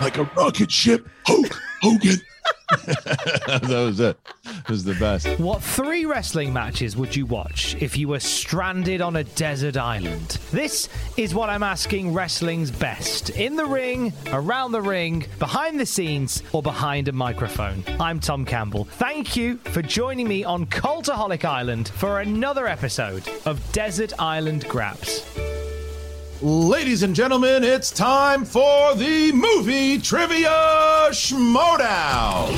[0.00, 1.08] Like a rocket ship.
[1.26, 2.20] Hulk Hogan.
[2.86, 4.18] that was it.
[4.44, 5.26] It was the best.
[5.38, 10.38] What three wrestling matches would you watch if you were stranded on a desert island?
[10.50, 13.30] This is what I'm asking wrestling's best.
[13.30, 17.84] In the ring, around the ring, behind the scenes, or behind a microphone.
[18.00, 18.84] I'm Tom Campbell.
[18.84, 25.24] Thank you for joining me on Cultaholic Island for another episode of Desert Island Graps.
[26.42, 30.50] Ladies and gentlemen, it's time for the movie trivia
[31.10, 32.50] Schmoedown.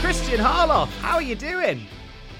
[0.00, 1.86] Christian Harloff, how are you doing?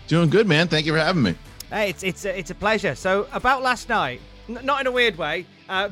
[0.09, 0.67] Doing good, man.
[0.67, 1.37] Thank you for having me.
[1.71, 2.95] Hey, it's it's a, it's a pleasure.
[2.95, 5.47] So about last night, n- not in a weird way.
[5.69, 5.89] Uh,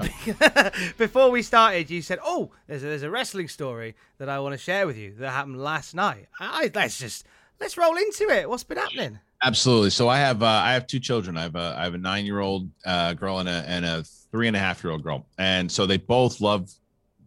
[0.98, 4.52] before we started, you said, "Oh, there's a, there's a wrestling story that I want
[4.52, 7.26] to share with you that happened last night." I, let's just
[7.58, 8.48] let's roll into it.
[8.48, 9.18] What's been happening?
[9.42, 9.90] Absolutely.
[9.90, 11.36] So I have uh, I have two children.
[11.36, 14.04] I have a I have a nine year old uh, girl and a and a
[14.30, 16.70] three and a half year old girl, and so they both love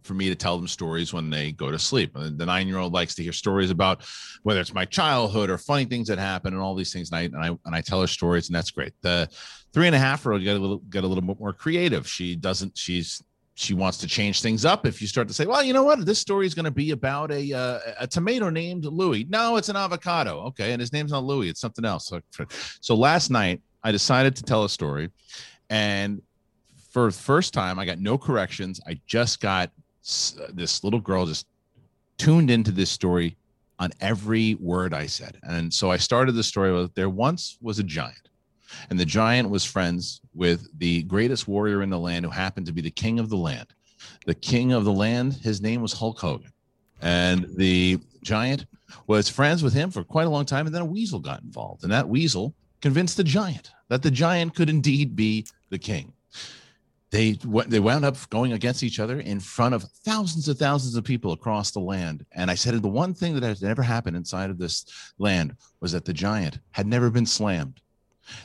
[0.08, 2.16] for me to tell them stories when they go to sleep.
[2.16, 4.02] And The nine year old likes to hear stories about
[4.42, 7.12] whether it's my childhood or funny things that happen and all these things.
[7.12, 8.94] And I and I and I tell her stories, and that's great.
[9.02, 9.28] The
[9.72, 12.08] three and a half year old get a little get a little bit more creative.
[12.08, 12.76] She doesn't.
[12.76, 13.22] She's
[13.54, 14.86] she wants to change things up.
[14.86, 16.92] If you start to say, well, you know what, this story is going to be
[16.92, 19.26] about a uh, a tomato named Louis.
[19.28, 20.40] No, it's an avocado.
[20.46, 21.50] Okay, and his name's not Louis.
[21.50, 22.10] It's something else.
[22.80, 25.10] So last night I decided to tell a story,
[25.68, 26.22] and
[26.90, 28.80] for the first time, I got no corrections.
[28.86, 29.70] I just got
[30.52, 31.46] this little girl just
[32.16, 33.36] tuned into this story
[33.78, 35.38] on every word I said.
[35.42, 38.28] And so I started the story with there once was a giant,
[38.90, 42.72] and the giant was friends with the greatest warrior in the land who happened to
[42.72, 43.68] be the king of the land.
[44.26, 46.52] The king of the land, his name was Hulk Hogan.
[47.00, 48.66] And the giant
[49.06, 50.66] was friends with him for quite a long time.
[50.66, 51.82] And then a weasel got involved.
[51.82, 56.12] And that weasel convinced the giant that the giant could indeed be the king
[57.10, 57.32] they
[57.66, 61.32] they wound up going against each other in front of thousands of thousands of people
[61.32, 62.26] across the land.
[62.32, 64.84] And I said the one thing that has never happened inside of this
[65.18, 67.80] land was that the giant had never been slammed.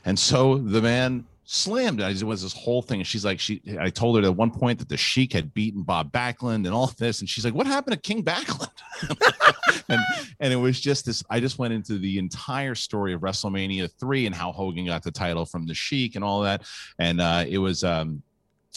[0.06, 2.24] And so the man slammed it.
[2.24, 3.02] Was this whole thing.
[3.02, 5.84] And she's like, she I told her at one point that the Sheik had beaten
[5.84, 7.20] Bob Backlund and all this.
[7.20, 8.70] And she's like, What happened to King Backlund?
[9.90, 10.00] and
[10.40, 11.24] and it was just this.
[11.30, 15.12] I just went into the entire story of WrestleMania 3 and how Hogan got the
[15.12, 16.64] title from the Sheik and all that.
[17.00, 18.24] And uh it was um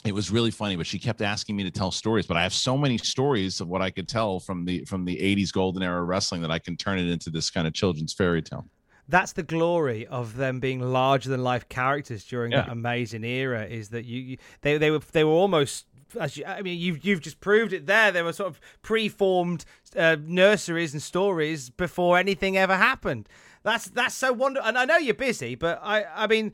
[0.05, 2.53] it was really funny but she kept asking me to tell stories but i have
[2.53, 6.03] so many stories of what i could tell from the from the 80s golden era
[6.03, 8.67] wrestling that i can turn it into this kind of children's fairy tale
[9.09, 12.63] that's the glory of them being larger than life characters during yeah.
[12.63, 15.87] that amazing era is that you, you they they were they were almost
[16.21, 18.13] as you, I mean, you've you've just proved it there.
[18.13, 19.65] There were sort of preformed
[19.97, 23.29] uh, nurseries and stories before anything ever happened.
[23.63, 24.69] That's that's so wonderful.
[24.69, 26.53] And I know you're busy, but I I mean,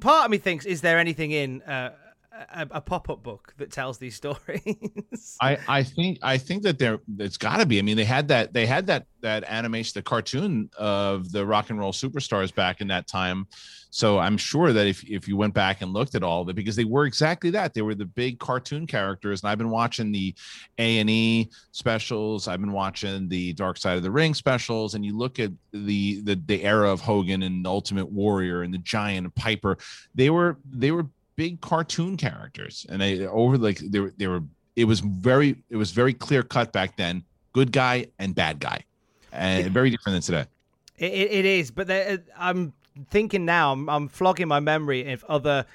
[0.00, 1.92] part of me thinks, is there anything in uh,
[2.34, 5.36] a, a pop-up book that tells these stories.
[5.40, 7.78] I I think I think that there it's got to be.
[7.78, 11.70] I mean, they had that they had that that animation, the cartoon of the rock
[11.70, 13.46] and roll superstars back in that time.
[13.90, 16.56] So I'm sure that if if you went back and looked at all of it,
[16.56, 19.42] because they were exactly that, they were the big cartoon characters.
[19.42, 20.34] And I've been watching the
[20.78, 22.48] A and E specials.
[22.48, 26.20] I've been watching the Dark Side of the Ring specials, and you look at the
[26.22, 29.78] the the era of Hogan and Ultimate Warrior and the Giant and Piper.
[30.14, 34.42] They were they were big cartoon characters, and they over like they were they were.
[34.76, 37.24] It was very it was very clear cut back then.
[37.52, 38.84] Good guy and bad guy,
[39.32, 40.50] and very different than today.
[40.96, 41.90] It, it is, but
[42.36, 42.72] I'm
[43.10, 45.66] thinking now, I'm, I'm flogging my memory of other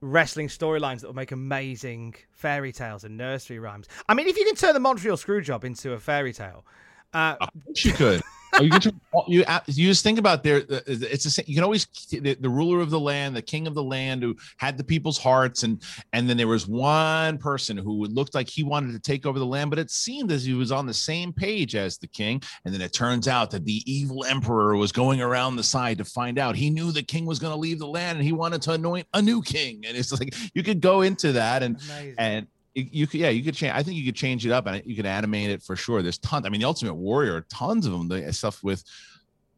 [0.00, 3.88] wrestling storylines that will make amazing fairy tales and nursery rhymes.
[4.08, 6.64] I mean, if you can turn the Montreal Screwjob into a fairy tale,
[7.12, 7.36] uh,
[7.76, 8.22] you could.
[8.56, 10.62] Oh, you, to, oh, you, uh, you just think about there.
[10.68, 13.82] It's a, you can always the, the, ruler of the land, the king of the
[13.82, 18.34] land, who had the people's hearts, and and then there was one person who looked
[18.34, 20.86] like he wanted to take over the land, but it seemed as he was on
[20.86, 22.42] the same page as the king.
[22.64, 26.04] And then it turns out that the evil emperor was going around the side to
[26.04, 26.56] find out.
[26.56, 29.06] He knew the king was going to leave the land, and he wanted to anoint
[29.14, 29.84] a new king.
[29.86, 32.14] And it's like you could go into that and Amazing.
[32.18, 34.82] and you, could yeah you could change i think you could change it up and
[34.84, 36.02] you could animate it for sure.
[36.02, 38.84] There's tons i mean the ultimate warrior tons of them the stuff with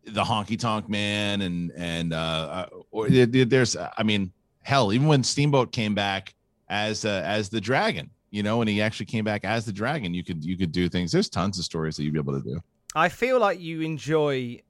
[0.04, 4.32] the honky tonk man and and uh, uh or there's i mean
[4.62, 6.34] hell even when steamboat came back
[6.68, 10.12] as uh, as the dragon you know and he actually came back as the dragon
[10.12, 11.12] you could you could do things.
[11.12, 12.60] There's tons of stories that you'd be able to do.
[12.94, 14.60] I feel like you enjoy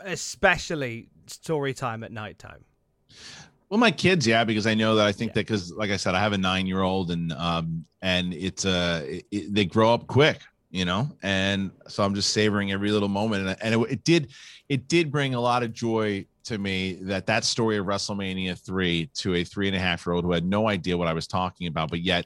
[0.00, 2.64] especially story time at nighttime
[3.68, 5.34] well, my kids, yeah, because I know that I think yeah.
[5.34, 9.52] that because, like I said, I have a nine-year-old, and um, and it's uh, it,
[9.52, 10.40] they grow up quick,
[10.70, 14.30] you know, and so I'm just savoring every little moment, and, and it, it did,
[14.68, 19.10] it did bring a lot of joy to me that that story of WrestleMania three
[19.14, 21.26] to a three and a half year old who had no idea what I was
[21.26, 22.24] talking about, but yet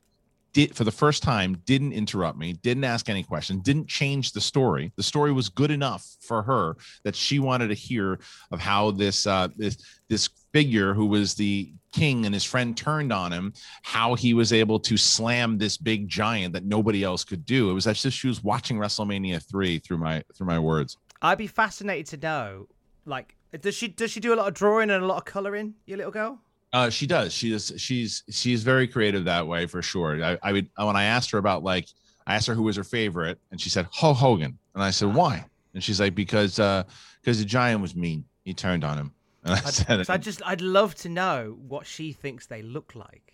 [0.52, 4.40] did for the first time didn't interrupt me didn't ask any questions didn't change the
[4.40, 4.92] story.
[4.96, 8.20] The story was good enough for her that she wanted to hear
[8.50, 13.12] of how this uh this this figure who was the king and his friend turned
[13.12, 13.52] on him
[13.82, 17.70] how he was able to slam this big giant that nobody else could do.
[17.70, 20.96] It was as if she was watching wrestlemania 3 through my through my words.
[21.22, 22.68] I'd be fascinated to know
[23.04, 25.74] like does she does she do a lot of drawing and a lot of coloring
[25.86, 26.40] your little girl
[26.72, 27.32] uh, she does.
[27.32, 27.72] She is.
[27.76, 30.22] She's she's very creative that way for sure.
[30.22, 31.88] I, I would when I asked her about like
[32.26, 35.12] I asked her who was her favorite, and she said Hulk Hogan, and I said
[35.14, 35.44] why,
[35.74, 36.84] and she's like because uh
[37.20, 38.24] because the giant was mean.
[38.44, 39.12] He turned on him.
[39.42, 42.60] And I I'd, said, so I just I'd love to know what she thinks they
[42.60, 43.32] look like.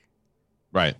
[0.72, 0.94] Right,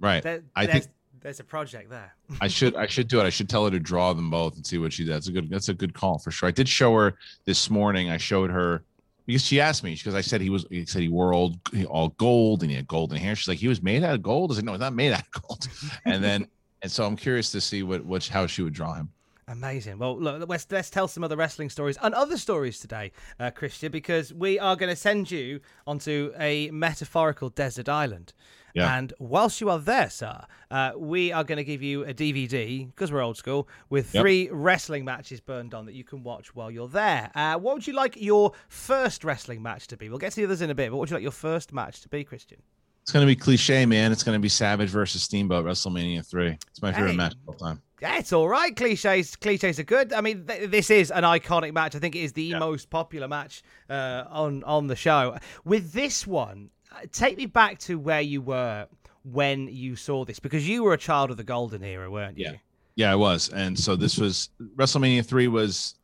[0.00, 0.20] right.
[0.20, 0.86] There, I think
[1.20, 2.12] there's a project there.
[2.40, 3.24] I should I should do it.
[3.24, 5.14] I should tell her to draw them both and see what she does.
[5.14, 6.48] That's a good that's a good call for sure.
[6.48, 7.14] I did show her
[7.44, 8.10] this morning.
[8.10, 8.82] I showed her
[9.28, 11.54] because she asked me because I said he was he said he wore all,
[11.86, 13.36] all gold and he had golden hair.
[13.36, 14.50] She's like, he was made out of gold.
[14.50, 15.68] I said, no, it's not made out of gold.
[16.06, 16.48] and then
[16.80, 19.10] and so I'm curious to see what what how she would draw him.
[19.46, 19.98] Amazing.
[19.98, 23.92] Well, look, let's, let's tell some other wrestling stories and other stories today, uh, Christian,
[23.92, 28.32] because we are going to send you onto a metaphorical desert island.
[28.78, 28.96] Yeah.
[28.96, 30.40] And whilst you are there, sir,
[30.70, 34.22] uh, we are going to give you a DVD because we're old school with yep.
[34.22, 37.30] three wrestling matches burned on that you can watch while you're there.
[37.34, 40.08] Uh, what would you like your first wrestling match to be?
[40.08, 41.72] We'll get to the others in a bit, but what would you like your first
[41.72, 42.58] match to be, Christian?
[43.02, 44.12] It's going to be cliche, man.
[44.12, 46.58] It's going to be Savage versus Steamboat WrestleMania 3.
[46.70, 47.16] It's my favorite hey.
[47.16, 47.80] match of all time.
[48.02, 48.76] Yeah, it's all right.
[48.76, 50.12] Cliches, cliches are good.
[50.12, 51.96] I mean, th- this is an iconic match.
[51.96, 52.58] I think it is the yeah.
[52.58, 55.36] most popular match uh, on on the show.
[55.64, 56.70] With this one,
[57.12, 58.86] take me back to where you were
[59.24, 62.46] when you saw this because you were a child of the golden era, weren't you?
[62.46, 62.52] Yeah,
[62.96, 63.48] yeah, I was.
[63.50, 65.94] And so this was WrestleMania three was,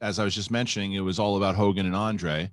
[0.00, 2.50] as I was just mentioning, it was all about Hogan and Andre,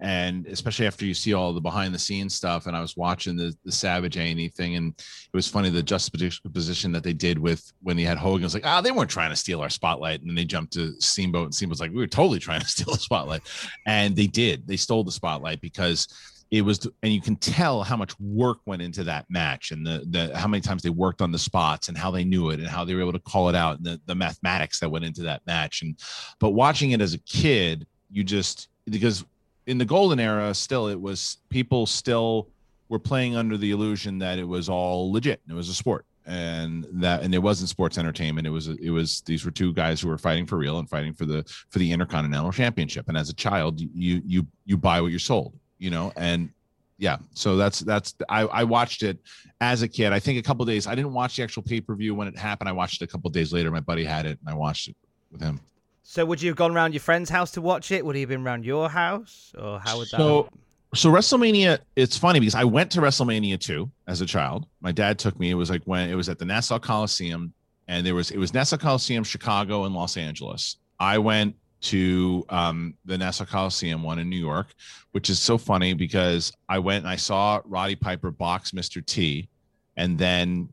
[0.00, 2.66] and especially after you see all the behind the scenes stuff.
[2.66, 6.92] And I was watching the the Savage A thing, and it was funny the juxtaposition
[6.92, 8.44] that they did with when he had Hogan.
[8.44, 10.72] Was like, ah, oh, they weren't trying to steal our spotlight, and then they jumped
[10.74, 13.42] to Steamboat, and Steamboat's like, we were totally trying to steal the spotlight,
[13.86, 14.66] and they did.
[14.66, 16.08] They stole the spotlight because
[16.50, 20.04] it was and you can tell how much work went into that match and the
[20.08, 22.68] the how many times they worked on the spots and how they knew it and
[22.68, 25.22] how they were able to call it out and the, the mathematics that went into
[25.22, 25.82] that match.
[25.82, 25.96] And
[26.38, 29.24] but watching it as a kid you just because
[29.66, 32.48] in the golden era still it was people still
[32.88, 36.86] were playing under the illusion that it was all legit it was a sport and
[36.92, 38.46] that and it wasn't sports entertainment.
[38.46, 41.12] It was it was these were two guys who were fighting for real and fighting
[41.12, 43.08] for the for the intercontinental championship.
[43.08, 46.50] And as a child you you you buy what you're sold you know, and
[46.98, 49.18] yeah, so that's that's I, I watched it
[49.60, 50.12] as a kid.
[50.12, 50.86] I think a couple days.
[50.86, 52.68] I didn't watch the actual pay per view when it happened.
[52.68, 53.70] I watched it a couple days later.
[53.70, 54.96] My buddy had it, and I watched it
[55.32, 55.58] with him.
[56.02, 58.04] So, would you have gone around your friend's house to watch it?
[58.04, 60.18] Would he have been around your house, or how would that?
[60.18, 60.50] So,
[60.94, 61.78] so WrestleMania.
[61.96, 64.66] It's funny because I went to WrestleMania two as a child.
[64.82, 65.50] My dad took me.
[65.50, 67.54] It was like when it was at the Nassau Coliseum,
[67.88, 70.76] and there was it was Nassau Coliseum, Chicago, and Los Angeles.
[70.98, 74.68] I went to um, the Nassau Coliseum one in New York,
[75.12, 79.04] which is so funny because I went and I saw Roddy Piper box Mr.
[79.04, 79.48] T,
[79.96, 80.68] and then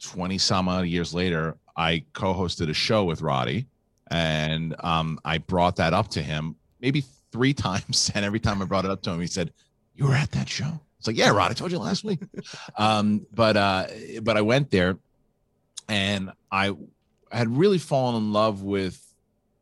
[0.00, 3.66] 20 some odd years later, I co-hosted a show with Roddy,
[4.10, 8.64] and um, I brought that up to him maybe three times, and every time I
[8.66, 9.52] brought it up to him, he said,
[9.94, 12.20] "You were at that show." It's like, "Yeah, Rod, I told you last week."
[12.76, 13.86] um, but uh,
[14.22, 14.98] but I went there,
[15.88, 16.72] and I
[17.32, 19.03] had really fallen in love with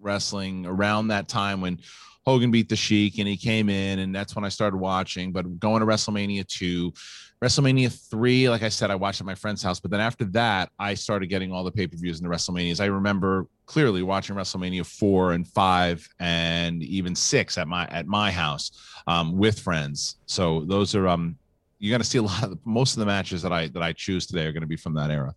[0.03, 1.79] wrestling around that time when
[2.25, 5.33] Hogan beat the Sheik and he came in, and that's when I started watching.
[5.33, 6.93] But going to WrestleMania two,
[7.43, 9.81] WrestleMania three, like I said, I watched at my friend's house.
[9.81, 12.81] But then after that, I started getting all the pay per views and the WrestleManias.
[12.81, 18.31] I remember clearly watching WrestleMania four and five and even six at my at my
[18.31, 18.71] house
[19.07, 20.17] um, with friends.
[20.27, 21.37] So those are um
[21.81, 23.93] you're going to see a lot of most of the matches that I that I
[23.93, 25.35] choose today are going to be from that era.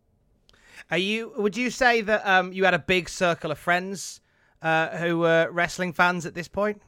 [0.92, 1.34] Are you?
[1.38, 4.22] Would you say that um, you had a big circle of friends
[4.66, 6.82] uh, who were wrestling fans at this point?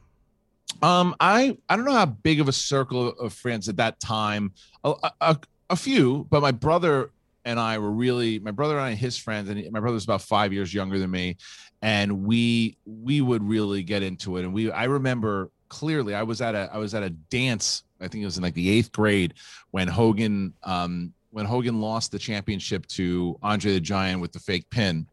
[0.82, 4.52] Um, I I don't know how big of a circle of friends at that time.
[4.82, 5.38] A, a,
[5.70, 7.12] a few, but my brother
[7.44, 10.52] and I were really my brother and I his friends, and my brother's about five
[10.52, 11.36] years younger than me,
[11.80, 14.44] and we we would really get into it.
[14.44, 17.84] And we I remember clearly I was at a I was at a dance.
[18.00, 19.34] I think it was in like the eighth grade
[19.70, 24.68] when Hogan um when Hogan lost the championship to Andre the Giant with the fake
[24.68, 25.06] pin,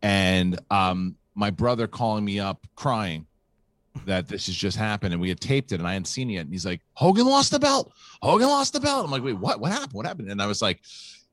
[0.00, 3.26] and um my brother calling me up crying
[4.04, 6.34] that this has just happened and we had taped it and I hadn't seen it
[6.34, 6.40] yet.
[6.40, 7.92] And he's like, Hogan lost the belt.
[8.22, 9.04] Hogan lost the belt.
[9.04, 9.60] I'm like, wait, what?
[9.60, 9.92] What happened?
[9.92, 10.30] What happened?
[10.30, 10.80] And I was like,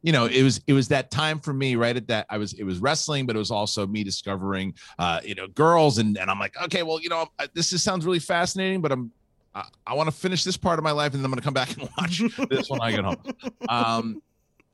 [0.01, 1.95] you know, it was it was that time for me, right?
[1.95, 5.33] At that, I was it was wrestling, but it was also me discovering, uh, you
[5.33, 8.81] know, girls, and and I'm like, okay, well, you know, this is, sounds really fascinating,
[8.81, 9.11] but I'm
[9.55, 11.43] I, I want to finish this part of my life, and then I'm going to
[11.43, 13.15] come back and watch this when I get home.
[13.69, 14.21] Um,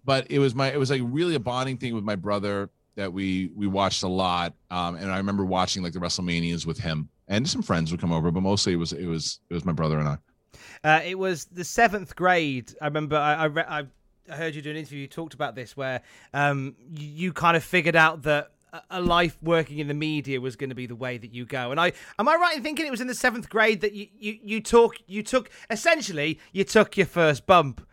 [0.03, 3.13] but it was my it was like really a bonding thing with my brother that
[3.13, 7.09] we we watched a lot, um, and I remember watching like the WrestleManias with him
[7.29, 9.71] and some friends would come over, but mostly it was it was it was my
[9.71, 10.17] brother and I.
[10.83, 12.73] Uh, it was the seventh grade.
[12.81, 13.83] I remember I I, re- I
[14.35, 14.99] heard you do an interview.
[14.99, 16.01] You talked about this where
[16.33, 18.51] um, you kind of figured out that
[18.89, 21.71] a life working in the media was going to be the way that you go.
[21.71, 24.07] And I am I right in thinking it was in the seventh grade that you
[24.17, 27.85] you you took you took essentially you took your first bump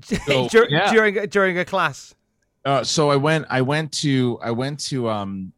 [0.02, 0.90] so, yeah.
[0.90, 2.14] during during a class.
[2.64, 5.52] Uh, so I went I went to I went to um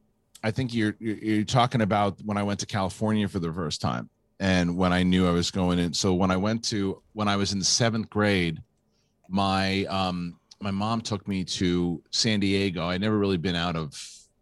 [0.44, 4.08] I think you're you're talking about when I went to California for the first time
[4.38, 5.94] and when I knew I was going in.
[5.94, 8.60] So when I went to when I was in seventh grade,
[9.28, 12.86] my um my mom took me to San Diego.
[12.86, 14.00] I'd never really been out of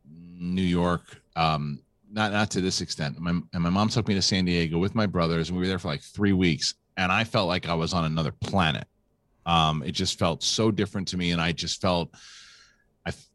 [0.08, 3.18] New York, um, not not to this extent.
[3.18, 5.68] My and my mom took me to San Diego with my brothers, and we were
[5.68, 6.74] there for like three weeks.
[6.96, 8.86] And I felt like I was on another planet.
[9.46, 12.14] Um, it just felt so different to me, and I just felt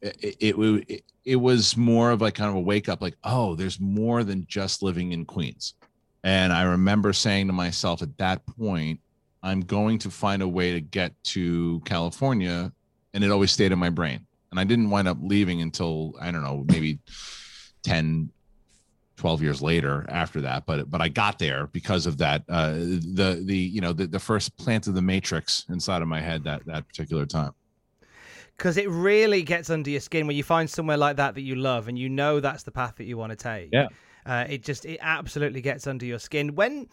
[0.04, 3.56] I it, it, it was more of like kind of a wake up, like oh,
[3.56, 5.74] there's more than just living in Queens.
[6.24, 9.00] And I remember saying to myself at that point,
[9.44, 12.72] I'm going to find a way to get to California,
[13.14, 14.26] and it always stayed in my brain.
[14.52, 17.00] And I didn't wind up leaving until I don't know, maybe
[17.84, 18.32] 10,
[19.18, 23.42] 12 years later after that but but i got there because of that uh the
[23.46, 26.66] the you know the, the first plant of the matrix inside of my head that
[26.66, 27.54] that particular time
[28.58, 31.56] because it really gets under your skin when you find somewhere like that that you
[31.56, 33.70] love and you know that's the path that you want to take.
[33.72, 33.88] Yeah.
[34.26, 36.56] Uh, it just it absolutely gets under your skin.
[36.56, 36.88] When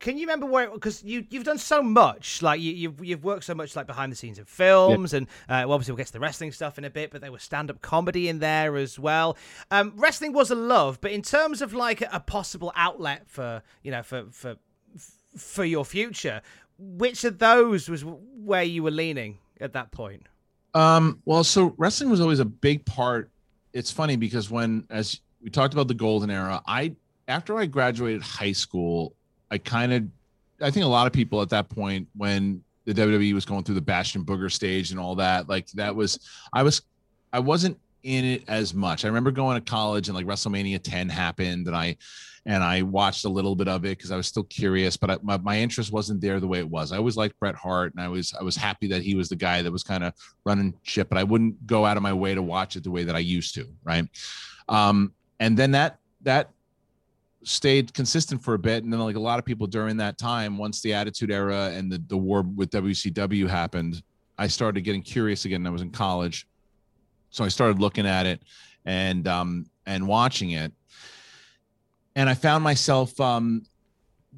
[0.00, 0.68] can you remember where?
[0.68, 4.10] Because you you've done so much, like you, you've, you've worked so much, like behind
[4.10, 5.18] the scenes in films, yeah.
[5.18, 7.30] and uh, well, obviously we'll get to the wrestling stuff in a bit, but there
[7.30, 9.36] was stand up comedy in there as well.
[9.70, 13.92] Um, wrestling was a love, but in terms of like a possible outlet for you
[13.92, 14.56] know for for
[15.36, 16.42] for your future,
[16.78, 20.26] which of those was where you were leaning at that point?
[20.76, 23.30] Um, well, so wrestling was always a big part.
[23.72, 26.94] It's funny because when, as we talked about the golden era, I
[27.28, 29.14] after I graduated high school,
[29.50, 30.04] I kind of,
[30.60, 33.76] I think a lot of people at that point when the WWE was going through
[33.76, 36.20] the Bastion Booger stage and all that, like that was,
[36.52, 36.82] I was,
[37.32, 39.06] I wasn't in it as much.
[39.06, 41.96] I remember going to college and like WrestleMania 10 happened, and I
[42.46, 45.18] and I watched a little bit of it because I was still curious, but I,
[45.20, 46.92] my, my interest wasn't there the way it was.
[46.92, 49.36] I always liked Bret Hart, and I was I was happy that he was the
[49.36, 52.34] guy that was kind of running shit, but I wouldn't go out of my way
[52.36, 54.04] to watch it the way that I used to, right?
[54.68, 56.50] Um, and then that that
[57.42, 60.56] stayed consistent for a bit, and then like a lot of people during that time,
[60.56, 64.02] once the Attitude Era and the the war with WCW happened,
[64.38, 65.66] I started getting curious again.
[65.66, 66.46] I was in college,
[67.30, 68.40] so I started looking at it
[68.84, 70.72] and um and watching it
[72.16, 73.62] and I found myself um,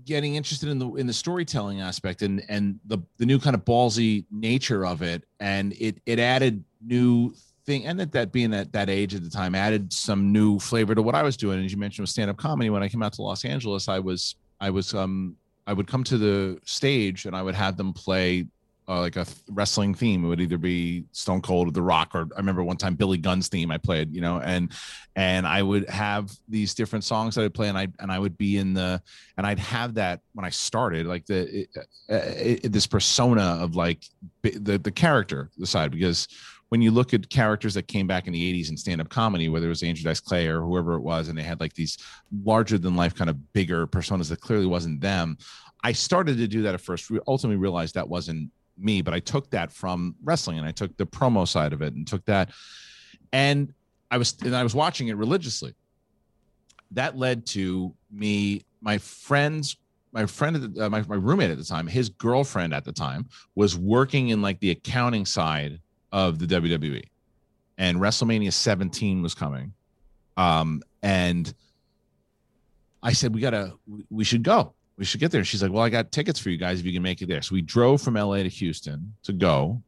[0.05, 3.65] getting interested in the in the storytelling aspect and and the the new kind of
[3.65, 7.33] ballsy nature of it, and it it added new
[7.65, 10.95] thing, and that that being at that age at the time added some new flavor
[10.95, 11.65] to what I was doing.
[11.65, 14.01] As you mentioned with stand up comedy, when I came out to Los Angeles, I
[14.01, 15.37] was I was um
[15.69, 18.47] I would come to the stage and I would have them play
[18.89, 20.25] uh, like a wrestling theme.
[20.25, 23.19] It would either be Stone Cold or The Rock, or I remember one time Billy
[23.19, 24.73] Gunn's theme I played, you know, and
[25.15, 28.39] and I would have these different songs that I'd play, and I and I would
[28.39, 29.03] be in the
[29.37, 31.85] and I'd have that when I started, like the it, uh,
[32.37, 34.05] it, this persona of like
[34.43, 36.27] the the character the side because
[36.71, 39.67] when you look at characters that came back in the 80s in stand-up comedy whether
[39.67, 41.99] it was andrew dice clay or whoever it was and they had like these
[42.45, 45.37] larger than life kind of bigger personas that clearly wasn't them
[45.83, 49.19] i started to do that at first We ultimately realized that wasn't me but i
[49.19, 52.51] took that from wrestling and i took the promo side of it and took that
[53.33, 53.73] and
[54.11, 55.75] i was and i was watching it religiously
[56.91, 59.77] that led to me my friends
[60.13, 63.77] my friend uh, my, my roommate at the time his girlfriend at the time was
[63.77, 65.81] working in like the accounting side
[66.13, 67.05] of the WWE,
[67.77, 69.73] and WrestleMania 17 was coming.
[70.37, 71.53] Um, and
[73.03, 73.75] I said, we gotta,
[74.11, 74.75] we should go.
[74.99, 75.45] We should get there.
[75.45, 77.41] She's like, well, I got tickets for you guys if you can make it there.
[77.41, 79.81] So we drove from LA to Houston to go.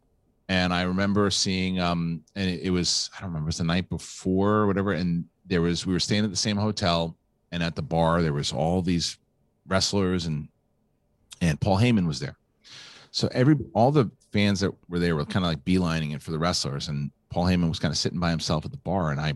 [0.48, 3.64] And I remember seeing, um, and it, it was, I don't remember, it was the
[3.64, 4.92] night before or whatever.
[4.92, 7.16] And there was, we were staying at the same hotel
[7.52, 9.18] and at the bar, there was all these
[9.66, 10.48] wrestlers and,
[11.40, 12.36] and Paul Heyman was there.
[13.10, 16.30] So every, all the fans that were there were kind of like beelining it for
[16.30, 19.20] the wrestlers, and Paul Heyman was kind of sitting by himself at the bar, and
[19.20, 19.34] I.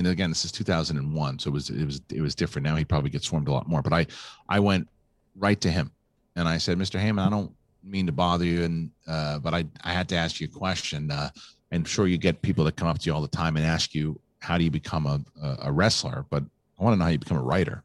[0.00, 2.64] And again, this is 2001, so it was it was it was different.
[2.64, 4.06] Now he probably gets swarmed a lot more, but I
[4.48, 4.88] I went
[5.36, 5.90] right to him
[6.36, 6.98] and I said, Mr.
[6.98, 7.52] Heyman, I don't
[7.84, 11.10] mean to bother you, and uh, but I I had to ask you a question.
[11.10, 11.28] Uh,
[11.70, 13.94] I'm sure you get people that come up to you all the time and ask
[13.94, 15.20] you how do you become a
[15.60, 16.44] a wrestler, but
[16.78, 17.84] I want to know how you become a writer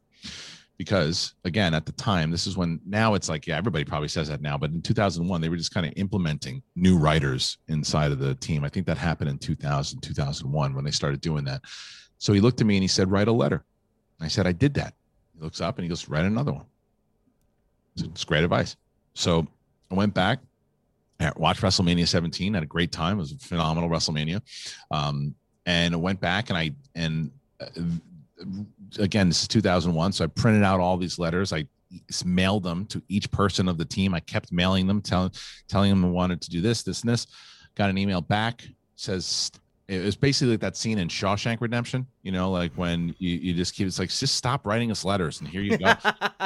[0.78, 4.28] because again at the time this is when now it's like yeah everybody probably says
[4.28, 8.18] that now but in 2001 they were just kind of implementing new writers inside of
[8.18, 11.62] the team i think that happened in 2000 2001 when they started doing that
[12.18, 13.64] so he looked at me and he said write a letter
[14.20, 14.94] i said i did that
[15.34, 16.66] he looks up and he goes write another one
[17.96, 18.76] it's great advice
[19.14, 19.46] so
[19.90, 20.40] i went back
[21.20, 23.16] I watched WrestleMania 17, had a great time.
[23.16, 24.42] It was a phenomenal WrestleMania.
[24.90, 27.30] Um, and I went back and I, and
[27.60, 27.82] uh,
[28.98, 30.12] again, this is 2001.
[30.12, 31.52] So I printed out all these letters.
[31.52, 31.66] I
[32.24, 34.14] mailed them to each person of the team.
[34.14, 35.30] I kept mailing them, telling
[35.68, 37.26] telling them I wanted to do this, this, and this.
[37.74, 38.66] Got an email back
[38.98, 39.52] says
[39.88, 42.06] it was basically like that scene in Shawshank Redemption.
[42.22, 45.40] You know, like when you, you just keep it's like just stop writing us letters
[45.40, 45.94] and here you go.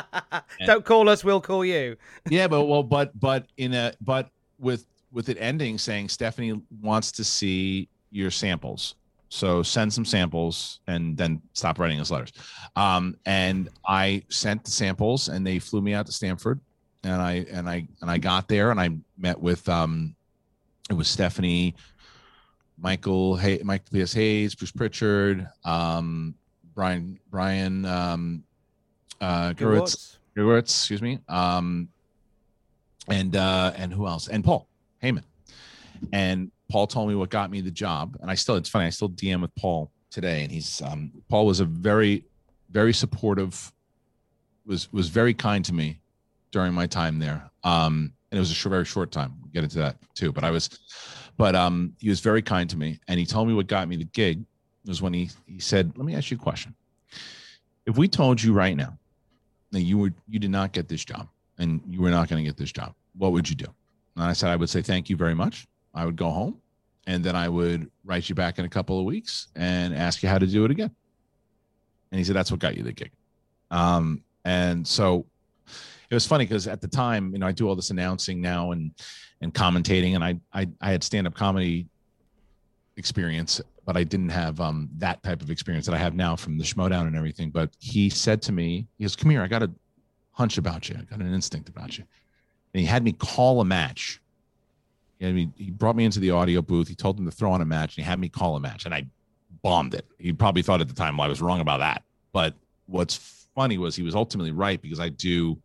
[0.67, 1.97] Don't call us, we'll call you.
[2.29, 7.13] yeah, but well, but but in a but with with it ending saying Stephanie wants
[7.13, 8.95] to see your samples
[9.31, 12.33] so send some samples and then stop writing us letters.
[12.75, 16.61] Um, and I sent the samples and they flew me out to Stamford
[17.05, 20.17] and I, and I, and I got there and I met with, um,
[20.91, 21.77] it was Stephanie,
[22.81, 24.13] Michael, hey, Mike P.S.
[24.15, 26.35] Hayes, Bruce Pritchard, um,
[26.75, 28.43] Brian, Brian, um,
[29.21, 31.19] uh, Gewirtz, Gewirtz, excuse me.
[31.29, 31.89] Um,
[33.09, 34.29] and, uh, and who else?
[34.29, 34.67] And Paul
[35.03, 35.25] Heyman.
[36.13, 38.91] And Paul told me what got me the job, and I still it's funny I
[38.91, 42.25] still DM with Paul today, and he's um, Paul was a very
[42.71, 43.73] very supportive,
[44.65, 46.01] was was very kind to me
[46.53, 47.51] during my time there.
[47.65, 49.35] Um, and it was a very short time.
[49.41, 50.69] We'll get into that too, but I was,
[51.37, 53.97] but um, he was very kind to me, and he told me what got me
[53.97, 54.45] the gig
[54.87, 56.75] was when he he said, "Let me ask you a question.
[57.87, 58.99] If we told you right now
[59.73, 62.49] that you were you did not get this job and you were not going to
[62.49, 63.67] get this job, what would you do?"
[64.17, 66.61] And I said, "I would say thank you very much." I would go home
[67.07, 70.29] and then I would write you back in a couple of weeks and ask you
[70.29, 70.91] how to do it again.
[72.13, 73.11] And he said, That's what got you the gig.
[73.71, 75.27] Um, and so
[76.11, 78.73] it was funny because at the time, you know, I do all this announcing now
[78.73, 78.93] and
[79.41, 81.87] and commentating, and I I, I had stand up comedy
[82.97, 86.59] experience, but I didn't have um, that type of experience that I have now from
[86.59, 87.51] the Schmoedown and everything.
[87.51, 89.71] But he said to me, he goes, "Come here, I got a
[90.33, 92.05] hunch about you, I got an instinct about you,"
[92.75, 94.21] and he had me call a match
[95.21, 96.89] he, he brought me into the audio booth.
[96.89, 98.87] He told him to throw on a match, and he had me call a match,
[98.87, 99.07] and I
[99.63, 100.07] bombed it.
[100.19, 102.03] He probably thought at the time well, I was wrong about that.
[102.33, 102.55] But
[102.87, 105.59] what's funny was he was ultimately right because I do.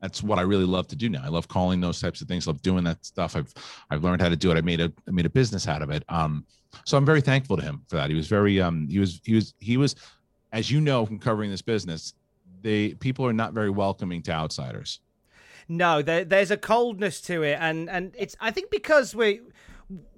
[0.00, 1.22] That's what I really love to do now.
[1.24, 2.46] I love calling those types of things.
[2.46, 3.36] love doing that stuff.
[3.36, 3.52] I've
[3.90, 4.56] I've learned how to do it.
[4.56, 6.04] I made a I made a business out of it.
[6.08, 6.44] Um,
[6.84, 8.10] so I'm very thankful to him for that.
[8.10, 9.96] He was very um he was he was he was,
[10.52, 12.14] as you know from covering this business,
[12.62, 15.00] they people are not very welcoming to outsiders.
[15.70, 19.40] No, there, there's a coldness to it, and and it's I think because we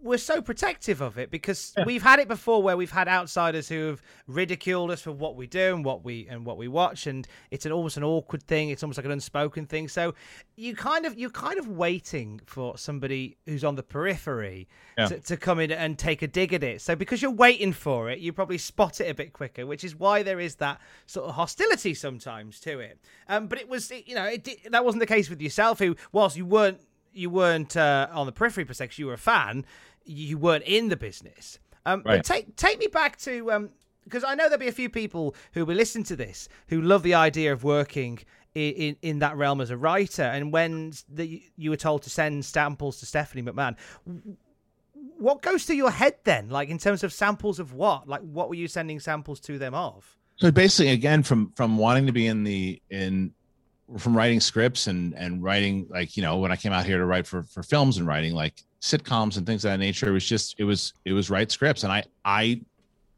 [0.02, 3.86] we're so protective of it because we've had it before where we've had outsiders who
[3.88, 7.28] have ridiculed us for what we do and what we and what we watch and
[7.52, 8.70] it's an almost an awkward thing.
[8.70, 9.86] It's almost like an unspoken thing.
[9.86, 10.14] So
[10.56, 14.66] you kind of you're kind of waiting for somebody who's on the periphery
[14.98, 15.06] yeah.
[15.06, 16.80] to, to come in and take a dig at it.
[16.80, 19.94] So because you're waiting for it you probably spot it a bit quicker which is
[19.94, 22.98] why there is that sort of hostility sometimes to it.
[23.28, 26.36] Um, but it was you know it, that wasn't the case with yourself who whilst
[26.36, 26.80] you weren't
[27.12, 29.64] you weren't uh, on the periphery per se you were a fan
[30.04, 31.58] you weren't in the business.
[31.86, 32.18] Um, right.
[32.18, 33.70] But take take me back to um,
[34.04, 37.02] because I know there'll be a few people who will listen to this who love
[37.02, 38.18] the idea of working
[38.54, 40.22] in, in, in that realm as a writer.
[40.22, 43.76] And when the, you were told to send samples to Stephanie McMahon,
[45.18, 46.48] what goes through your head then?
[46.48, 48.08] Like in terms of samples of what?
[48.08, 50.16] Like what were you sending samples to them of?
[50.36, 53.32] So basically, again, from from wanting to be in the in
[53.98, 57.06] from writing scripts and and writing like you know when I came out here to
[57.06, 60.26] write for for films and writing like sitcoms and things of that nature, it was
[60.26, 62.60] just it was it was write scripts, and I I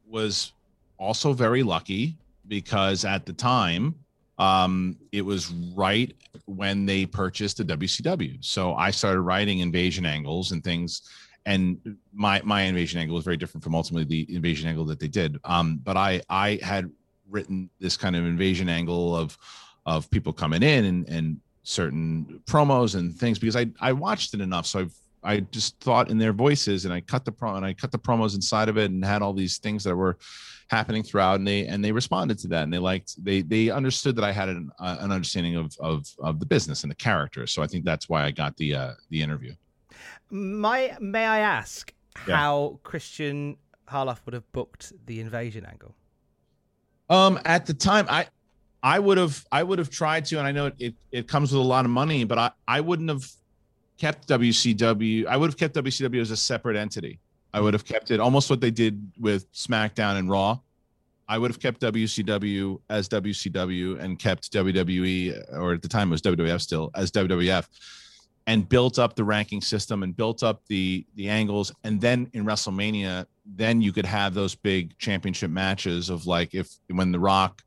[0.07, 0.53] was
[0.99, 2.17] also very lucky
[2.49, 3.95] because at the time
[4.39, 6.15] um, it was right
[6.47, 8.45] when they purchased the WCW.
[8.45, 11.03] So I started writing invasion angles and things.
[11.45, 15.09] And my my invasion angle was very different from ultimately the invasion angle that they
[15.09, 15.39] did.
[15.45, 16.91] Um, but I I had
[17.29, 19.37] written this kind of invasion angle of
[19.87, 24.41] of people coming in and and certain promos and things because I I watched it
[24.41, 24.67] enough.
[24.67, 27.73] So I've I just thought in their voices and I cut the pro and I
[27.73, 30.19] cut the promos inside of it and had all these things that were
[30.69, 34.17] happening throughout and they and they responded to that and they liked they they understood
[34.17, 37.47] that I had an, uh, an understanding of of of the business and the character
[37.47, 39.55] so I think that's why I got the uh the interview.
[40.31, 41.93] My may I ask
[42.27, 42.37] yeah.
[42.37, 45.95] how Christian Harloff would have booked the invasion angle?
[47.11, 48.27] Um at the time I
[48.83, 51.53] I would have I would have tried to and I know it, it, it comes
[51.53, 53.25] with a lot of money but I I wouldn't have
[53.99, 55.27] kept WCW.
[55.27, 57.21] I would have kept WCW as a separate entity.
[57.55, 60.59] I would have kept it almost what they did with SmackDown and Raw.
[61.29, 66.11] I would have kept WCW as WCW and kept WWE, or at the time it
[66.11, 67.67] was WWF still, as WWF,
[68.49, 71.73] and built up the ranking system and built up the the angles.
[71.85, 76.69] And then in WrestleMania, then you could have those big championship matches of like if
[76.89, 77.63] when The Rock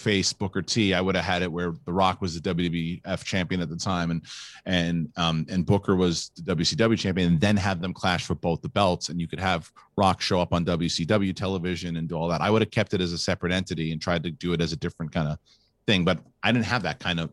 [0.00, 3.60] face Booker T, I would have had it where The Rock was the WWF champion
[3.60, 4.22] at the time, and
[4.66, 8.62] and um and Booker was the WCW champion, and then have them clash for both
[8.62, 12.28] the belts, and you could have Rock show up on WCW television and do all
[12.28, 12.40] that.
[12.40, 14.72] I would have kept it as a separate entity and tried to do it as
[14.72, 15.38] a different kind of
[15.86, 17.30] thing, but I didn't have that kind of.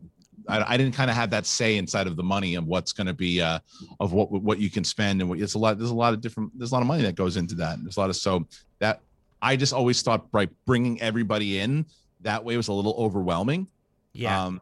[0.50, 3.12] I, didn't kind of have that say inside of the money of what's going to
[3.12, 3.58] be uh,
[4.00, 5.76] of what what you can spend and what it's a lot.
[5.76, 6.58] There's a lot of different.
[6.58, 7.74] There's a lot of money that goes into that.
[7.74, 8.46] And there's a lot of so
[8.78, 9.02] that
[9.40, 11.86] I just always thought by bringing everybody in
[12.22, 13.68] that way was a little overwhelming.
[14.12, 14.46] Yeah.
[14.46, 14.60] Um,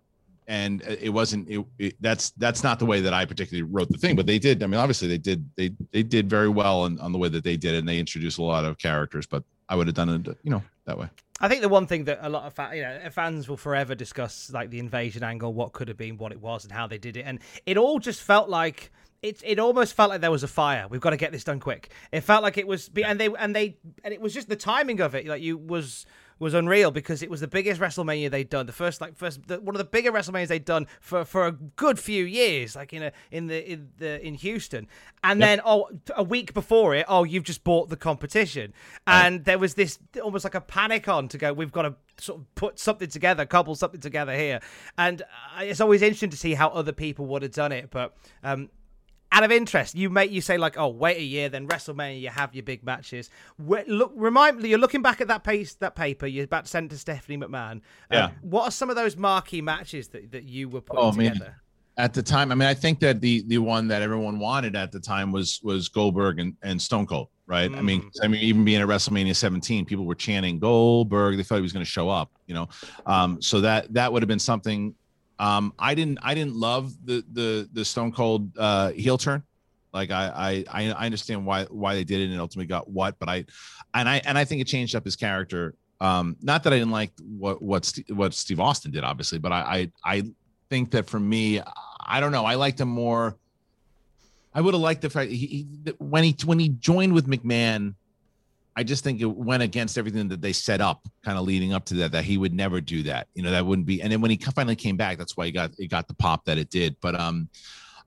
[0.49, 3.99] and it wasn't it, it, that's that's not the way that i particularly wrote the
[3.99, 7.01] thing but they did i mean obviously they did they they did very well on,
[7.01, 9.43] on the way that they did it and they introduced a lot of characters but
[9.69, 12.21] i would have done it you know that way I think the one thing that
[12.23, 15.73] a lot of fa- you know fans will forever discuss, like the invasion angle, what
[15.73, 18.23] could have been, what it was, and how they did it, and it all just
[18.23, 18.91] felt like
[19.23, 19.43] it.
[19.45, 20.87] It almost felt like there was a fire.
[20.89, 21.91] We've got to get this done quick.
[22.11, 25.01] It felt like it was, and they and they and it was just the timing
[25.01, 25.27] of it.
[25.27, 26.07] Like you was
[26.39, 28.67] was unreal because it was the biggest WrestleMania they'd done.
[28.67, 31.53] The first, like, first, the, one of the bigger WrestleManias they'd done for, for a
[31.53, 34.87] good few years, like in a in the in the in Houston.
[35.25, 35.49] And yep.
[35.49, 38.75] then, oh, a week before it, oh, you've just bought the competition,
[39.07, 41.53] and there was this almost like a panic on to go.
[41.53, 44.61] We've got to sort of put something together, couple something together here,
[44.99, 47.91] and uh, it's always interesting to see how other people would have done it.
[47.91, 48.69] But um,
[49.33, 52.29] out of interest, you make you say like, oh, wait a year, then WrestleMania, you
[52.29, 53.31] have your big matches.
[53.59, 56.91] look, remind me, you're looking back at that pace, that paper you're about to send
[56.91, 57.73] to Stephanie McMahon.
[57.73, 58.31] Um, yeah.
[58.43, 61.39] what are some of those marquee matches that, that you were putting oh, together?
[61.45, 61.55] Man.
[61.99, 64.93] At the time, I mean, I think that the the one that everyone wanted at
[64.93, 67.71] the time was was Goldberg and, and Stone Cold, right?
[67.71, 67.79] Mm.
[67.79, 68.11] I mean, mm.
[68.23, 71.39] I mean, even being at WrestleMania 17, people were chanting Goldberg.
[71.39, 72.69] They thought he was going to show up, you know.
[73.07, 74.95] Um, so that that would have been something
[75.39, 79.43] um, I didn't I didn't love the the the Stone Cold uh, heel turn.
[79.93, 83.29] Like I, I I understand why why they did it and ultimately got what, but
[83.29, 83.45] I
[83.95, 85.75] and I and I think it changed up his character.
[86.01, 89.91] Um, not that I didn't like what what what Steve Austin did, obviously, but I
[90.05, 90.23] I, I
[90.69, 91.61] think that for me,
[92.01, 92.45] I don't know.
[92.45, 93.37] I liked him more.
[94.55, 97.95] I would have liked the fact he, he when he when he joined with McMahon
[98.77, 101.87] I just think it went against everything that they set up, kind of leading up
[101.87, 102.13] to that.
[102.13, 103.27] That he would never do that.
[103.35, 104.03] You know, that wouldn't be.
[104.03, 106.45] And then when he finally came back, that's why he got it got the pop
[106.45, 106.95] that it did.
[107.01, 107.49] But um,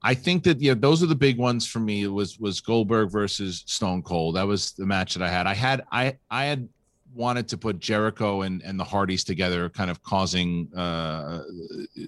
[0.03, 2.03] I think that yeah, those are the big ones for me.
[2.03, 4.36] It was was Goldberg versus Stone Cold.
[4.36, 5.47] That was the match that I had.
[5.47, 6.69] I had I I had
[7.15, 11.41] wanted to put Jericho and, and the Hardys together, kind of causing uh,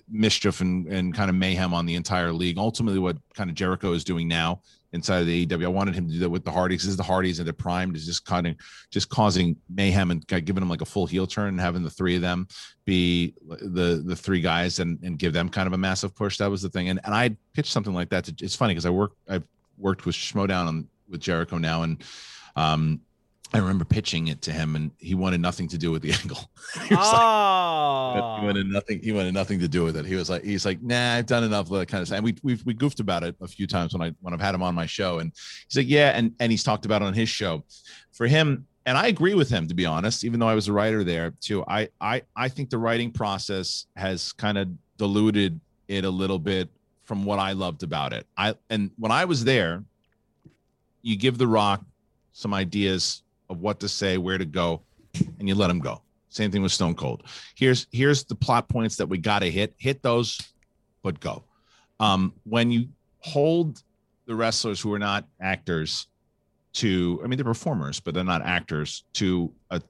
[0.08, 2.60] mischief and, and kind of mayhem on the entire league.
[2.60, 4.62] Ultimately, what kind of Jericho is doing now
[4.94, 5.66] inside of the AEW.
[5.66, 6.84] I wanted him to do that with the Hardys.
[6.84, 8.56] This is the Hardys and the primed is just kind of
[8.90, 12.16] just causing mayhem and giving them like a full heel turn and having the three
[12.16, 12.48] of them
[12.86, 16.38] be the the three guys and and give them kind of a massive push.
[16.38, 16.90] That was the thing.
[16.90, 18.26] And and I pitched something like that.
[18.26, 22.04] To, it's funny because I work I've worked with Schmoedown on with Jericho now and
[22.56, 23.02] um
[23.54, 26.50] I remember pitching it to him, and he wanted nothing to do with the angle.
[26.88, 28.12] he, oh.
[28.16, 28.46] like, he oh.
[28.46, 29.00] wanted nothing.
[29.02, 30.06] He wanted nothing to do with it.
[30.06, 32.18] He was like, he's like, nah, I've done enough of that kind of stuff.
[32.18, 34.56] And we we we goofed about it a few times when I when I've had
[34.56, 35.32] him on my show, and
[35.68, 37.64] he's like, yeah, and and he's talked about it on his show.
[38.14, 40.24] For him, and I agree with him to be honest.
[40.24, 43.88] Even though I was a writer there too, I I I think the writing process
[43.96, 46.70] has kind of diluted it a little bit
[47.04, 48.26] from what I loved about it.
[48.38, 49.84] I and when I was there,
[51.02, 51.84] you give The Rock
[52.32, 54.82] some ideas of what to say, where to go,
[55.38, 56.02] and you let them go.
[56.30, 57.24] Same thing with Stone Cold.
[57.56, 59.76] Here's here's the plot points that we got to hit.
[59.78, 60.40] Hit those,
[61.04, 61.44] but go.
[62.00, 62.88] Um, when you
[63.20, 63.84] hold
[64.26, 66.08] the wrestlers who are not actors
[66.74, 69.82] to, I mean, they're performers, but they're not actors to a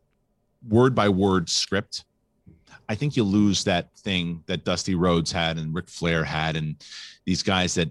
[0.68, 2.06] word by word script.
[2.90, 6.84] I think you lose that thing that Dusty Rhodes had and Ric Flair had, and
[7.26, 7.90] these guys that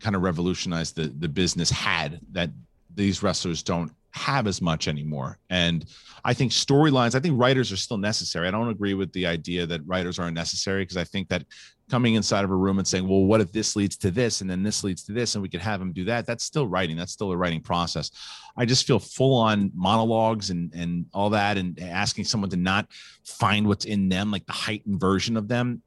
[0.00, 2.50] kind of revolutionized the the business had that
[2.96, 5.38] these wrestlers don't have as much anymore.
[5.50, 5.84] And
[6.24, 8.48] I think storylines, I think writers are still necessary.
[8.48, 11.44] I don't agree with the idea that writers aren't necessary because I think that
[11.90, 14.50] coming inside of a room and saying, well, what if this leads to this and
[14.50, 16.26] then this leads to this and we could have them do that?
[16.26, 16.96] That's still writing.
[16.96, 18.10] That's still a writing process.
[18.56, 22.88] I just feel full on monologues and and all that and asking someone to not
[23.24, 25.82] find what's in them, like the heightened version of them.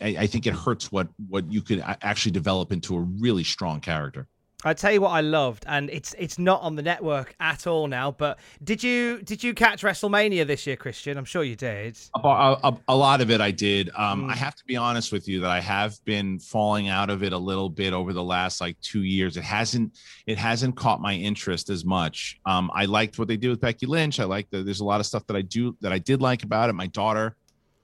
[0.00, 3.80] I, I think it hurts what what you could actually develop into a really strong
[3.80, 4.26] character.
[4.64, 7.86] I tell you what I loved, and it's it's not on the network at all
[7.86, 8.10] now.
[8.10, 11.16] But did you did you catch WrestleMania this year, Christian?
[11.16, 11.96] I'm sure you did.
[12.16, 13.88] A, a, a lot of it I did.
[13.96, 14.32] Um, mm.
[14.32, 17.32] I have to be honest with you that I have been falling out of it
[17.32, 19.36] a little bit over the last like two years.
[19.36, 22.40] It hasn't it hasn't caught my interest as much.
[22.44, 24.18] Um, I liked what they did with Becky Lynch.
[24.18, 24.64] I like that.
[24.64, 26.72] There's a lot of stuff that I do that I did like about it.
[26.72, 27.36] My daughter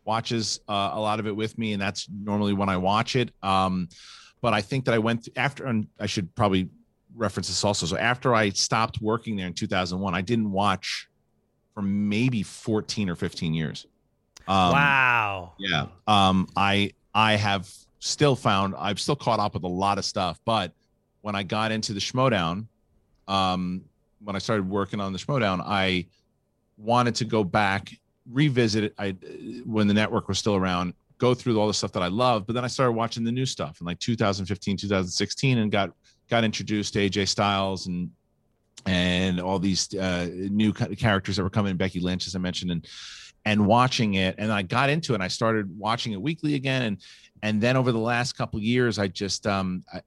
[0.05, 3.31] watches uh, a lot of it with me, and that's normally when I watch it.
[3.45, 3.89] Um,
[4.45, 6.69] but I think that I went after, and I should probably
[7.17, 7.87] reference this also.
[7.87, 11.09] So after I stopped working there in 2001, I didn't watch
[11.73, 13.87] for maybe 14 or 15 years.
[14.47, 15.53] Um, wow.
[15.59, 15.87] Yeah.
[16.07, 20.39] Um, I I have still found I've still caught up with a lot of stuff,
[20.45, 20.75] but
[21.23, 22.67] when I got into the Schmoedown,
[23.27, 23.81] um,
[24.23, 26.05] when I started working on the Schmoedown, I
[26.77, 27.89] wanted to go back,
[28.31, 28.95] revisit it.
[28.99, 29.13] I
[29.65, 30.93] when the network was still around,
[31.25, 33.47] go through all the stuff that I loved, but then I started watching the new
[33.47, 35.91] stuff in like 2015, 2016, and got
[36.29, 38.11] got introduced to AJ Styles and
[38.87, 42.87] and all these uh, new characters that were coming, Becky Lynch, as I mentioned, and
[43.47, 45.17] and watching it, and I got into it.
[45.17, 46.97] and I started watching it weekly again, and
[47.43, 50.03] and then over the last couple years, I just um I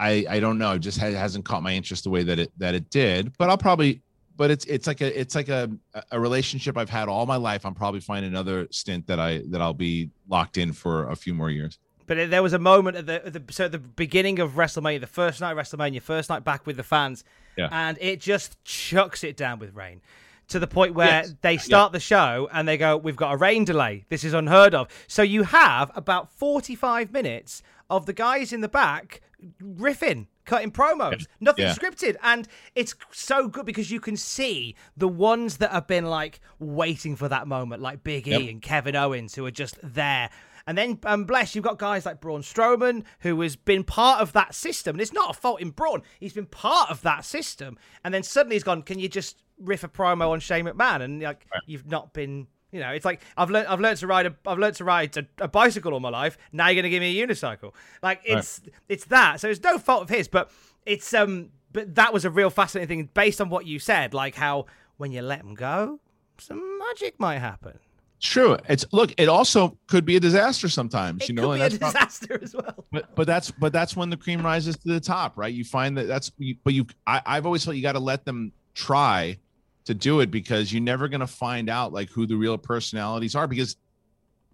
[0.00, 2.74] I, I don't know, it just hasn't caught my interest the way that it that
[2.74, 3.36] it did.
[3.36, 4.00] But I'll probably
[4.36, 5.70] but it's it's like a it's like a
[6.10, 7.64] a relationship I've had all my life.
[7.64, 11.34] I'm probably finding another stint that I that I'll be locked in for a few
[11.34, 11.78] more years.
[12.06, 15.06] But there was a moment at the, the so at the beginning of WrestleMania, the
[15.06, 17.24] first night of WrestleMania, first night back with the fans,
[17.56, 17.68] yeah.
[17.72, 20.02] and it just chucks it down with rain
[20.48, 21.34] to the point where yes.
[21.40, 21.96] they start yeah.
[21.96, 24.04] the show and they go, "We've got a rain delay.
[24.10, 28.68] This is unheard of." So you have about forty-five minutes of the guys in the
[28.68, 29.22] back
[29.62, 31.26] riffing cutting promos.
[31.40, 31.74] Nothing yeah.
[31.74, 32.16] scripted.
[32.22, 37.16] And it's so good because you can see the ones that have been like waiting
[37.16, 38.50] for that moment, like Big E yep.
[38.50, 40.30] and Kevin Owens, who are just there.
[40.66, 44.32] And then, um, bless, you've got guys like Braun Strowman, who has been part of
[44.32, 44.94] that system.
[44.94, 46.02] And it's not a fault in Braun.
[46.18, 47.76] He's been part of that system.
[48.02, 51.02] And then suddenly he's gone, can you just riff a promo on Shane McMahon?
[51.02, 51.62] And like, right.
[51.66, 54.58] you've not been you know, it's like I've learned I've learned to ride a I've
[54.58, 56.36] learned to ride a, a bicycle all my life.
[56.52, 57.72] Now you're gonna give me a unicycle.
[58.02, 58.74] Like it's right.
[58.88, 59.40] it's that.
[59.40, 60.50] So it's no fault of his, but
[60.84, 64.34] it's um but that was a real fascinating thing based on what you said, like
[64.34, 66.00] how when you let them go,
[66.38, 67.78] some magic might happen.
[68.20, 68.56] True.
[68.68, 69.12] It's look.
[69.18, 71.22] It also could be a disaster sometimes.
[71.22, 72.84] It you know, and that's a disaster not, as well.
[72.90, 75.52] But but that's but that's when the cream rises to the top, right?
[75.52, 76.30] You find that that's.
[76.64, 79.38] But you, I, I've always felt you got to let them try
[79.84, 83.34] to do it because you're never going to find out like who the real personalities
[83.34, 83.76] are because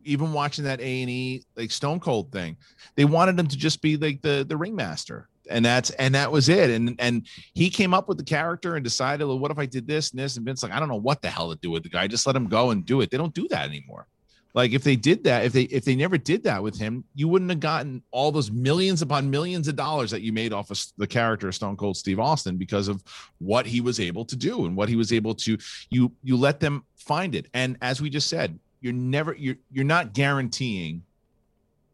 [0.05, 2.57] even watching that A and E like Stone Cold thing,
[2.97, 6.49] they wanted him to just be like the the ringmaster, and that's and that was
[6.49, 6.71] it.
[6.71, 9.87] And and he came up with the character and decided, well, what if I did
[9.87, 10.37] this and this?
[10.37, 12.07] And Vince like, I don't know what the hell to do with the guy.
[12.07, 13.11] Just let him go and do it.
[13.11, 14.07] They don't do that anymore.
[14.53, 17.29] Like if they did that, if they if they never did that with him, you
[17.29, 20.83] wouldn't have gotten all those millions upon millions of dollars that you made off of
[20.99, 23.03] the character of Stone Cold Steve Austin because of
[23.39, 25.57] what he was able to do and what he was able to
[25.91, 27.47] you you let them find it.
[27.55, 31.03] And as we just said, you're never you're you're not guaranteeing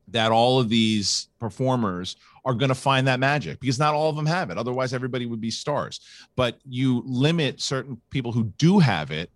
[0.09, 4.17] that all of these performers are going to find that magic because not all of
[4.17, 4.57] them have it.
[4.57, 6.01] Otherwise, everybody would be stars.
[6.37, 9.31] But you limit certain people who do have it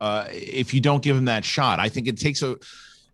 [0.00, 1.80] uh, if you don't give them that shot.
[1.80, 2.56] I think it takes a.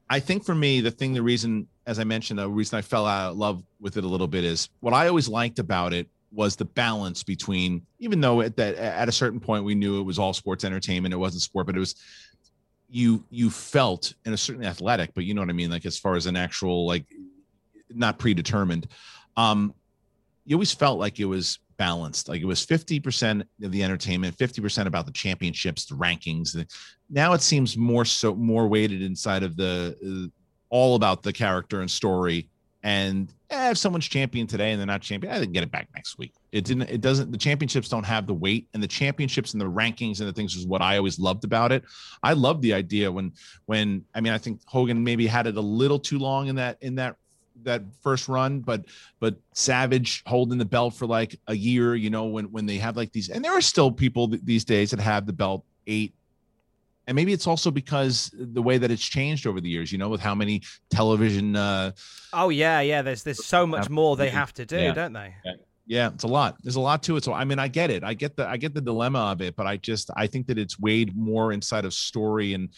[0.08, 3.06] I think for me, the thing, the reason, as I mentioned, the reason I fell
[3.06, 6.08] out of love with it a little bit is what I always liked about it
[6.32, 10.04] was the balance between, even though at that at a certain point we knew it
[10.04, 11.94] was all sports entertainment, it wasn't sport, but it was
[12.88, 15.98] you you felt and it's certainly athletic, but you know what I mean, like as
[15.98, 17.04] far as an actual like
[17.88, 18.88] not predetermined.
[19.36, 19.74] Um,
[20.44, 22.28] you always felt like it was balanced.
[22.28, 26.54] Like it was 50% of the entertainment, 50% about the championships, the rankings.
[27.08, 30.28] Now it seems more so more weighted inside of the uh,
[30.68, 32.50] all about the character and story.
[32.82, 35.88] And eh, if someone's champion today and they're not champion, I didn't get it back
[35.94, 36.34] next week.
[36.52, 36.90] It didn't.
[36.90, 37.32] It doesn't.
[37.32, 40.56] The championships don't have the weight, and the championships and the rankings and the things
[40.56, 41.82] is what I always loved about it.
[42.22, 43.32] I love the idea when
[43.66, 46.76] when I mean I think Hogan maybe had it a little too long in that
[46.82, 47.16] in that
[47.64, 48.84] that first run, but
[49.18, 52.96] but Savage holding the belt for like a year, you know, when when they have
[52.96, 56.14] like these, and there are still people th- these days that have the belt eight.
[57.06, 60.08] And maybe it's also because the way that it's changed over the years, you know,
[60.08, 61.56] with how many television.
[61.56, 61.92] uh
[62.32, 63.02] Oh yeah, yeah.
[63.02, 64.92] There's there's so much more they have to do, yeah.
[64.92, 65.34] don't they?
[65.44, 65.52] Yeah.
[65.86, 66.56] Yeah, it's a lot.
[66.62, 67.24] There's a lot to it.
[67.24, 68.04] So I mean, I get it.
[68.04, 70.56] I get the I get the dilemma of it, but I just I think that
[70.56, 72.68] it's weighed more inside of story and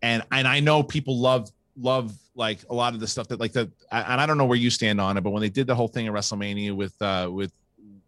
[0.00, 3.52] and and I know people love love like a lot of the stuff that like
[3.52, 5.74] the and I don't know where you stand on it, but when they did the
[5.74, 7.52] whole thing at WrestleMania with uh with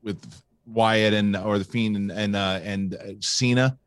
[0.03, 0.18] with
[0.66, 3.79] Wyatt and or the Fiend and and uh and Cena,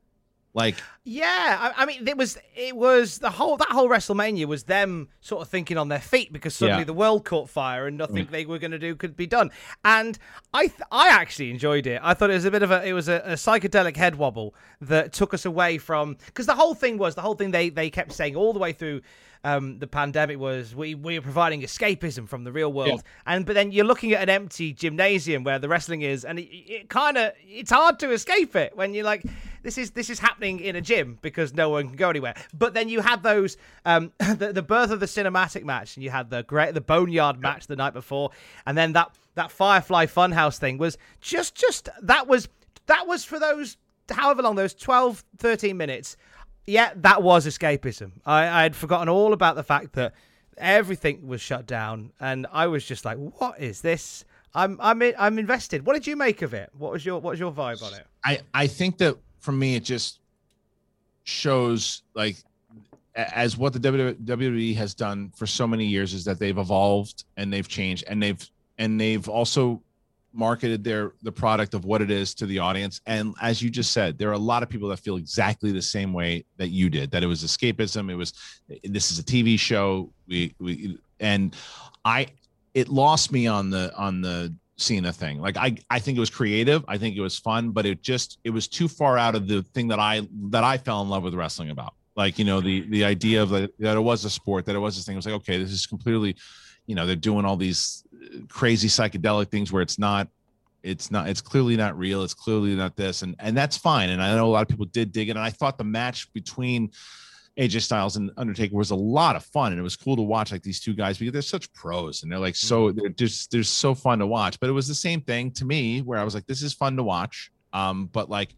[0.53, 4.63] like yeah, I, I, mean it was it was the whole that whole WrestleMania was
[4.63, 6.85] them sort of thinking on their feet because suddenly yeah.
[6.85, 8.31] the world caught fire and nothing mm.
[8.31, 9.51] they were going to do could be done.
[9.85, 10.17] And
[10.53, 12.01] I th- I actually enjoyed it.
[12.03, 14.55] I thought it was a bit of a it was a, a psychedelic head wobble
[14.81, 17.89] that took us away from because the whole thing was the whole thing they they
[17.91, 19.01] kept saying all the way through
[19.43, 23.33] um, the pandemic was we we are providing escapism from the real world, yeah.
[23.33, 26.47] and but then you're looking at an empty gymnasium where the wrestling is, and it,
[26.51, 29.23] it kind of it's hard to escape it when you're like
[29.63, 32.35] this is this is happening in a gym because no one can go anywhere.
[32.53, 36.09] But then you had those um, the, the birth of the cinematic match, and you
[36.09, 38.31] had the great the boneyard match the night before,
[38.65, 42.47] and then that that Firefly Funhouse thing was just just that was
[42.85, 43.77] that was for those
[44.09, 46.15] however long those 12 13 minutes
[46.67, 48.11] yeah, that was escapism.
[48.25, 50.13] I I'd forgotten all about the fact that
[50.57, 55.39] everything was shut down, and I was just like, "What is this?" I'm I'm I'm
[55.39, 55.85] invested.
[55.85, 56.69] What did you make of it?
[56.77, 58.05] What was your what was your vibe on it?
[58.23, 60.19] I I think that for me, it just
[61.23, 62.37] shows like
[63.15, 67.51] as what the WWE has done for so many years is that they've evolved and
[67.51, 69.81] they've changed and they've and they've also
[70.37, 73.91] marketed their the product of what it is to the audience and as you just
[73.91, 76.89] said there are a lot of people that feel exactly the same way that you
[76.89, 78.33] did that it was escapism it was
[78.83, 81.55] this is a tv show we we and
[82.05, 82.27] i
[82.73, 85.39] it lost me on the on the Cena thing.
[85.39, 86.85] Like I, I think it was creative.
[86.87, 89.63] I think it was fun, but it just it was too far out of the
[89.63, 91.93] thing that I that I fell in love with wrestling about.
[92.15, 94.95] Like you know the the idea of that it was a sport, that it was
[94.95, 95.15] this thing.
[95.15, 96.35] It was like okay, this is completely,
[96.85, 98.03] you know, they're doing all these
[98.49, 100.27] crazy psychedelic things where it's not
[100.83, 104.21] it's not it's clearly not real it's clearly not this and and that's fine and
[104.21, 106.91] i know a lot of people did dig it and i thought the match between
[107.57, 110.51] AJ Styles and Undertaker was a lot of fun, and it was cool to watch
[110.51, 112.99] like these two guys because they're such pros and they're like so mm-hmm.
[112.99, 114.59] they're just they're so fun to watch.
[114.59, 116.95] But it was the same thing to me where I was like, this is fun
[116.97, 118.53] to watch, um, but like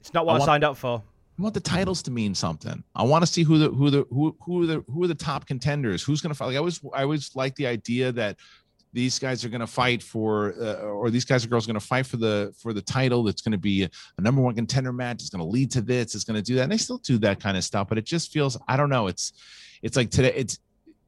[0.00, 1.02] it's not what I, want, I signed up for.
[1.38, 2.82] I want the titles to mean something.
[2.94, 5.14] I want to see who the who the who who are the who are the
[5.14, 6.02] top contenders.
[6.02, 6.46] Who's going to fight?
[6.46, 8.38] Like I was I always like the idea that
[8.92, 11.80] these guys are going to fight for uh, or these guys or girls are going
[11.80, 13.22] to fight for the for the title.
[13.22, 15.22] That's going to be a, a, number one contender match.
[15.22, 16.14] It's going to lead to this.
[16.14, 16.64] It's going to do that.
[16.64, 19.06] And they still do that kind of stuff but it just feels i don't know.
[19.06, 19.32] It's
[19.82, 20.58] it's like today it's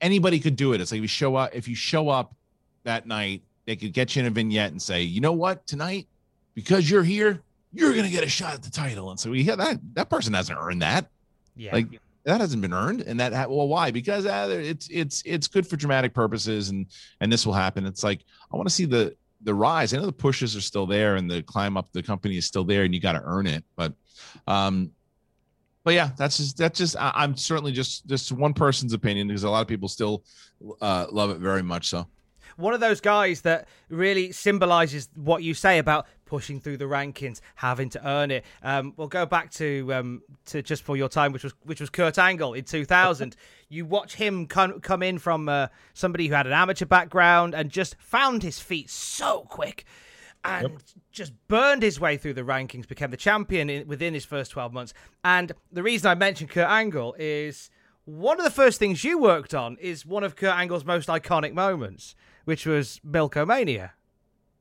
[0.00, 0.80] anybody could do it.
[0.80, 2.34] It's like if you show up if you show up
[2.84, 5.66] that night they could get you in a vignette and say you know what?
[5.66, 6.06] Tonight
[6.54, 7.42] because you're here
[7.72, 9.10] you're going to get a shot at the title.
[9.10, 11.10] And so yeah that that person hasn't earned that.
[11.56, 11.72] Yeah.
[11.74, 13.90] Like that hasn't been earned and that ha- well why?
[13.90, 16.86] Because uh, it's it's it's good for dramatic purposes and
[17.20, 17.86] and this will happen.
[17.86, 19.92] It's like i want to see the the rise.
[19.92, 22.64] I know the pushes are still there and the climb up the company is still
[22.64, 23.92] there and you got to earn it but
[24.46, 24.90] um
[25.84, 29.44] but yeah that's just that's just I, i'm certainly just just one person's opinion because
[29.44, 30.24] a lot of people still
[30.80, 32.06] uh love it very much so
[32.56, 37.40] one of those guys that really symbolizes what you say about pushing through the rankings,
[37.56, 38.44] having to earn it.
[38.62, 41.90] Um, we'll go back to um, to just for your time, which was which was
[41.90, 43.36] Kurt Angle in 2000.
[43.68, 47.70] you watch him come come in from uh, somebody who had an amateur background and
[47.70, 49.84] just found his feet so quick.
[50.46, 50.80] And yep.
[51.10, 54.74] just burned his way through the rankings, became the champion in, within his first 12
[54.74, 54.92] months.
[55.24, 57.70] And the reason I mentioned Kurt Angle is
[58.04, 61.54] one of the first things you worked on is one of Kurt Angle's most iconic
[61.54, 63.92] moments which was Milk-O-Mania.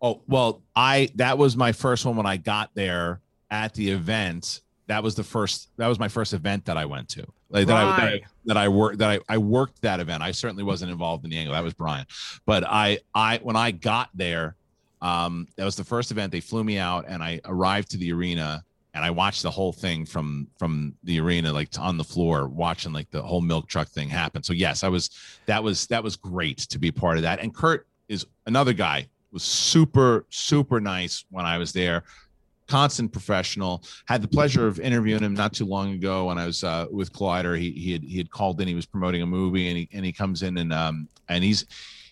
[0.01, 4.59] Oh well, I that was my first one when I got there at the event.
[4.87, 5.69] That was the first.
[5.77, 7.25] That was my first event that I went to.
[7.49, 10.21] Like that, I, that I that I worked that I, I worked that event.
[10.21, 11.53] I certainly wasn't involved in the angle.
[11.53, 12.05] That was Brian.
[12.45, 14.57] But I I when I got there,
[15.01, 16.34] um, that was the first event.
[16.34, 19.73] They flew me out, and I arrived to the arena, and I watched the whole
[19.73, 23.87] thing from from the arena, like on the floor, watching like the whole milk truck
[23.87, 24.43] thing happen.
[24.43, 25.09] So yes, I was
[25.45, 27.39] that was that was great to be part of that.
[27.39, 32.03] And Kurt is another guy was super super nice when I was there.
[32.67, 33.83] Constant professional.
[34.05, 37.11] Had the pleasure of interviewing him not too long ago when I was uh, with
[37.11, 37.57] Collider.
[37.59, 38.67] He he had he had called in.
[38.67, 41.65] He was promoting a movie, and he and he comes in and um and he's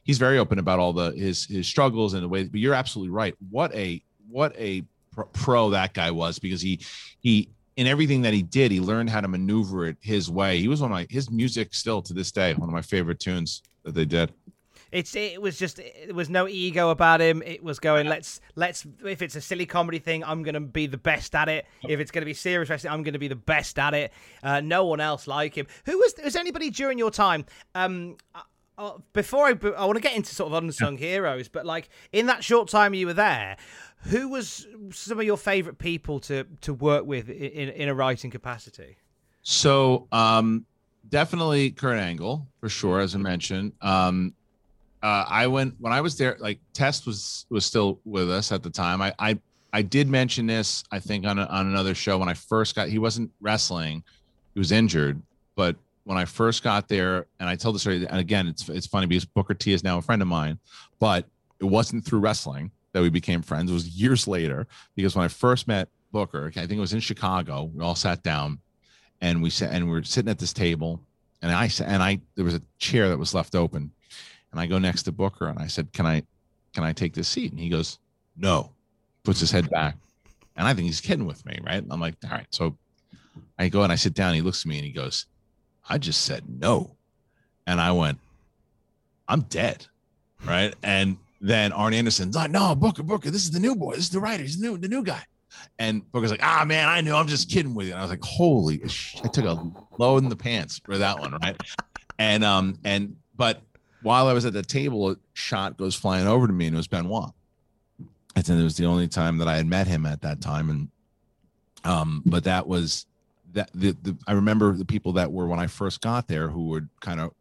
[0.03, 2.43] he's very open about all the his his struggles and the way.
[2.43, 3.35] But you're absolutely right.
[3.49, 4.83] What a what a
[5.25, 6.79] pro that guy was because he
[7.19, 10.59] he in everything that he did, he learned how to maneuver it his way.
[10.59, 13.19] He was one of my his music still to this day one of my favorite
[13.19, 14.33] tunes that they did.
[14.91, 17.41] It's it was just it was no ego about him.
[17.43, 20.97] It was going let's let's if it's a silly comedy thing, I'm gonna be the
[20.97, 21.65] best at it.
[21.87, 24.11] If it's gonna be serious wrestling, I'm gonna be the best at it.
[24.43, 25.67] Uh, no one else like him.
[25.85, 27.45] Who was was anybody during your time?
[27.73, 28.17] Um,
[28.77, 32.25] uh, before I I want to get into sort of unsung heroes, but like in
[32.25, 33.55] that short time you were there,
[34.03, 38.31] who was some of your favorite people to to work with in in a writing
[38.31, 38.97] capacity?
[39.43, 40.65] So um,
[41.09, 43.73] definitely Kurt Angle for sure, as I mentioned.
[43.81, 44.33] Um,
[45.03, 46.37] uh, I went when I was there.
[46.39, 49.01] Like Test was was still with us at the time.
[49.01, 49.39] I I,
[49.73, 50.83] I did mention this.
[50.91, 52.87] I think on a, on another show when I first got.
[52.89, 54.03] He wasn't wrestling.
[54.53, 55.21] He was injured.
[55.55, 58.05] But when I first got there, and I told the story.
[58.07, 60.59] And again, it's it's funny because Booker T is now a friend of mine,
[60.99, 61.25] but
[61.59, 63.71] it wasn't through wrestling that we became friends.
[63.71, 67.71] Was years later because when I first met Booker, I think it was in Chicago.
[67.73, 68.59] We all sat down,
[69.21, 71.01] and we sat and we were sitting at this table,
[71.41, 73.91] and I said and I there was a chair that was left open
[74.51, 76.23] and I go next to Booker and I said, Can I
[76.73, 77.51] can I take this seat?
[77.51, 77.99] And he goes,
[78.37, 78.71] No,
[79.23, 79.97] puts his head back.
[80.55, 81.83] And I think he's kidding with me, right?
[81.89, 82.47] I'm like, all right.
[82.51, 82.77] So
[83.57, 84.33] I go and I sit down.
[84.33, 85.25] He looks at me and he goes,
[85.87, 86.91] I just said no.
[87.65, 88.19] And I went,
[89.27, 89.87] I'm dead.
[90.45, 90.73] Right.
[90.83, 93.95] And then Arn Anderson's like, no, Booker, Booker, this is the new boy.
[93.95, 94.43] This is the writer.
[94.43, 95.23] He's the new, the new guy.
[95.79, 97.13] And Booker's like, ah, man, I knew.
[97.13, 97.93] I'm just kidding with you.
[97.93, 98.81] And I was like, holy,
[99.23, 99.61] I took a
[99.97, 101.35] load in the pants for that one.
[101.41, 101.59] Right.
[102.19, 103.61] And, um, and, but
[104.03, 106.77] while I was at the table, a shot goes flying over to me, and it
[106.77, 107.31] was Benoit.
[108.35, 110.69] I think it was the only time that I had met him at that time,
[110.69, 110.87] and
[111.83, 113.05] um, but that was
[113.53, 113.69] that.
[113.73, 116.87] The, the I remember the people that were when I first got there who were
[117.01, 117.31] kind of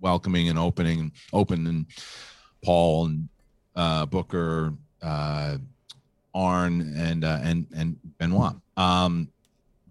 [0.00, 1.86] welcoming and opening, open, and
[2.66, 3.28] Paul and
[3.76, 5.58] uh, Booker, uh,
[6.34, 8.56] Arn, and uh, and and Benoit.
[8.76, 9.28] Um,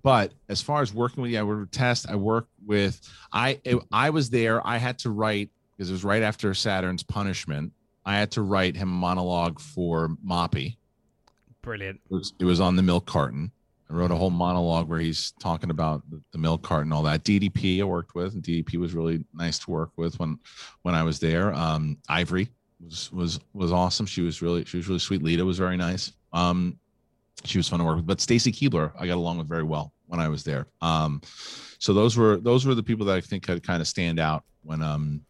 [0.04, 2.10] but as far as working with you, I would test.
[2.10, 3.00] I work with.
[3.32, 3.62] I
[3.94, 4.66] I was there.
[4.68, 7.72] I had to write because it was right after Saturn's punishment.
[8.06, 10.76] I had to write him a monologue for Moppy.
[11.62, 12.02] Brilliant.
[12.12, 13.52] It was, it was on the milk carton.
[13.90, 17.04] I wrote a whole monologue where he's talking about the, the, milk carton and all
[17.04, 17.24] that.
[17.24, 20.38] DDP I worked with, and DDP was really nice to work with when
[20.84, 21.54] when I was there.
[21.54, 22.50] Um, Ivory
[22.84, 24.06] was was was awesome.
[24.06, 25.22] She was really she was really sweet.
[25.22, 26.12] Lita was very nice.
[26.34, 26.78] Um,
[27.44, 28.08] she was fun to work with.
[28.08, 30.68] But Stacy Keibler, I got along with very well when I was there.
[30.82, 31.22] Um,
[31.80, 34.44] so those were those were the people that I think had kind of stand out
[34.64, 35.22] when um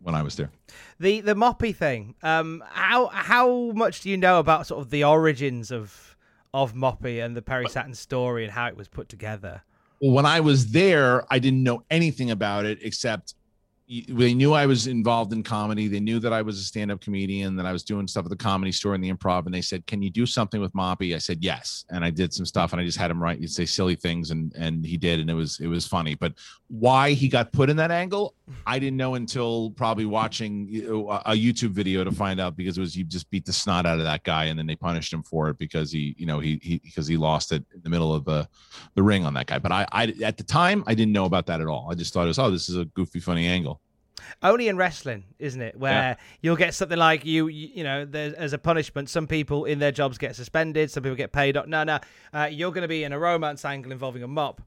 [0.00, 0.50] when I was there.
[1.00, 2.14] The the Moppy thing.
[2.22, 6.16] Um, how how much do you know about sort of the origins of
[6.52, 9.62] of Moppy and the Perry Saturn story and how it was put together?
[10.00, 13.34] Well, when I was there, I didn't know anything about it except
[13.86, 15.88] they knew I was involved in comedy.
[15.88, 18.36] They knew that I was a stand-up comedian, that I was doing stuff at the
[18.36, 19.44] comedy store and the improv.
[19.44, 22.32] And they said, "Can you do something with Moppy?" I said, "Yes." And I did
[22.32, 24.96] some stuff, and I just had him write, you say silly things, and and he
[24.96, 26.14] did, and it was it was funny.
[26.14, 26.32] But
[26.68, 28.34] why he got put in that angle,
[28.66, 30.68] I didn't know until probably watching
[31.26, 33.98] a YouTube video to find out because it was you just beat the snot out
[33.98, 36.58] of that guy, and then they punished him for it because he you know he
[36.62, 38.48] he because he lost it in the middle of the
[38.94, 39.58] the ring on that guy.
[39.58, 41.88] But I I at the time I didn't know about that at all.
[41.90, 43.74] I just thought it was oh this is a goofy funny angle
[44.42, 45.78] only in wrestling, isn't it?
[45.78, 46.14] Where yeah.
[46.42, 50.18] you'll get something like you, you, know, as a punishment, some people in their jobs
[50.18, 51.56] get suspended, some people get paid.
[51.56, 51.66] Up.
[51.66, 51.98] No, no,
[52.32, 54.60] uh, you're going to be in a romance angle involving a mop.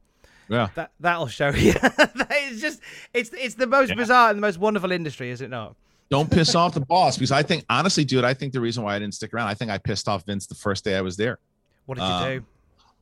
[0.49, 1.73] Yeah, that that'll show you.
[1.83, 2.81] it's just,
[3.13, 3.95] it's it's the most yeah.
[3.95, 5.75] bizarre and the most wonderful industry, is it not?
[6.09, 8.95] Don't piss off the boss because I think, honestly, dude, I think the reason why
[8.95, 11.17] I didn't stick around, I think I pissed off Vince the first day I was
[11.17, 11.39] there.
[11.85, 12.45] What did you um, do?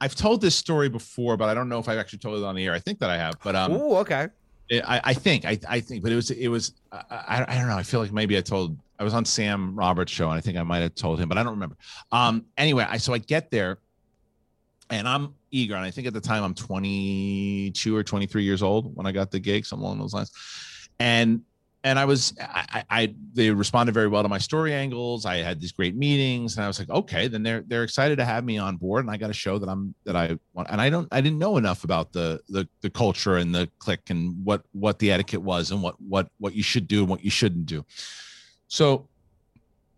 [0.01, 2.55] I've told this story before, but I don't know if I've actually told it on
[2.55, 2.73] the air.
[2.73, 4.27] I think that I have, but um, oh, okay.
[4.71, 7.77] I, I think I, I think, but it was it was I, I don't know.
[7.77, 10.57] I feel like maybe I told I was on Sam Roberts show and I think
[10.57, 11.77] I might have told him, but I don't remember.
[12.11, 12.45] Um.
[12.57, 13.77] Anyway, I so I get there,
[14.89, 18.95] and I'm eager, and I think at the time I'm 22 or 23 years old
[18.95, 20.31] when I got the gig, something along those lines,
[20.99, 21.41] and
[21.85, 25.23] and I was, I, I, they responded very well to my story angles.
[25.23, 28.25] I had these great meetings, and I was like, okay, then they're they're excited to
[28.25, 30.67] have me on board, and I got to show that I'm that I want.
[30.71, 34.09] And I don't, I didn't know enough about the the the culture and the click
[34.09, 37.23] and what what the etiquette was and what what what you should do and what
[37.23, 37.85] you shouldn't do.
[38.67, 39.07] So,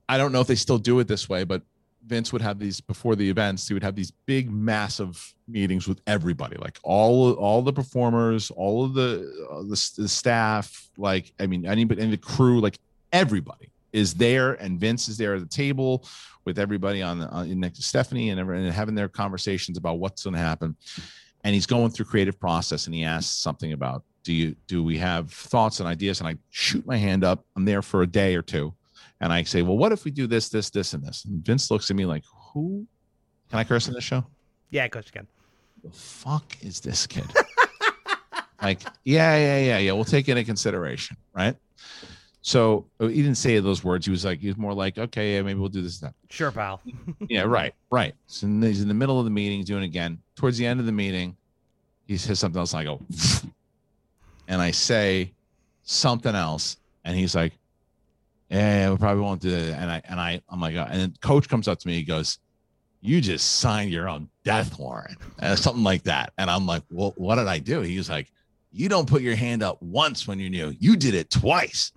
[0.10, 1.62] I don't know if they still do it this way, but
[2.08, 3.68] Vince would have these before the events.
[3.68, 8.86] He would have these big, massive meetings with everybody, like all all the performers, all
[8.86, 12.80] of the uh, the, the, staff, like I mean, anybody and the crew, like
[13.12, 16.08] everybody is there, and Vince is there at the table
[16.46, 20.24] with everybody on, the, on next to Stephanie and, and having their conversations about what's
[20.24, 20.76] going to happen.
[21.44, 24.98] And he's going through creative process, and he asks something about do you do we
[24.98, 26.20] have thoughts and ideas?
[26.20, 27.46] And I shoot my hand up.
[27.56, 28.74] I'm there for a day or two
[29.22, 31.26] and I say, well, what if we do this, this, this, and this?
[31.26, 32.86] And Vince looks at me like, who?
[33.50, 34.26] Can I curse in this show?
[34.70, 35.28] Yeah, of course you can.
[35.84, 37.26] The fuck is this kid?
[38.62, 39.92] like, yeah, yeah, yeah, yeah.
[39.94, 41.56] We'll take it into consideration, right?
[42.42, 44.06] So uh, he didn't say those words.
[44.06, 46.00] He was like, he was more like, okay, yeah, maybe we'll do this.
[46.00, 46.14] Then.
[46.30, 46.82] Sure, pal.
[47.30, 48.14] yeah, right, right.
[48.28, 50.20] So he's in the middle of the meeting, doing it again.
[50.36, 51.36] Towards the end of the meeting,
[52.08, 53.02] he says something else, and I go,
[54.48, 55.34] and I say
[55.84, 57.54] something else, and he's like,
[58.50, 59.80] yeah, we probably won't do that.
[59.80, 62.04] And I and I I'm like, uh, and then coach comes up to me, he
[62.04, 62.40] goes,
[63.02, 66.34] you just signed your own death warrant, and something like that.
[66.38, 67.82] And I'm like, well, what did I do?
[67.82, 68.32] He was like,
[68.72, 71.92] you don't put your hand up once when you're new, you did it twice.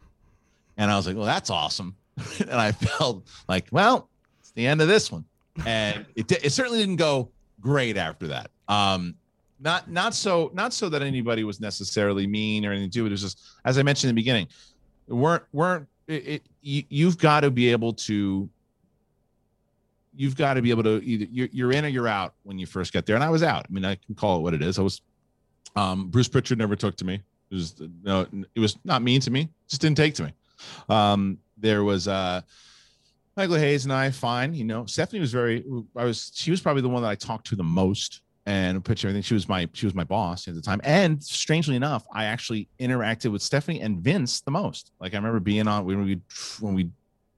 [0.76, 1.94] And I was like, well, that's awesome.
[2.40, 4.08] and I felt like, well,
[4.40, 5.24] it's the end of this one.
[5.66, 7.30] And it, it certainly didn't go
[7.60, 8.50] great after that.
[8.68, 9.14] Um,
[9.62, 13.06] not not so not so that anybody was necessarily mean or anything to do.
[13.06, 14.48] It was just as I mentioned in the beginning,
[15.06, 18.48] weren't weren't it, it you, you've got to be able to
[20.14, 22.66] you've got to be able to either you're, you're in or you're out when you
[22.66, 23.14] first get there.
[23.14, 23.66] And I was out.
[23.68, 24.78] I mean, I can call it what it is.
[24.78, 25.00] I was
[25.76, 27.14] um, Bruce Pritchard never took to me.
[27.14, 29.48] It was no, it was not mean to me.
[29.68, 30.32] Just didn't take to me.
[30.88, 32.42] Um, there was uh,
[33.36, 34.54] Michael Hayes and I, fine.
[34.54, 35.64] You know, Stephanie was very.
[35.96, 36.32] I was.
[36.34, 39.22] She was probably the one that I talked to the most and pitch everything.
[39.22, 40.80] She was my she was my boss at the time.
[40.84, 44.92] And strangely enough, I actually interacted with Stephanie and Vince the most.
[45.00, 46.20] Like I remember being on when we
[46.60, 46.90] when we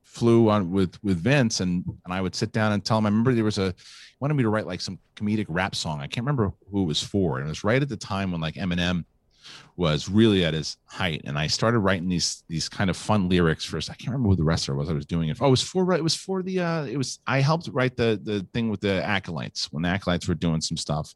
[0.03, 3.07] flew on with with Vince and and I would sit down and tell him.
[3.07, 3.75] I remember there was a
[4.21, 6.01] wanted me to write like some comedic rap song.
[6.01, 7.39] I can't remember who it was for.
[7.39, 9.05] And it was right at the time when like Eminem
[9.77, 13.65] was really at his height and i started writing these these kind of fun lyrics
[13.65, 15.63] first i can't remember who the wrestler was i was doing it oh it was
[15.63, 18.81] for it was for the uh it was i helped write the the thing with
[18.81, 21.15] the acolytes when the acolytes were doing some stuff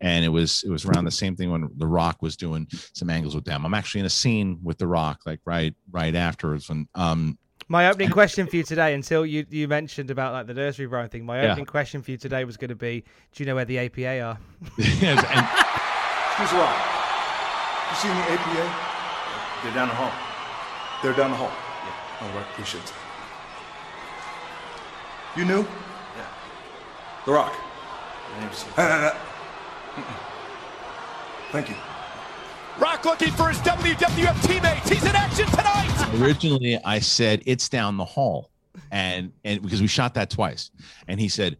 [0.00, 3.10] and it was it was around the same thing when the rock was doing some
[3.10, 6.68] angles with them i'm actually in a scene with the rock like right right afterwards
[6.68, 10.54] when um my opening question for you today, until you, you mentioned about like the
[10.54, 11.64] nursery rhyme thing, my opening yeah.
[11.64, 13.02] question for you today was going to be:
[13.32, 14.38] Do you know where the APA are?
[14.78, 15.46] yes, and-
[16.36, 17.05] Who's wrong?
[17.96, 19.62] You seen the APA?
[19.62, 20.12] They're down the hall.
[21.02, 21.48] They're down the hall?
[21.50, 22.26] Yeah.
[22.26, 22.92] All right, appreciate it.
[25.34, 25.60] You knew?
[25.60, 26.26] Yeah.
[27.24, 27.54] The Rock.
[28.38, 29.16] Never Uh,
[31.52, 31.74] Thank you.
[32.78, 34.90] Rock looking for his WWF teammates.
[34.90, 36.20] He's in action tonight.
[36.20, 38.50] Originally, I said it's down the hall,
[38.90, 40.70] and and because we shot that twice,
[41.08, 41.56] and he said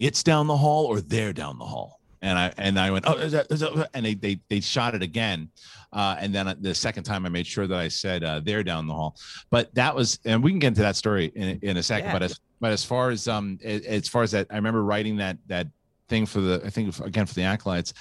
[0.00, 3.14] it's down the hall or they're down the hall and I and I went oh
[3.14, 5.48] is that, is that, and they they they shot it again,
[5.92, 8.86] uh, and then the second time I made sure that I said uh, they're down
[8.86, 9.16] the hall,
[9.50, 12.08] but that was and we can get into that story in, in a second.
[12.08, 12.12] Yeah.
[12.12, 15.38] But as but as far as um as far as that, I remember writing that
[15.46, 15.68] that
[16.08, 17.94] thing for the I think again for the acolytes,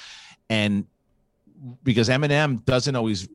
[0.50, 0.86] and
[1.84, 3.28] because Eminem doesn't always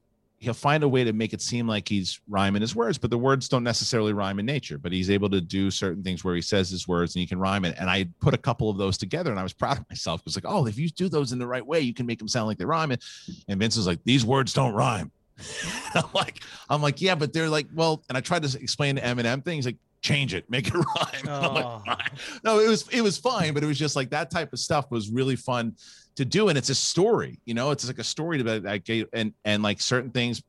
[0.42, 3.18] he'll find a way to make it seem like he's rhyming his words, but the
[3.18, 4.76] words don't necessarily rhyme in nature.
[4.76, 7.38] But he's able to do certain things where he says his words and he can
[7.38, 7.76] rhyme it.
[7.78, 10.20] And I put a couple of those together, and I was proud of myself.
[10.20, 12.18] It was like, oh, if you do those in the right way, you can make
[12.18, 12.90] them sound like they rhyme.
[12.90, 15.12] And Vince was like, these words don't rhyme.
[15.94, 19.00] I'm like, I'm like, yeah, but they're like, well, and I tried to explain the
[19.02, 21.28] Eminem things like, change it, make it rhyme.
[21.28, 21.82] Oh.
[21.86, 22.12] Like,
[22.44, 24.90] no, it was it was fine, but it was just like that type of stuff
[24.90, 25.76] was really fun
[26.16, 27.38] to do, and it's a story.
[27.44, 30.42] You know, it's like a story about that and and like certain things,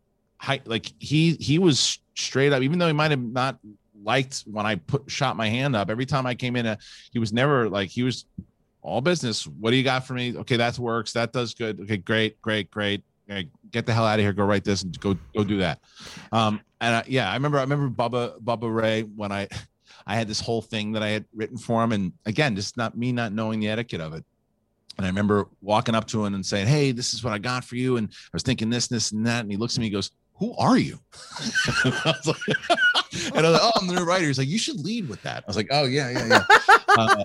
[0.66, 3.60] like he he was straight up, even though he might have not
[4.04, 5.90] liked when I put shot my hand up.
[5.90, 6.76] Every time I came in, uh,
[7.12, 8.26] he was never like he was
[8.82, 9.48] all business.
[9.48, 10.36] What do you got for me?
[10.38, 11.14] Okay, that works.
[11.14, 11.80] That does good.
[11.82, 13.04] Okay, great, great, great.
[13.72, 14.34] Get the hell out of here.
[14.34, 15.80] Go write this and go go do that.
[16.32, 19.48] Um, and I, yeah, I remember I remember Bubba Bubba Ray when I
[20.06, 22.98] I had this whole thing that I had written for him, and again, just not
[22.98, 24.26] me not knowing the etiquette of it.
[24.98, 27.64] And I remember walking up to him and saying, "Hey, this is what I got
[27.64, 29.42] for you," and I was thinking this, this, and that.
[29.42, 31.00] And he looks at me, and goes, "Who are you?"
[31.84, 32.38] I was like,
[33.36, 35.22] and I was like, "Oh, I'm the new writer." He's like, "You should lead with
[35.24, 36.44] that." I was like, "Oh yeah, yeah, yeah."
[36.96, 37.24] Uh,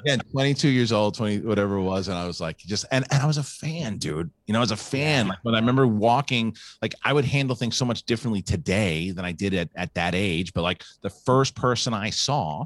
[0.00, 3.22] again 22 years old 20 whatever it was and i was like just and, and
[3.22, 6.54] i was a fan dude you know as a fan like when i remember walking
[6.82, 10.14] like i would handle things so much differently today than i did at, at that
[10.14, 12.64] age but like the first person i saw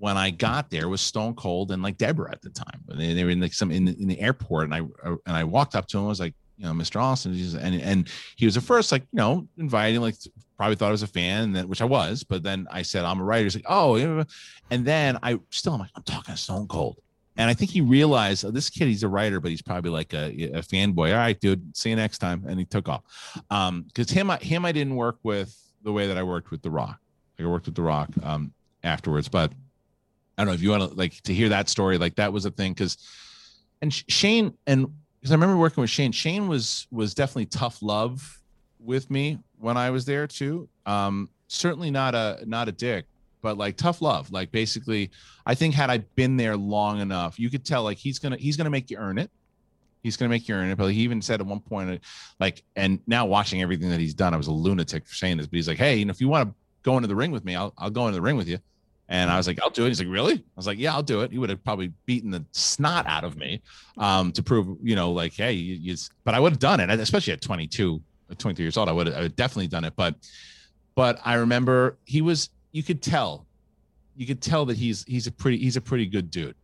[0.00, 3.22] when i got there was stone cold and like Debra at the time and they
[3.22, 4.78] were in like some in the, in the airport and i
[5.26, 7.00] and i walked up to him I was like you know, Mr.
[7.00, 7.32] Austin.
[7.58, 10.16] And and he was at first like, you know, inviting, like
[10.56, 13.24] probably thought I was a fan, which I was, but then I said I'm a
[13.24, 13.44] writer.
[13.44, 14.24] He's like, oh,
[14.70, 16.98] and then I still I'm like, I'm talking to Stone Cold.
[17.38, 20.12] And I think he realized oh, this kid, he's a writer, but he's probably like
[20.12, 21.12] a, a fanboy.
[21.12, 22.44] All right, dude, see you next time.
[22.46, 23.02] And he took off.
[23.50, 26.60] Um, because him, I, him, I didn't work with the way that I worked with
[26.60, 26.98] The Rock.
[27.38, 28.52] Like I worked with The Rock um
[28.84, 29.52] afterwards, but
[30.40, 31.98] I don't know if you want to like to hear that story.
[31.98, 32.96] Like that was a thing because,
[33.82, 34.86] and Shane and
[35.20, 36.12] because I remember working with Shane.
[36.12, 38.40] Shane was was definitely tough love
[38.78, 40.66] with me when I was there too.
[40.86, 43.04] Um, certainly not a not a dick,
[43.42, 44.32] but like tough love.
[44.32, 45.10] Like basically,
[45.44, 48.56] I think had I been there long enough, you could tell like he's gonna he's
[48.56, 49.30] gonna make you earn it.
[50.02, 50.78] He's gonna make you earn it.
[50.78, 52.00] But he even said at one point,
[52.38, 55.48] like, and now watching everything that he's done, I was a lunatic for saying this,
[55.48, 57.44] but he's like, hey, you know, if you want to go into the ring with
[57.44, 58.58] me, I'll I'll go into the ring with you.
[59.10, 59.88] And I was like, I'll do it.
[59.88, 60.34] He's like, really?
[60.34, 61.32] I was like, yeah, I'll do it.
[61.32, 63.60] He would have probably beaten the snot out of me
[63.98, 66.88] um, to prove, you know, like, hey, you, you, but I would have done it,
[66.90, 68.00] especially at 22,
[68.38, 68.88] 23 years old.
[68.88, 69.94] I would have, I would definitely done it.
[69.96, 70.14] But,
[70.94, 73.46] but I remember he was, you could tell,
[74.16, 76.54] you could tell that he's, he's a pretty, he's a pretty good dude.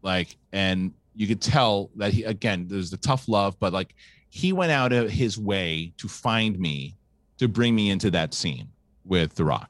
[0.00, 3.94] Like, and you could tell that he, again, there's the tough love, but like
[4.30, 6.96] he went out of his way to find me,
[7.36, 8.68] to bring me into that scene
[9.04, 9.68] with The Rock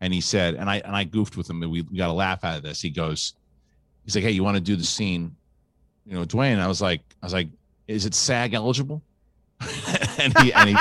[0.00, 2.12] and he said, and I and I goofed with him, and we, we got a
[2.12, 2.80] laugh out of this.
[2.80, 3.34] He goes,
[4.04, 5.34] he's like, hey, you want to do the scene,
[6.06, 6.58] you know, Dwayne?
[6.58, 7.48] I was like, I was like,
[7.88, 9.02] is it SAG eligible?
[10.18, 10.76] and he and he,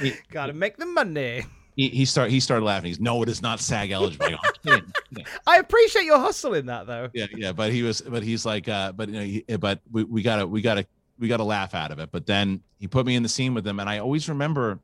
[0.00, 1.44] he gotta make the money.
[1.74, 2.88] He, he started he started laughing.
[2.88, 4.36] He's no, it is not SAG eligible.
[4.66, 4.82] I,
[5.46, 7.08] I appreciate your hustle in that though.
[7.14, 10.04] Yeah, yeah, but he was, but he's like, uh, but you know, he, but we,
[10.04, 10.86] we gotta we gotta
[11.18, 12.10] we gotta laugh out of it.
[12.12, 14.78] But then he put me in the scene with him, and I always remember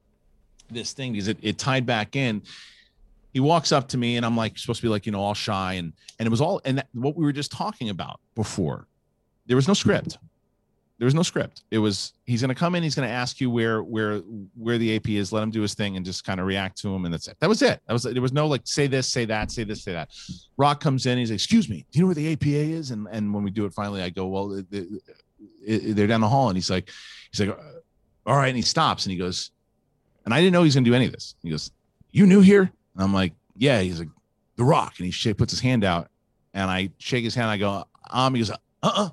[0.71, 2.43] this thing because it, it tied back in
[3.35, 5.35] he walks up to me and I'm like supposed to be like, you know, all
[5.35, 8.87] shy and and it was all and that, what we were just talking about before.
[9.47, 10.17] There was no script.
[10.99, 11.65] There was no script.
[11.73, 14.19] It was he's going to come in, he's going to ask you where where
[14.55, 16.95] where the AP is, let him do his thing and just kind of react to
[16.95, 17.37] him and that's it.
[17.41, 17.81] That was it.
[17.89, 20.11] That was there was no like say this, say that, say this, say that.
[20.57, 23.09] Rock comes in, he's like, "Excuse me, do you know where the APA is?" And
[23.11, 24.63] and when we do it finally, I go, "Well,
[25.61, 26.89] they're down the hall." And he's like
[27.33, 27.59] he's like,
[28.27, 29.51] "All right." And he stops and he goes,
[30.25, 31.35] and I didn't know he's going to do any of this.
[31.43, 31.73] He goes,
[32.13, 33.81] "You new here?" And I'm like, yeah.
[33.81, 34.09] He's like,
[34.57, 34.95] The Rock.
[34.99, 36.09] And he sh- puts his hand out.
[36.53, 37.51] And I shake his hand.
[37.51, 39.09] I go, um, he goes, uh uh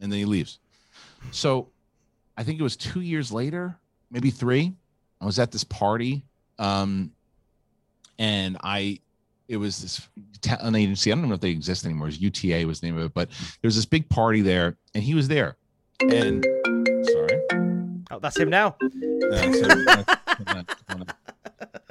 [0.00, 0.58] And then he leaves.
[1.30, 1.68] So
[2.36, 3.78] I think it was two years later,
[4.10, 4.74] maybe three.
[5.20, 6.22] I was at this party.
[6.58, 7.12] Um,
[8.18, 9.00] and I,
[9.48, 10.08] it was this
[10.40, 11.12] talent agency.
[11.12, 12.08] I don't know if they exist anymore.
[12.08, 15.02] It UTA was the name of it, but there was this big party there, and
[15.02, 15.56] he was there.
[16.00, 16.44] And
[17.04, 17.40] sorry,
[18.10, 18.76] oh, that's him now.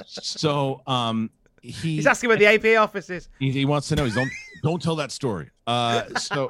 [0.08, 1.30] so, um
[1.64, 3.30] he, he's asking where the AP office is.
[3.40, 4.04] He, he wants to know.
[4.04, 4.30] He's don't
[4.64, 5.50] don't tell that story.
[5.66, 6.50] Uh, so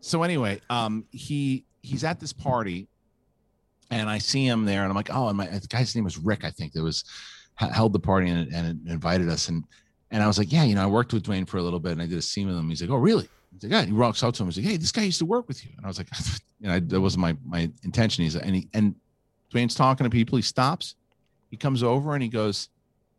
[0.00, 2.88] so anyway, um, he he's at this party,
[3.90, 6.18] and I see him there, and I'm like, oh, and my the guy's name was
[6.18, 6.72] Rick, I think.
[6.72, 7.04] That was
[7.56, 9.62] held the party and, and invited us, and
[10.10, 11.92] and I was like, yeah, you know, I worked with Dwayne for a little bit,
[11.92, 12.68] and I did a scene with him.
[12.68, 13.28] He's like, oh, really?
[13.52, 13.84] He's like, yeah.
[13.84, 14.48] He walks out to him.
[14.48, 16.08] He's like, hey, this guy used to work with you, and I was like,
[16.60, 18.24] you know, that wasn't my my intention.
[18.24, 18.96] He's and he and
[19.54, 20.34] Dwayne's talking to people.
[20.34, 20.96] He stops.
[21.48, 22.70] He comes over and he goes,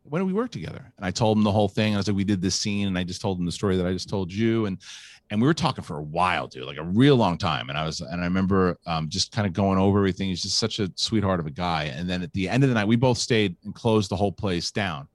[0.04, 0.91] when did we work together?
[0.97, 1.93] And I told him the whole thing.
[1.93, 3.86] I was like, we did this scene, and I just told him the story that
[3.86, 4.78] I just told you, and
[5.30, 7.70] and we were talking for a while, dude, like a real long time.
[7.70, 10.28] And I was, and I remember um, just kind of going over everything.
[10.28, 11.86] He's just such a sweetheart of a guy.
[11.86, 14.32] And then at the end of the night, we both stayed and closed the whole
[14.32, 15.08] place down.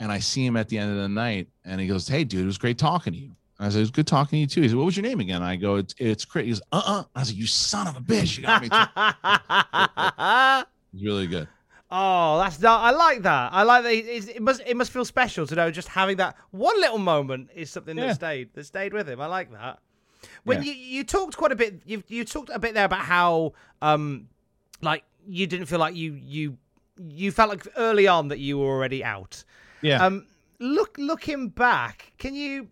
[0.00, 2.42] And I see him at the end of the night, and he goes, "Hey, dude,
[2.42, 4.62] it was great talking to you." I said, "It was good talking to you too."
[4.62, 6.82] He said, "What was your name again?" I go, "It's it's Chris." He goes, "Uh
[6.84, 8.68] uh." I like, "You son of a bitch!" You got me.
[10.94, 11.48] Was really good.
[11.96, 12.80] Oh, that's not.
[12.80, 13.52] I like that.
[13.52, 13.92] I like that.
[13.92, 14.60] It, it, must.
[14.66, 18.08] It must feel special to know just having that one little moment is something yeah.
[18.08, 18.52] that stayed.
[18.54, 19.20] That stayed with him.
[19.20, 19.78] I like that.
[20.42, 20.72] When yeah.
[20.72, 21.82] you you talked quite a bit.
[21.86, 24.26] You you talked a bit there about how um
[24.82, 26.58] like you didn't feel like you you
[27.08, 29.44] you felt like early on that you were already out.
[29.80, 30.04] Yeah.
[30.04, 30.26] Um.
[30.58, 32.68] Look looking back, can you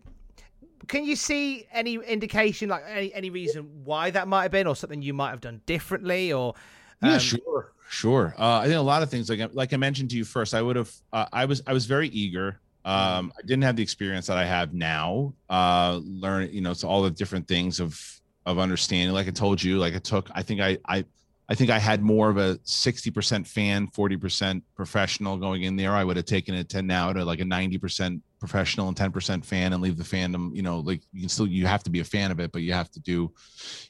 [0.87, 4.75] can you see any indication, like any any reason why that might have been, or
[4.75, 6.55] something you might have done differently, or
[7.01, 7.72] um, yeah, sure.
[7.93, 8.33] Sure.
[8.39, 10.55] Uh, I think a lot of things like like I mentioned to you first.
[10.55, 10.91] I would have.
[11.13, 12.59] Uh, I was I was very eager.
[12.83, 15.35] Um, I didn't have the experience that I have now.
[15.47, 18.01] Uh, learn you know, it's all the different things of
[18.47, 19.13] of understanding.
[19.13, 20.27] Like I told you, like it took.
[20.33, 21.05] I think I I
[21.47, 25.91] I think I had more of a 60% fan, 40% professional going in there.
[25.91, 29.71] I would have taken it to now to like a 90% professional and 10% fan
[29.71, 32.03] and leave the fandom, you know, like you can still you have to be a
[32.03, 33.31] fan of it, but you have to do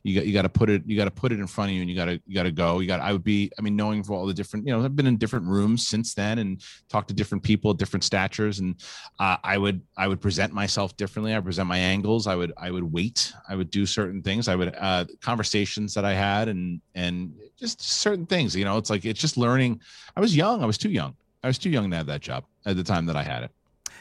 [0.04, 1.76] you got you got to put it you got to put it in front of
[1.76, 2.80] you and you got to you got to go.
[2.80, 4.96] You got I would be I mean knowing for all the different, you know, I've
[4.96, 8.76] been in different rooms since then and talked to different people, different statures and
[9.20, 11.34] uh, I would I would present myself differently.
[11.36, 12.28] I present my angles.
[12.28, 13.34] I would I would wait.
[13.50, 14.48] I would do certain things.
[14.48, 18.92] I would uh conversations that I had and and just certain things, you know, it's
[18.92, 19.82] like it's just learning.
[20.16, 20.62] I was young.
[20.62, 21.16] I was too young.
[21.44, 23.52] I was too young to have that job at the time that I had it.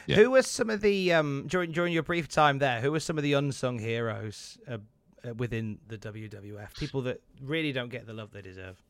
[0.07, 0.17] Yeah.
[0.17, 2.81] Who were some of the um during during your brief time there?
[2.81, 4.79] Who were some of the unsung heroes uh,
[5.25, 6.77] uh, within the WWF?
[6.77, 8.83] People that really don't get the love they deserve.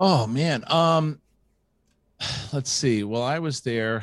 [0.00, 1.20] Oh man, um,
[2.52, 3.04] let's see.
[3.04, 4.02] Well, I was there.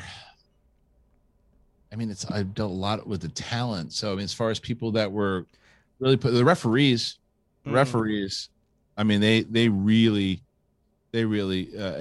[1.92, 3.92] I mean, it's I've dealt a lot with the talent.
[3.92, 5.46] So I mean, as far as people that were
[5.98, 7.18] really put the referees,
[7.66, 7.72] mm.
[7.72, 8.50] referees.
[8.96, 10.42] I mean, they they really
[11.16, 11.96] They really, uh,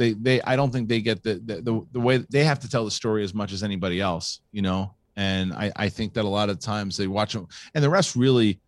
[0.00, 0.40] they, they.
[0.40, 2.90] I don't think they get the, the the the way they have to tell the
[2.90, 4.40] story as much as anybody else.
[4.50, 7.84] You know, and I I think that a lot of times they watch them, and
[7.84, 8.58] the rest really,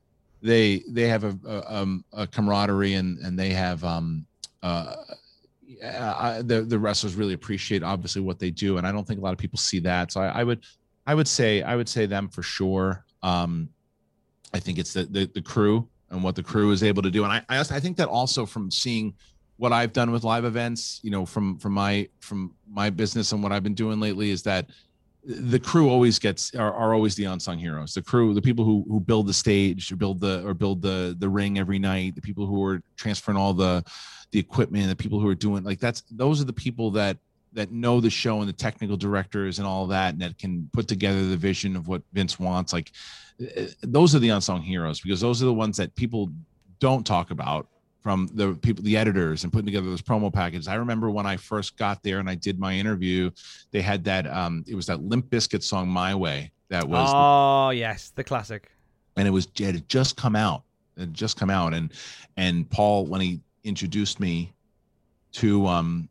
[0.43, 4.27] they they have a a, um, a camaraderie and and they have um
[4.63, 4.95] uh.
[5.83, 9.23] I, the the wrestlers really appreciate obviously what they do, and I don't think a
[9.23, 10.13] lot of people see that.
[10.13, 10.61] So I, I would,
[11.07, 13.05] I would say, I would say them for sure.
[13.23, 13.69] Um,
[14.53, 17.23] I think it's the, the, the crew and what the crew is able to do,
[17.25, 19.15] and I I, I think that also from seeing
[19.59, 23.43] what I've done with live events, you know, from from my from my business and
[23.43, 24.71] what I've been doing lately is that
[25.25, 27.93] the crew always gets are, are always the unsung heroes.
[27.93, 31.17] The crew, the people who who build the stage or build the or build the
[31.19, 33.85] the ring every night, the people who are transferring all the
[34.31, 37.19] the equipment, the people who are doing like that's those are the people that
[37.53, 40.87] that know the show and the technical directors and all that and that can put
[40.87, 42.73] together the vision of what Vince wants.
[42.73, 42.93] Like
[43.41, 46.31] eh, those are the unsung heroes because those are the ones that people
[46.79, 47.67] don't talk about
[48.01, 50.69] from the people, the editors, and putting together those promo packages.
[50.69, 53.31] I remember when I first got there and I did my interview,
[53.71, 54.27] they had that.
[54.27, 57.11] Um, it was that Limp Bizkit song "My Way." That was.
[57.13, 58.71] Oh yes, the classic.
[59.17, 60.63] And it was it had just come out.
[60.97, 61.93] It had just come out, and
[62.37, 64.53] and Paul when he introduced me
[65.33, 66.09] to um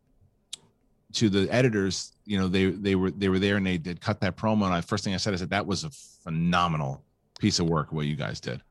[1.14, 4.20] to the editors, you know, they they were they were there and they did cut
[4.22, 4.66] that promo.
[4.66, 7.02] And I first thing I said, I said that was a phenomenal
[7.40, 8.62] piece of work what you guys did.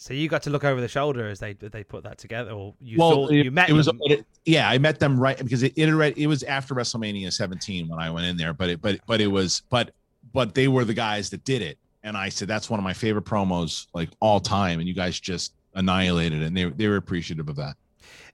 [0.00, 2.72] So you got to look over the shoulder as they they put that together, or
[2.80, 3.98] you well, saw, you met it them.
[3.98, 7.88] was it, yeah, I met them right because it, it it was after WrestleMania 17
[7.88, 9.90] when I went in there, but it but but it was but
[10.32, 12.92] but they were the guys that did it, and I said that's one of my
[12.92, 16.96] favorite promos like all time, and you guys just annihilated it, and they they were
[16.96, 17.74] appreciative of that.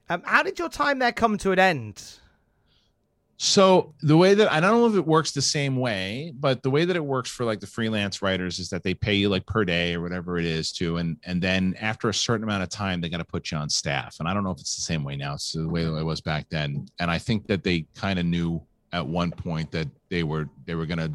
[0.07, 2.03] Um, how did your time there come to an end?
[3.37, 6.69] So the way that I don't know if it works the same way, but the
[6.69, 9.45] way that it works for like the freelance writers is that they pay you like
[9.45, 12.69] per day or whatever it is to, and and then after a certain amount of
[12.69, 14.17] time, they got to put you on staff.
[14.19, 15.33] And I don't know if it's the same way now.
[15.33, 16.87] It's the way that it was back then.
[16.99, 18.61] And I think that they kind of knew
[18.93, 21.11] at one point that they were they were gonna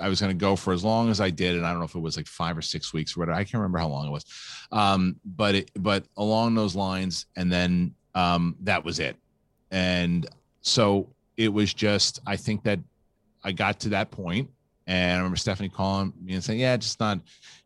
[0.00, 1.84] I was going to go for as long as I did, and I don't know
[1.84, 3.38] if it was like five or six weeks or whatever.
[3.38, 4.24] I can't remember how long it was,
[4.72, 9.16] um, but it, but along those lines, and then um, that was it.
[9.70, 10.26] And
[10.62, 11.08] so
[11.38, 12.80] it was just I think that
[13.42, 14.50] I got to that point,
[14.86, 17.20] and I remember Stephanie calling me and saying, "Yeah, just not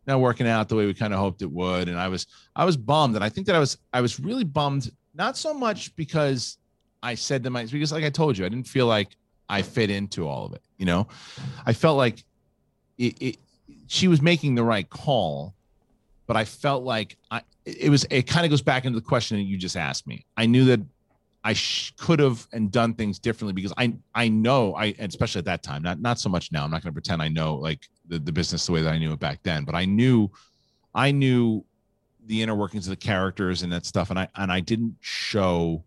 [0.07, 2.64] not working out the way we kind of hoped it would." And I was I
[2.64, 5.97] was bummed, and I think that I was I was really bummed, not so much
[5.97, 6.59] because
[7.03, 9.16] I said to my because like I told you, I didn't feel like
[9.49, 10.62] I fit into all of it.
[10.77, 11.09] You know,
[11.64, 12.23] I felt like
[12.99, 13.37] it, it
[13.87, 15.55] she was making the right call,
[16.27, 19.39] but I felt like I it was it kind of goes back into the question
[19.39, 20.27] that you just asked me.
[20.37, 20.81] I knew that
[21.45, 25.45] I sh- could have and done things differently because I I know I especially at
[25.47, 27.88] that time not not so much now I'm not going to pretend I know like
[28.07, 30.30] the, the business the way that I knew it back then but I knew
[30.95, 31.64] I knew
[32.26, 35.82] the inner workings of the characters and that stuff and I and I didn't show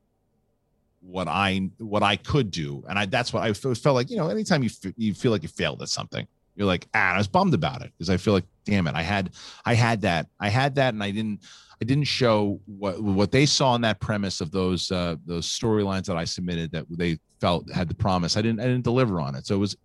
[1.00, 4.28] what I what I could do and I that's what I felt like you know
[4.28, 7.28] anytime you f- you feel like you failed at something you're like ah I was
[7.28, 9.32] bummed about it because I feel like damn it I had
[9.64, 11.42] I had that I had that and I didn't
[11.82, 16.06] I didn't show what what they saw in that premise of those uh, those storylines
[16.06, 18.38] that I submitted that they felt had the promise.
[18.38, 19.46] I didn't I didn't deliver on it.
[19.46, 19.76] So it was.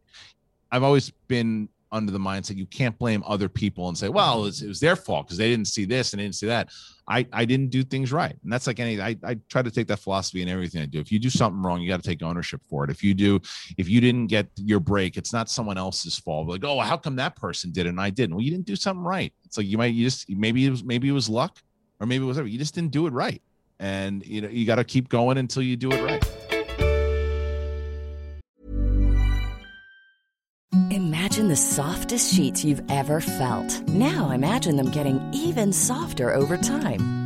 [0.72, 4.43] I've always been under the mindset you can't blame other people and say, well, it
[4.43, 6.68] was, it was their fault because they didn't see this and they didn't see that.
[7.09, 8.36] I, I didn't do things right.
[8.45, 11.01] And that's like any, I, I try to take that philosophy in everything I do.
[11.01, 12.91] If you do something wrong, you got to take ownership for it.
[12.91, 13.41] If you do,
[13.76, 16.47] if you didn't get your break, it's not someone else's fault.
[16.47, 18.36] Like, oh, how come that person did it and I didn't?
[18.36, 19.32] Well, you didn't do something right.
[19.45, 21.59] It's like you might, you just, maybe it was, maybe it was luck
[22.01, 23.42] or maybe was you just didn't do it right.
[23.78, 26.24] And you know you got to keep going until you do it right.
[30.90, 33.88] Imagine the softest sheets you've ever felt.
[33.88, 37.19] Now imagine them getting even softer over time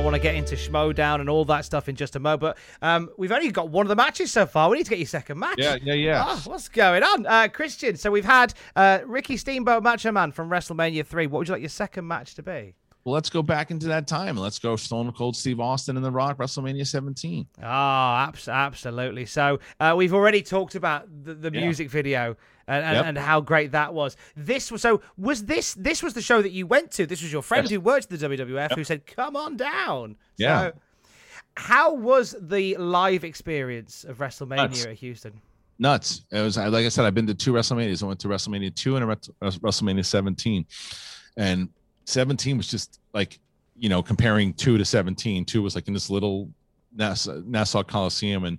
[0.00, 2.40] I want to get into Schmoedown and all that stuff in just a moment.
[2.40, 4.70] But um, we've only got one of the matches so far.
[4.70, 5.58] We need to get your second match.
[5.58, 6.24] Yeah, yeah, yeah.
[6.26, 7.96] Oh, what's going on, uh, Christian?
[7.98, 11.26] So we've had uh, Ricky Steamboat Macho Man from WrestleMania three.
[11.26, 12.74] What would you like your second match to be?
[13.04, 14.38] Well, let's go back into that time.
[14.38, 17.46] Let's go Stone Cold Steve Austin and The Rock WrestleMania 17.
[17.58, 19.26] Oh, abs- absolutely.
[19.26, 21.60] So uh, we've already talked about the, the Yeah.
[21.60, 22.36] music video
[22.70, 23.04] and, and, Yep.
[23.06, 24.16] and how great that was.
[24.36, 27.06] This was so was this this was the show that you went to.
[27.06, 27.70] This was your friend Yes.
[27.72, 30.60] who worked at the WWF who said, "Come on down." Yeah.
[30.70, 30.72] So,
[31.56, 34.86] how was the live experience of WrestleMania Nuts.
[34.86, 35.40] at Houston?
[35.78, 36.22] Nuts.
[36.30, 38.02] It was like I said, I've been to two WrestleManias.
[38.02, 40.66] I went to WrestleMania 2 and a WrestleMania 17.
[41.36, 41.68] And
[42.04, 43.40] 17 was just like,
[43.78, 45.44] you know, comparing 2 to 17.
[45.46, 46.50] 2 was like in this little
[46.94, 48.44] Nassau, Nassau Coliseum.
[48.44, 48.58] And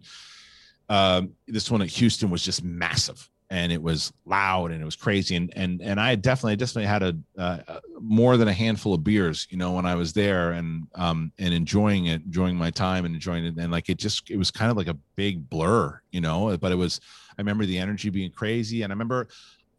[0.89, 3.29] um, this one at Houston was just massive.
[3.51, 5.35] And it was loud and it was crazy.
[5.35, 9.03] And and and I definitely definitely had a uh, uh, more than a handful of
[9.03, 13.03] beers, you know, when I was there and um and enjoying it, enjoying my time
[13.03, 13.57] and enjoying it.
[13.57, 16.57] And like it just it was kind of like a big blur, you know.
[16.57, 17.01] But it was
[17.37, 18.83] I remember the energy being crazy.
[18.83, 19.27] And I remember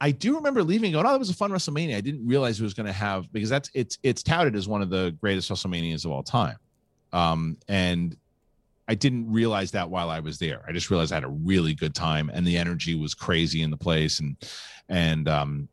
[0.03, 1.97] I do remember leaving going, oh, that was a fun WrestleMania.
[1.97, 4.83] I didn't realize it was going to have because that's it's it's touted as one
[4.83, 6.57] of the greatest WrestleManias of all time.
[7.13, 8.17] Um, and
[8.93, 10.61] I didn't realize that while I was there.
[10.69, 13.71] I just realized I had a really good time and the energy was crazy in
[13.71, 14.37] the place and
[14.91, 15.67] and um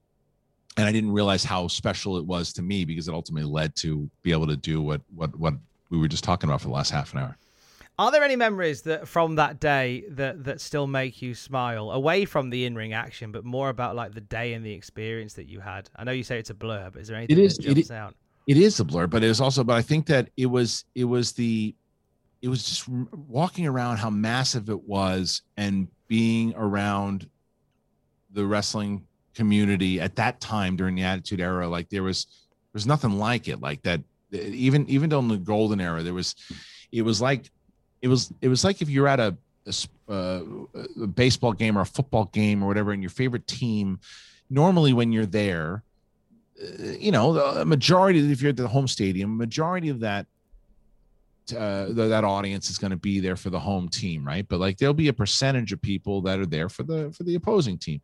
[0.78, 4.10] and I didn't realize how special it was to me because it ultimately led to
[4.24, 5.56] be able to do what what what
[5.90, 7.38] we were just talking about for the last half an hour.
[7.98, 12.24] Are there any memories that from that day that that still make you smile away
[12.24, 15.60] from the in-ring action, but more about like the day and the experience that you
[15.60, 15.90] had?
[15.98, 17.96] I know you say it's a blur, but is there anything is- that jumps i-
[17.98, 18.16] out?
[18.48, 21.04] it is a blur but it is also but i think that it was it
[21.04, 21.76] was the
[22.42, 27.30] it was just walking around how massive it was and being around
[28.32, 32.88] the wrestling community at that time during the attitude era like there was there was
[32.88, 36.36] nothing like it like that even even during the golden era there was
[36.92, 37.50] it was like
[38.02, 39.36] it was it was like if you're at a,
[39.68, 39.74] a
[40.12, 40.42] uh,
[41.02, 44.00] a baseball game or a football game or whatever and your favorite team
[44.50, 45.84] normally when you're there
[46.62, 50.26] uh, you know, the majority, if you're at the home stadium, majority of that
[51.54, 54.48] uh, th- that audience is going to be there for the home team, right?
[54.48, 57.36] But like there'll be a percentage of people that are there for the for the
[57.36, 58.02] opposing team.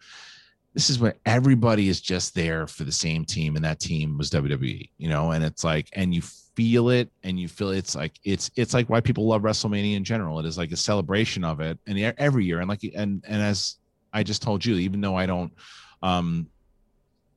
[0.73, 4.29] This is where everybody is just there for the same team, and that team was
[4.29, 5.31] WWE, you know.
[5.31, 8.89] And it's like, and you feel it, and you feel it's like it's it's like
[8.89, 10.39] why people love WrestleMania in general.
[10.39, 13.77] It is like a celebration of it, and every year, and like and and as
[14.11, 15.53] I just told you, even though I don't
[16.01, 16.47] um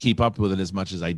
[0.00, 1.16] keep up with it as much as I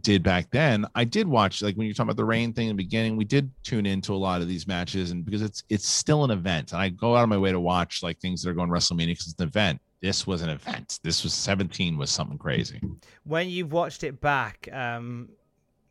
[0.00, 0.86] did back then.
[0.94, 3.24] I did watch like when you're talking about the rain thing in the beginning, we
[3.24, 6.72] did tune into a lot of these matches and because it's it's still an event
[6.72, 9.08] and I go out of my way to watch like things that are going WrestleMania
[9.08, 9.80] because it's an event.
[10.00, 11.00] This was an event.
[11.02, 12.80] This was 17 was something crazy.
[13.24, 15.30] When you've watched it back, um,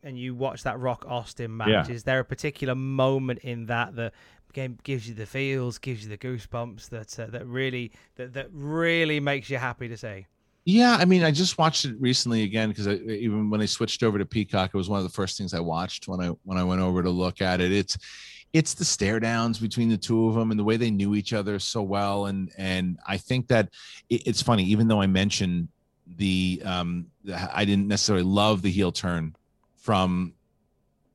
[0.02, 1.88] and you watch that Rock Austin match, Yeah.
[1.88, 4.12] is there a particular moment in that that
[4.52, 8.48] game gives you the feels, gives you the goosebumps that uh, that really that that
[8.52, 10.26] really makes you happy to see?
[10.68, 14.18] Yeah, I mean, I just watched it recently again because even when I switched over
[14.18, 16.64] to Peacock, it was one of the first things I watched when I when I
[16.64, 17.70] went over to look at it.
[17.70, 17.96] It's
[18.52, 21.32] it's the stare downs between the two of them and the way they knew each
[21.32, 23.68] other so well, and and I think that
[24.10, 24.64] it, it's funny.
[24.64, 25.68] Even though I mentioned
[26.16, 29.36] the um, the- I didn't necessarily love the heel turn
[29.76, 30.34] from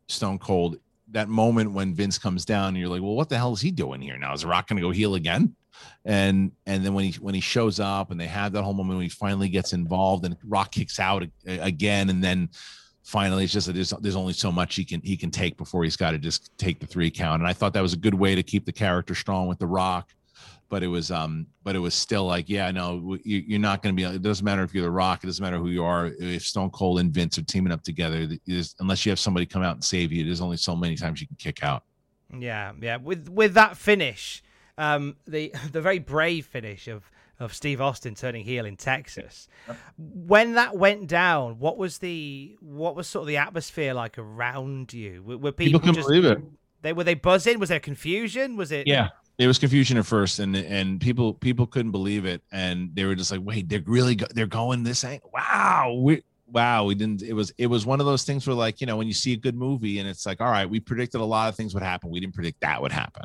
[0.07, 0.77] Stone Cold.
[1.09, 3.69] That moment when Vince comes down, and you're like, well, what the hell is he
[3.71, 4.33] doing here now?
[4.33, 5.57] Is Rock going to go heel again?
[6.05, 8.97] And and then when he when he shows up and they have that whole moment
[8.97, 12.49] when he finally gets involved and Rock kicks out again and then
[13.03, 15.83] finally it's just that there's, there's only so much he can he can take before
[15.83, 18.13] he's got to just take the three count and I thought that was a good
[18.13, 20.09] way to keep the character strong with the Rock
[20.69, 23.95] but it was um but it was still like yeah no you, you're not going
[23.95, 26.11] to be it doesn't matter if you're the Rock it doesn't matter who you are
[26.19, 28.27] if Stone Cold and Vince are teaming up together
[28.79, 31.27] unless you have somebody come out and save you there's only so many times you
[31.27, 31.83] can kick out
[32.37, 32.97] Yeah, yeah.
[32.97, 34.43] With with that finish,
[34.77, 37.09] um, the the very brave finish of
[37.41, 39.47] of Steve Austin turning heel in Texas.
[39.97, 44.93] When that went down, what was the what was sort of the atmosphere like around
[44.93, 45.23] you?
[45.23, 46.39] Were, were people people, couldn't just believe it
[46.83, 47.59] They were they buzzing?
[47.59, 48.57] Was there confusion?
[48.57, 48.85] Was it?
[48.85, 53.05] Yeah, there was confusion at first, and and people people couldn't believe it, and they
[53.05, 55.31] were just like, "Wait, they're really go- they're going this angle?
[55.33, 58.81] Wow, we wow, we didn't." It was it was one of those things where like
[58.81, 61.21] you know when you see a good movie and it's like, all right, we predicted
[61.21, 63.23] a lot of things would happen, we didn't predict that would happen.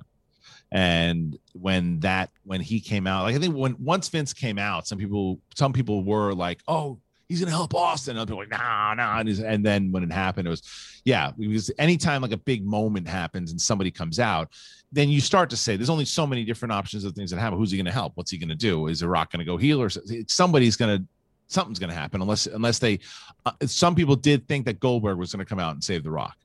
[0.73, 4.87] And when that when he came out, like I think when once Vince came out,
[4.87, 6.99] some people some people were like, "Oh,
[7.29, 8.17] he's gonna help Austin.
[8.17, 9.19] Other people like, nah, nah.
[9.19, 10.62] And, and, then when it happened, it was,
[11.05, 14.53] yeah, because anytime like a big moment happens and somebody comes out,
[14.93, 17.59] then you start to say there's only so many different options of things that happen.
[17.59, 18.12] Who's he gonna help?
[18.14, 18.87] What's he gonna do?
[18.87, 19.91] Is The Rock gonna go heel or
[20.29, 21.05] somebody's gonna
[21.49, 22.99] something's gonna happen unless unless they
[23.45, 26.37] uh, some people did think that Goldberg was gonna come out and save The Rock.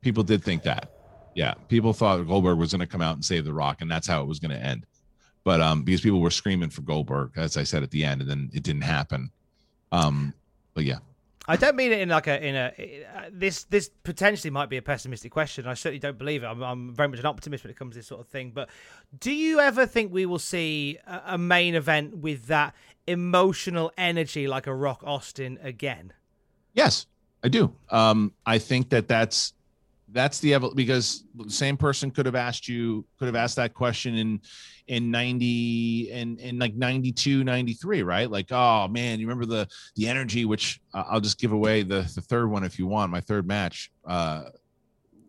[0.00, 0.90] People did think that.
[1.34, 4.06] Yeah, people thought Goldberg was going to come out and save The Rock, and that's
[4.06, 4.86] how it was going to end.
[5.44, 8.30] But um, because people were screaming for Goldberg, as I said at the end, and
[8.30, 9.30] then it didn't happen.
[9.92, 10.34] Um,
[10.74, 10.98] but yeah.
[11.48, 12.72] I don't mean it in like a in a
[13.32, 15.66] this this potentially might be a pessimistic question.
[15.66, 16.46] I certainly don't believe it.
[16.46, 18.52] I'm, I'm very much an optimist when it comes to this sort of thing.
[18.54, 18.68] But
[19.18, 22.74] do you ever think we will see a, a main event with that
[23.06, 26.12] emotional energy like a Rock Austin again?
[26.74, 27.06] Yes,
[27.42, 27.74] I do.
[27.88, 29.54] Um, I think that that's
[30.12, 34.16] that's the because the same person could have asked you could have asked that question
[34.16, 34.40] in
[34.88, 38.30] in 90 and in like 92 93 right?
[38.30, 42.10] Like oh man you remember the the energy which uh, i'll just give away the
[42.14, 44.44] the third one if you want my third match uh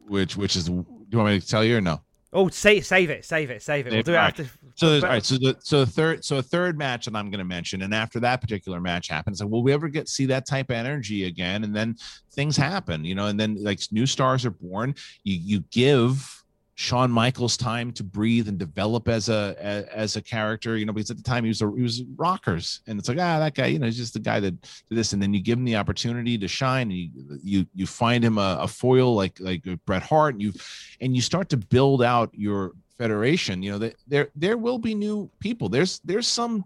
[0.07, 2.01] which which is do you want me to tell you or no
[2.33, 3.93] Oh, save save it, save it, save it.
[3.93, 4.49] We'll do it after.
[4.75, 5.23] So there's all right.
[5.23, 7.93] So the so the third so a third match that I'm going to mention, and
[7.93, 11.25] after that particular match happens, like, will we ever get see that type of energy
[11.25, 11.65] again?
[11.65, 11.97] And then
[12.31, 14.95] things happen, you know, and then like new stars are born.
[15.23, 16.40] You you give
[16.81, 19.55] Shawn Michaels time to breathe and develop as a
[19.93, 22.81] as a character, you know, because at the time he was a, he was rockers,
[22.87, 25.13] and it's like ah that guy, you know, he's just the guy that did this,
[25.13, 27.09] and then you give him the opportunity to shine, and you
[27.43, 30.53] you, you find him a, a foil like like Bret Hart, and you
[31.01, 33.61] and you start to build out your federation.
[33.61, 35.69] You know, that there there will be new people.
[35.69, 36.65] There's there's some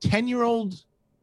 [0.00, 0.74] ten year old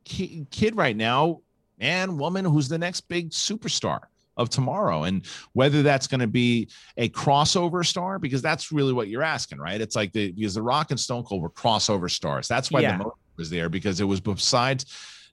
[0.03, 1.41] kid right now,
[1.79, 3.99] man, woman, who's the next big superstar
[4.37, 9.07] of tomorrow and whether that's going to be a crossover star because that's really what
[9.07, 12.47] you're asking right it's like the because the rock and stone cold were crossover stars
[12.47, 12.97] that's why yeah.
[12.97, 14.85] the was there because it was besides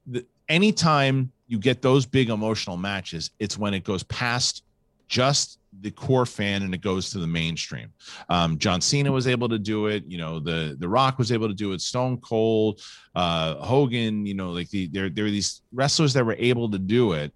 [0.06, 4.62] the anytime you get those big emotional matches it's when it goes past
[5.08, 7.92] just the core fan and it goes to the mainstream.
[8.28, 10.04] Um, John Cena was able to do it.
[10.06, 11.80] You know, the the Rock was able to do it.
[11.80, 12.80] Stone Cold,
[13.14, 14.26] uh, Hogan.
[14.26, 17.32] You know, like the there there are these wrestlers that were able to do it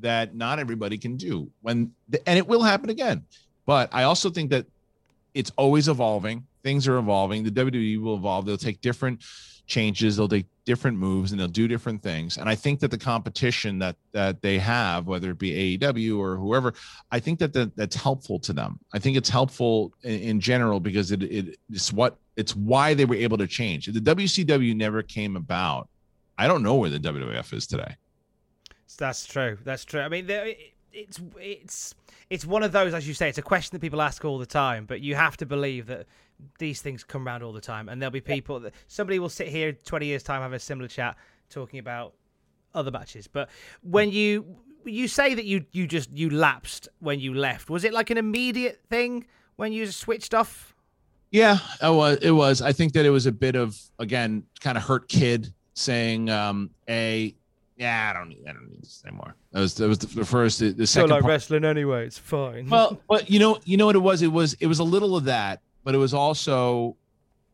[0.00, 1.92] that not everybody can do when
[2.26, 3.24] and it will happen again.
[3.66, 4.66] But i also think that
[5.34, 6.46] it's always evolving.
[6.62, 7.42] Things are evolving.
[7.42, 8.46] The wwe will evolve.
[8.46, 9.22] They'll take different
[9.66, 10.16] changes.
[10.16, 12.36] They'll take different moves and they'll do different things.
[12.36, 16.36] And i think that the competition that that they have whether it be aew or
[16.36, 16.74] whoever
[17.10, 18.78] i think that, that that's helpful to them.
[18.92, 23.04] I think it's helpful in, in general because it, it it's what it's why they
[23.04, 23.86] were able to change.
[23.86, 25.88] The wcw never came about.
[26.36, 27.94] I don't know where the wwf is today
[28.98, 29.58] that's true.
[29.64, 30.00] That's true.
[30.00, 30.26] I mean,
[30.92, 31.94] it's it's
[32.30, 34.46] it's one of those, as you say, it's a question that people ask all the
[34.46, 34.86] time.
[34.86, 36.06] But you have to believe that
[36.58, 39.48] these things come around all the time, and there'll be people that somebody will sit
[39.48, 41.16] here twenty years time have a similar chat
[41.50, 42.14] talking about
[42.74, 43.26] other matches.
[43.26, 43.50] But
[43.82, 47.92] when you you say that you you just you lapsed when you left, was it
[47.92, 49.26] like an immediate thing
[49.56, 50.74] when you switched off?
[51.30, 52.18] Yeah, it was.
[52.22, 52.62] It was.
[52.62, 56.70] I think that it was a bit of again, kind of hurt kid saying, um,
[56.88, 57.34] "A
[57.76, 58.44] yeah, I don't need.
[58.48, 59.34] I don't need this anymore.
[59.52, 60.60] That was that was the, the first.
[60.60, 61.10] The, the second.
[61.10, 61.30] like part.
[61.30, 62.06] wrestling anyway.
[62.06, 62.68] It's fine.
[62.68, 64.22] Well, but you know, you know what it was.
[64.22, 66.96] It was it was a little of that, but it was also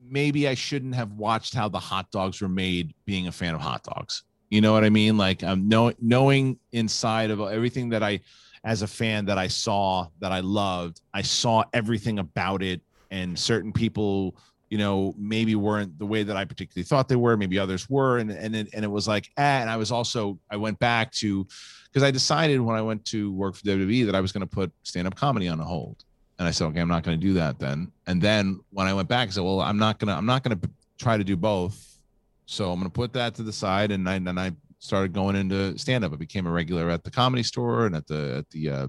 [0.03, 2.95] maybe I shouldn't have watched how the hot dogs were made.
[3.07, 5.16] Being a fan of hot dogs, you know what I mean?
[5.16, 8.21] Like um, know, knowing inside of everything that I,
[8.62, 11.01] as a fan, that I saw that I loved.
[11.14, 14.37] I saw everything about it, and certain people
[14.71, 17.37] you know, maybe weren't the way that I particularly thought they were.
[17.37, 19.61] Maybe others were, and and it, and it was like, eh.
[19.61, 21.47] and I was also I went back to
[21.85, 24.47] because I decided when I went to work for WWE that I was going to
[24.47, 26.05] put stand up comedy on a hold,
[26.39, 27.91] and I said, okay, I'm not going to do that then.
[28.07, 30.61] And then when I went back, I said, well, I'm not gonna I'm not gonna
[30.99, 31.99] try to do both,
[32.47, 35.35] so I'm going to put that to the side, and I and I started going
[35.35, 36.12] into stand up.
[36.12, 38.87] I became a regular at the comedy store and at the at the uh,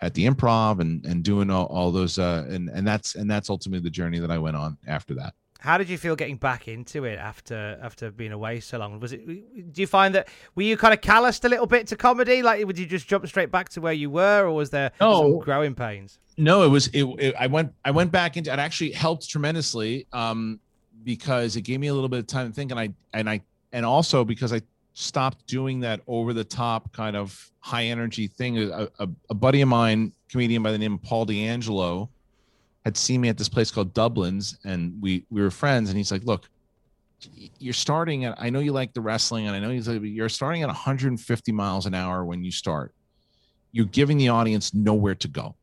[0.00, 3.50] at the improv and and doing all, all those uh, and and that's and that's
[3.50, 5.34] ultimately the journey that I went on after that.
[5.60, 9.00] How did you feel getting back into it after after being away so long?
[9.00, 9.26] Was it?
[9.72, 12.42] Do you find that were you kind of calloused a little bit to comedy?
[12.42, 15.22] Like, would you just jump straight back to where you were, or was there no.
[15.22, 16.20] some growing pains?
[16.36, 16.86] No, it was.
[16.88, 17.72] It, it, I went.
[17.84, 18.52] I went back into.
[18.52, 20.60] It actually helped tremendously um,
[21.02, 23.42] because it gave me a little bit of time to think, and I and I
[23.72, 24.62] and also because I
[24.98, 28.58] stopped doing that over the top kind of high energy thing.
[28.58, 32.10] A, a, a, buddy of mine, comedian by the name of Paul D'Angelo,
[32.84, 35.88] had seen me at this place called Dublin's, and we we were friends.
[35.88, 36.48] And he's like, "Look,
[37.58, 38.34] you're starting at.
[38.40, 41.86] I know you like the wrestling, and I know you're, you're starting at 150 miles
[41.86, 42.92] an hour when you start.
[43.70, 45.54] You're giving the audience nowhere to go.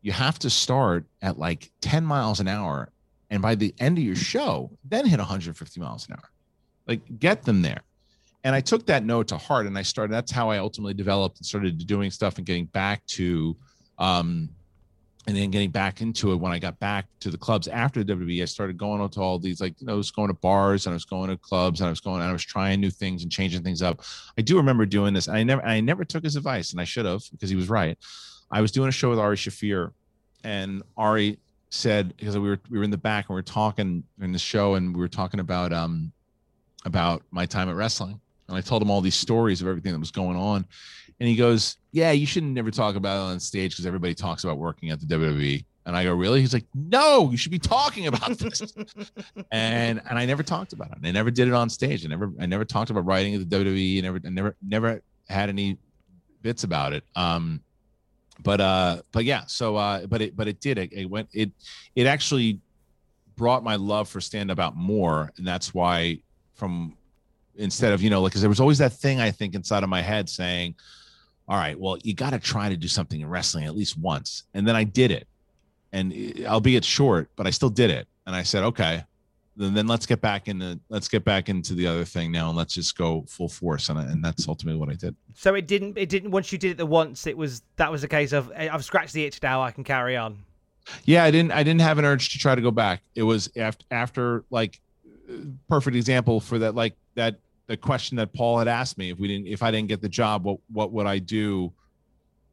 [0.00, 2.88] You have to start at like 10 miles an hour,
[3.28, 6.30] and by the end of your show, then hit 150 miles an hour.
[6.86, 7.82] Like get them there."
[8.48, 10.10] And I took that note to heart, and I started.
[10.10, 13.54] That's how I ultimately developed and started doing stuff and getting back to
[13.98, 14.48] um,
[15.26, 18.14] and then getting back into it when I got back to the clubs after the
[18.14, 20.86] WWE, I started going to all these like you know I was going to bars
[20.86, 22.88] and I was going to clubs and I was going and I was trying new
[22.88, 24.00] things and changing things up.
[24.38, 25.28] I do remember doing this.
[25.28, 27.98] I never I never took his advice and I should have because he was right.
[28.50, 29.92] I was doing a show with Ari Shaffir,
[30.42, 31.38] and Ari
[31.68, 34.38] said because we were we were in the back and we were talking in the
[34.38, 36.12] show and we were talking about um
[36.86, 38.18] about my time at wrestling
[38.48, 40.66] and I told him all these stories of everything that was going on
[41.20, 44.44] and he goes, Yeah, you shouldn't never talk about it on stage because everybody talks
[44.44, 45.64] about working at the WWE.
[45.86, 46.40] And I go, Really?
[46.40, 48.62] He's like, No, you should be talking about this.
[49.50, 50.98] and and I never talked about it.
[51.02, 52.04] I never did it on stage.
[52.04, 53.98] I never I never talked about writing at the WWE.
[53.98, 55.78] I never I never never had any
[56.42, 57.04] bits about it.
[57.16, 57.62] Um
[58.40, 60.78] but uh but yeah, so uh but it but it did.
[60.78, 61.50] It, it went it
[61.96, 62.60] it actually
[63.34, 65.32] brought my love for stand up out more.
[65.36, 66.20] And that's why
[66.54, 66.96] from
[67.58, 69.88] instead of, you know, like because there was always that thing I think inside of
[69.88, 70.74] my head saying,
[71.48, 74.44] all right, well, you got to try to do something in wrestling at least once.
[74.54, 75.26] And then I did it.
[75.92, 78.06] And eh, albeit short, but I still did it.
[78.26, 79.04] And I said, okay,
[79.56, 82.56] then, then let's get back into let's get back into the other thing now and
[82.56, 83.88] let's just go full force.
[83.88, 85.16] And, I, and that's ultimately what I did.
[85.34, 88.04] So it didn't it didn't once you did it the once, it was that was
[88.04, 90.38] a case of eh, I've scratched the itch now, I can carry on.
[91.04, 93.02] Yeah, I didn't I didn't have an urge to try to go back.
[93.14, 94.80] It was after after like
[95.28, 95.32] eh,
[95.68, 99.28] perfect example for that like that the question that Paul had asked me if we
[99.28, 101.72] didn't if I didn't get the job, what what would I do?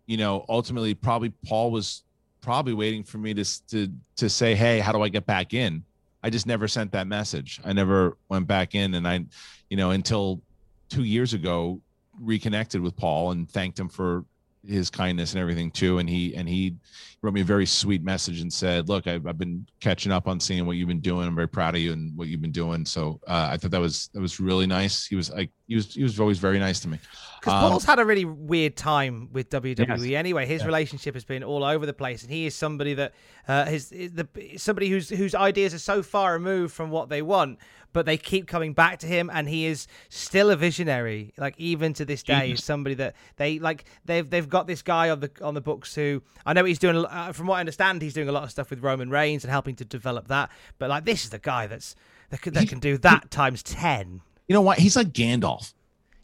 [0.06, 2.04] You know, ultimately, probably Paul was
[2.42, 5.84] probably waiting for me to to to say, hey, how do I get back in?
[6.22, 7.62] I just never sent that message.
[7.64, 9.26] I never went back in, and I,
[9.70, 10.42] you know, until
[10.90, 11.82] two years ago,
[12.20, 14.26] reconnected with Paul and thanked him for
[14.68, 16.00] his kindness and everything too.
[16.00, 16.76] And he and he
[17.22, 20.40] wrote me a very sweet message and said, "Look, I've, I've been catching up on
[20.40, 21.28] seeing what you've been doing.
[21.28, 23.82] I'm very proud of you and what you've been doing." So uh, I thought that
[23.82, 25.06] was that was really nice.
[25.06, 27.00] He was like he was he was always very nice to me.
[27.40, 30.10] Because um, Paul's had a really weird time with WWE.
[30.10, 30.20] Yes.
[30.20, 30.68] Anyway, his yeah.
[30.68, 33.14] relationship has been all over the place, and he is somebody that
[33.48, 37.60] uh, his the somebody whose whose ideas are so far removed from what they want
[37.96, 41.34] but they keep coming back to him, and he is still a visionary.
[41.38, 43.86] Like even to this day, is somebody that they like.
[44.04, 46.98] They've they've got this guy on the on the books who I know he's doing.
[46.98, 49.52] Uh, from what I understand, he's doing a lot of stuff with Roman Reigns and
[49.52, 50.52] helping to develop that.
[50.78, 51.96] But like this is the guy that's
[52.32, 54.20] that can, that can do that times ten.
[54.50, 54.78] You know what?
[54.78, 55.74] He's like Gandalf.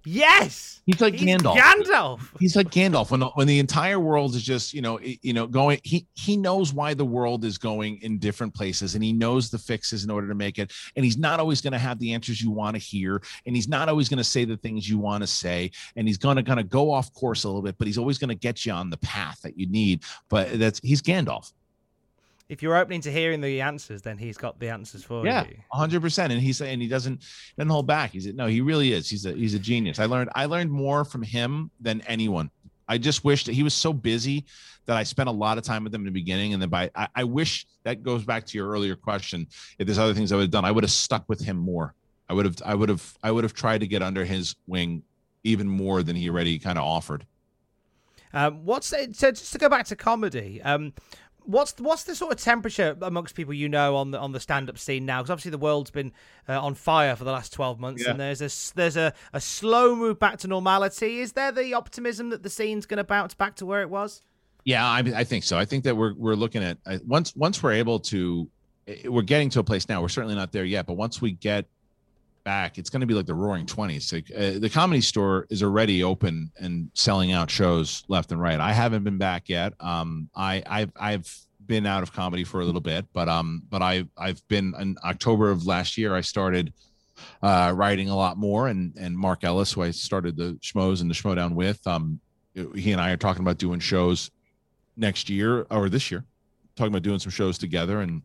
[0.04, 1.58] Yes, he's like he's Gandalf.
[1.58, 2.22] Gandalf.
[2.39, 3.12] He's like Gandalf.
[3.12, 6.38] When the, when the entire world is just you know you know going, he he
[6.38, 10.10] knows why the world is going in different places, and he knows the fixes in
[10.10, 10.72] order to make it.
[10.95, 13.68] And he's not always going to have the answers you want to hear, and he's
[13.68, 16.43] not always going to say the things you want to say, and he's going to
[16.43, 18.72] kind of go off course a little bit, but he's always going to get you
[18.72, 20.04] on the path that you need.
[20.30, 21.52] But that's he's Gandalf
[22.52, 25.56] if you're opening to hearing the answers, then he's got the answers for yeah, you.
[25.72, 26.34] hundred percent.
[26.34, 27.24] And he's saying he doesn't
[27.58, 28.12] doesn't hold back.
[28.12, 29.10] He's no, he really is.
[29.10, 29.99] He's a he's a genius.
[29.99, 32.52] I learned I learned more from him than anyone.
[32.89, 34.45] I just wish that he was so busy
[34.86, 36.52] that I spent a lot of time with him in the beginning.
[36.52, 39.47] And then by I, I wish that goes back to your earlier question.
[39.80, 41.95] If there's other things I would have done, I would have stuck with him more.
[42.28, 45.04] I would have I would have I would have tried to get under his wing
[45.45, 47.26] even more than he already kind of offered.
[48.34, 50.62] Um, what's so just to go back to comedy?
[50.62, 50.93] Um,
[51.52, 54.70] What's what's the sort of temperature amongst people you know on the on the stand
[54.70, 55.22] up scene now?
[55.22, 56.14] Because obviously the world's been
[56.48, 58.12] uh, on fire for the last twelve months, yeah.
[58.12, 61.20] and there's a there's a, a slow move back to normality.
[61.20, 64.22] Is there the optimism that the scene's going to bounce back to where it was?
[64.64, 65.58] Yeah, I, I think so.
[65.58, 68.48] I think that we're we're looking at uh, once once we're able to,
[68.88, 70.02] eh, we're getting to a place now.
[70.02, 71.66] We're certainly not there yet, but once we get
[72.43, 74.12] back, it's going to be like the Roaring Twenties.
[74.12, 78.59] Like, uh, the Comedy Store is already open and selling out shows left and right.
[78.59, 79.74] I haven't been back yet.
[79.80, 83.82] Um, I I've I've been out of comedy for a little bit, but um, but
[83.82, 86.16] I I've been in October of last year.
[86.16, 86.74] I started
[87.42, 91.09] uh, writing a lot more, and and Mark Ellis, who I started the Schmoes and
[91.09, 92.20] the Schmoedown with, um,
[92.76, 94.32] he and I are talking about doing shows
[94.97, 96.26] next year or this year,
[96.76, 98.22] talking about doing some shows together and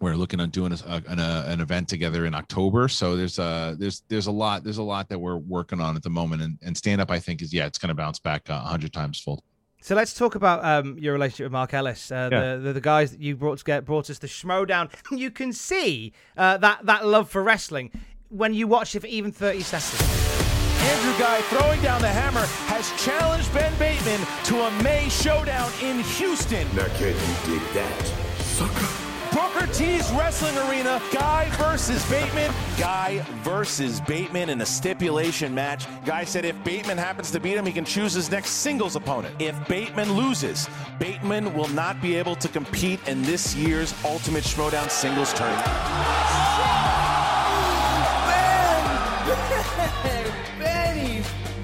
[0.00, 2.88] we're looking at doing a, an, a, an event together in October.
[2.88, 6.02] So there's a there's there's a lot there's a lot that we're working on at
[6.02, 8.48] the moment, and, and stand up I think is yeah it's going to bounce back
[8.48, 9.44] a hundred times full.
[9.82, 12.56] So let's talk about um, your relationship with Mark Ellis, uh, yeah.
[12.56, 14.90] the, the, the guys that you brought to get brought us the Schmoedown.
[15.10, 17.90] You can see uh, that that love for wrestling
[18.28, 20.00] when you watch it for even thirty seconds.
[20.82, 26.00] Andrew Guy throwing down the hammer has challenged Ben Bateman to a May showdown in
[26.00, 26.66] Houston.
[26.74, 28.30] Now can you dig that?
[28.60, 28.99] sucker.
[29.80, 32.52] Booker T's Wrestling Arena, Guy versus Bateman.
[32.78, 35.86] Guy versus Bateman in a stipulation match.
[36.04, 39.34] Guy said if Bateman happens to beat him, he can choose his next singles opponent.
[39.38, 44.90] If Bateman loses, Bateman will not be able to compete in this year's Ultimate Schmoedown
[44.90, 45.66] singles tournament.
[50.58, 51.22] Benny,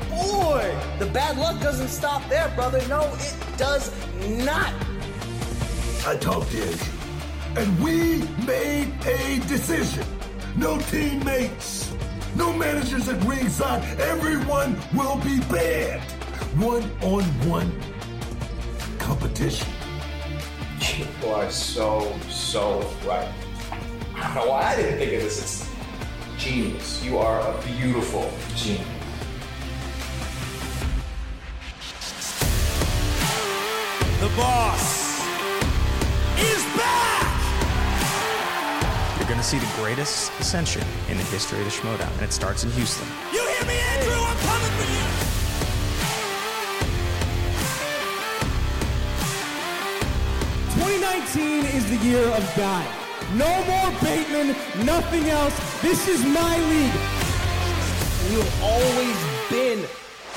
[0.09, 2.80] boy, the bad luck doesn't stop there, brother.
[2.88, 3.93] No, it does
[4.38, 4.72] not.
[6.06, 7.05] I talked to Andrew,
[7.56, 10.04] and we made a decision.
[10.56, 11.94] No teammates,
[12.34, 13.82] no managers at ringside.
[13.98, 16.02] Everyone will be banned.
[16.60, 17.80] One-on-one
[18.98, 19.68] competition.
[20.96, 23.28] You are so, so right.
[24.14, 25.42] I don't know why I didn't think of this.
[25.42, 27.04] It's genius.
[27.04, 28.86] You are a beautiful genius.
[34.20, 35.20] The boss
[36.38, 37.45] is back!
[39.26, 42.32] You're going to see the greatest ascension in the history of the Schmoedown, and it
[42.32, 43.08] starts in Houston.
[43.32, 44.14] You hear me, Andrew?
[44.14, 45.02] I'm coming for you!
[50.80, 52.86] 2019 is the year of Guy.
[53.34, 54.54] No more Bateman,
[54.86, 55.58] nothing else.
[55.82, 56.94] This is my league.
[58.30, 59.16] You've always
[59.50, 59.84] been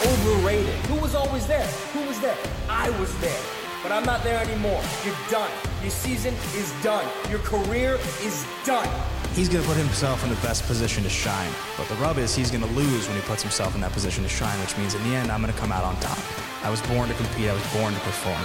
[0.03, 0.73] overrated.
[0.87, 1.67] Who was always there?
[1.93, 2.37] Who was there?
[2.67, 3.58] I was there.
[3.81, 4.81] But I'm not there anymore.
[5.05, 5.49] You're done.
[5.81, 7.07] Your season is done.
[7.29, 8.87] Your career is done.
[9.33, 11.49] He's going to put himself in the best position to shine.
[11.77, 14.23] But the rub is he's going to lose when he puts himself in that position
[14.23, 16.19] to shine, which means in the end, I'm going to come out on top.
[16.61, 17.49] I was born to compete.
[17.49, 18.43] I was born to perform.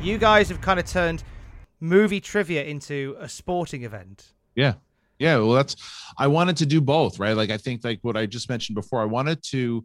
[0.00, 1.24] You guys have kind of turned
[1.78, 4.32] movie trivia into a sporting event.
[4.54, 4.74] Yeah.
[5.24, 5.38] Yeah.
[5.38, 5.74] Well, that's,
[6.18, 7.34] I wanted to do both, right?
[7.34, 9.82] Like, I think, like what I just mentioned before, I wanted to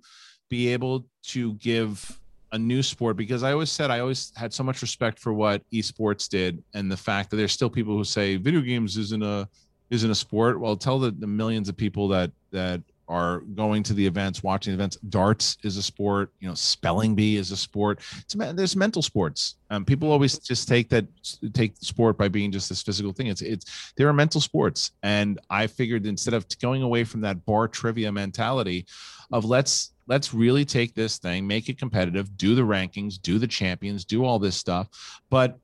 [0.49, 2.19] be able to give
[2.51, 5.61] a new sport because I always said I always had so much respect for what
[5.71, 9.47] esports did and the fact that there's still people who say video games isn't a
[9.89, 10.59] isn't a sport.
[10.59, 14.73] Well, tell the, the millions of people that that are going to the events, watching
[14.73, 14.95] events.
[15.09, 16.31] Darts is a sport.
[16.39, 17.99] You know, spelling bee is a sport.
[18.19, 19.55] It's there's mental sports.
[19.71, 21.05] Um, people always just take that
[21.53, 23.27] take sport by being just this physical thing.
[23.27, 27.45] It's it's there are mental sports, and I figured instead of going away from that
[27.45, 28.85] bar trivia mentality,
[29.31, 33.47] of let's let's really take this thing, make it competitive, do the rankings, do the
[33.47, 34.87] champions, do all this stuff,
[35.29, 35.57] but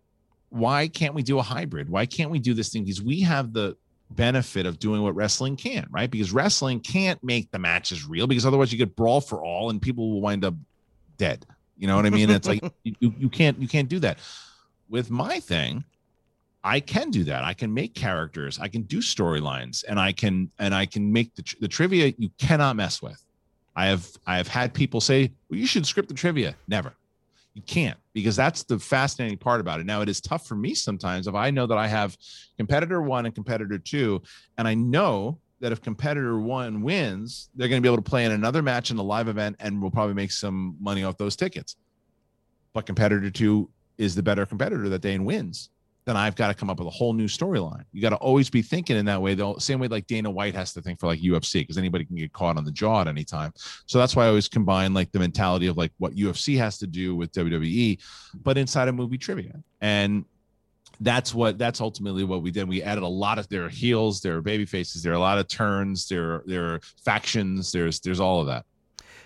[0.50, 1.90] why can't we do a hybrid?
[1.90, 2.84] Why can't we do this thing?
[2.84, 3.76] Because we have the
[4.10, 6.10] benefit of doing what wrestling can, right?
[6.10, 9.82] Because wrestling can't make the matches real because otherwise you get brawl for all and
[9.82, 10.54] people will wind up
[11.18, 11.46] dead.
[11.78, 12.30] You know what I mean?
[12.30, 14.20] It's like you, you can't you can't do that.
[14.90, 15.84] With my thing,
[16.64, 17.44] I can do that.
[17.44, 21.36] I can make characters, I can do storylines, and I can and I can make
[21.36, 23.24] the, the trivia you cannot mess with.
[23.76, 26.94] I have I have had people say, "Well, you should script the trivia." Never.
[27.56, 29.86] You can't because that's the fascinating part about it.
[29.86, 32.18] Now it is tough for me sometimes if I know that I have
[32.58, 34.22] competitor one and competitor two,
[34.58, 38.26] and I know that if competitor one wins, they're going to be able to play
[38.26, 41.38] in another match in a live event and we'll probably make some money off those
[41.38, 41.78] tickets.
[42.74, 45.70] But competitor two is the better competitor that day and wins
[46.06, 47.84] then I've got to come up with a whole new storyline.
[47.92, 49.58] You got to always be thinking in that way, though.
[49.58, 52.32] Same way like Dana White has to think for like UFC, because anybody can get
[52.32, 53.52] caught on the jaw at any time.
[53.88, 56.88] So that's why I always combine like the mentality of like what UFC has to
[56.88, 58.00] do with WWE,
[58.44, 59.64] but inside a movie trivia.
[59.82, 60.26] And
[61.00, 62.70] that's what that's ultimately what we did.
[62.70, 65.48] We added a lot of their heels, their baby faces, there are a lot of
[65.48, 68.66] turns, there there are factions, there's there's all of that.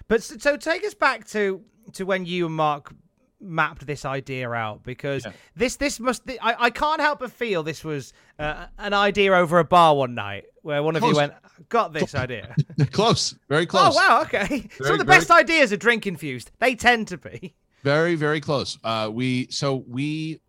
[0.07, 1.61] But so take us back to
[1.93, 2.93] to when you and Mark
[3.41, 5.31] mapped this idea out because yeah.
[5.55, 9.59] this this must I, I can't help but feel this was uh, an idea over
[9.59, 11.11] a bar one night where one of close.
[11.11, 11.33] you went
[11.69, 12.55] got this idea.
[12.91, 13.35] Close.
[13.47, 13.95] Very close.
[13.95, 14.47] oh wow okay.
[14.47, 15.41] Very, some of the best very...
[15.41, 16.51] ideas are drink infused.
[16.59, 17.53] They tend to be.
[17.83, 18.77] Very very close.
[18.83, 20.41] Uh we so we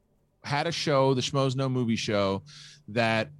[0.42, 2.42] had a show the schmoes know movie show
[2.88, 3.30] that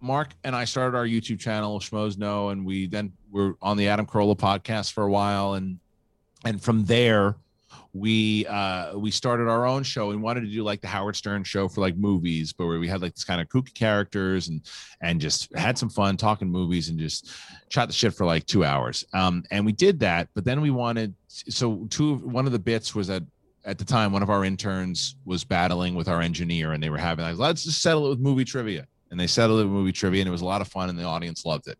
[0.00, 3.88] mark and i started our youtube channel schmoes know and we then were on the
[3.88, 5.78] adam carolla podcast for a while and
[6.44, 7.36] and from there
[7.92, 11.42] we uh we started our own show and wanted to do like the howard stern
[11.42, 14.62] show for like movies but where we had like this kind of kooky characters and
[15.00, 17.32] and just had some fun talking movies and just
[17.68, 19.04] shot the shit for like two hours.
[19.12, 22.94] Um and we did that but then we wanted so two one of the bits
[22.94, 23.22] was that
[23.64, 26.98] at the time one of our interns was battling with our engineer and they were
[26.98, 28.86] having like let's just settle it with movie trivia.
[29.10, 30.96] And they settled it with movie trivia and it was a lot of fun and
[30.96, 31.76] the audience loved it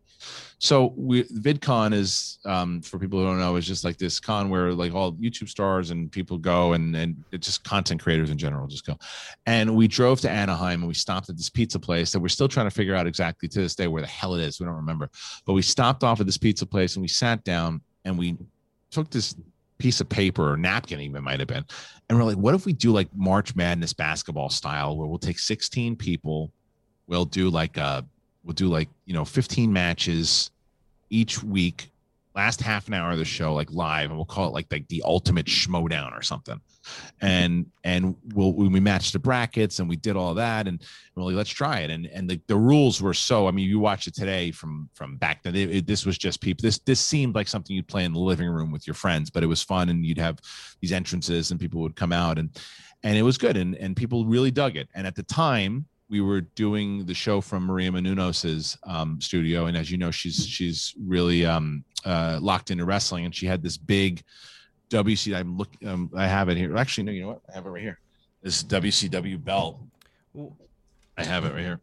[0.63, 4.51] so we VidCon is um, for people who don't know is just like this con
[4.51, 8.37] where like all YouTube stars and people go and and it's just content creators in
[8.37, 8.99] general just go.
[9.47, 12.47] And we drove to Anaheim and we stopped at this pizza place that we're still
[12.47, 14.61] trying to figure out exactly to this day where the hell it is.
[14.61, 15.09] We don't remember,
[15.47, 18.37] but we stopped off at this pizza place and we sat down and we
[18.91, 19.35] took this
[19.79, 21.65] piece of paper or napkin even might have been
[22.11, 25.39] and we're like what if we do like march madness basketball style where we'll take
[25.39, 26.53] 16 people
[27.07, 28.03] we'll do like uh
[28.45, 30.51] we'll do like you know 15 matches
[31.11, 31.91] each week
[32.35, 34.87] last half an hour of the show like live and we'll call it like like
[34.89, 36.61] the ultimate schmoedown or something.
[37.21, 40.81] And and we'll we matched the brackets and we did all that and
[41.15, 41.91] we're let's try it.
[41.91, 45.17] And and the, the rules were so i mean you watch it today from from
[45.17, 45.57] back then.
[45.57, 48.21] It, it, this was just people this this seemed like something you'd play in the
[48.21, 50.39] living room with your friends but it was fun and you'd have
[50.81, 52.59] these entrances and people would come out and
[53.03, 54.89] and it was good and and people really dug it.
[54.95, 59.77] And at the time we were doing the show from Maria Menounos's um, studio, and
[59.77, 63.77] as you know, she's she's really um, uh, locked into wrestling, and she had this
[63.77, 64.23] big
[64.91, 65.35] WC.
[65.35, 66.77] I'm look, um, I have it here.
[66.77, 67.41] Actually, no, you know what?
[67.49, 68.01] I have it right here.
[68.43, 69.79] This WCW belt.
[70.37, 70.53] Ooh.
[71.17, 71.81] I have it right here.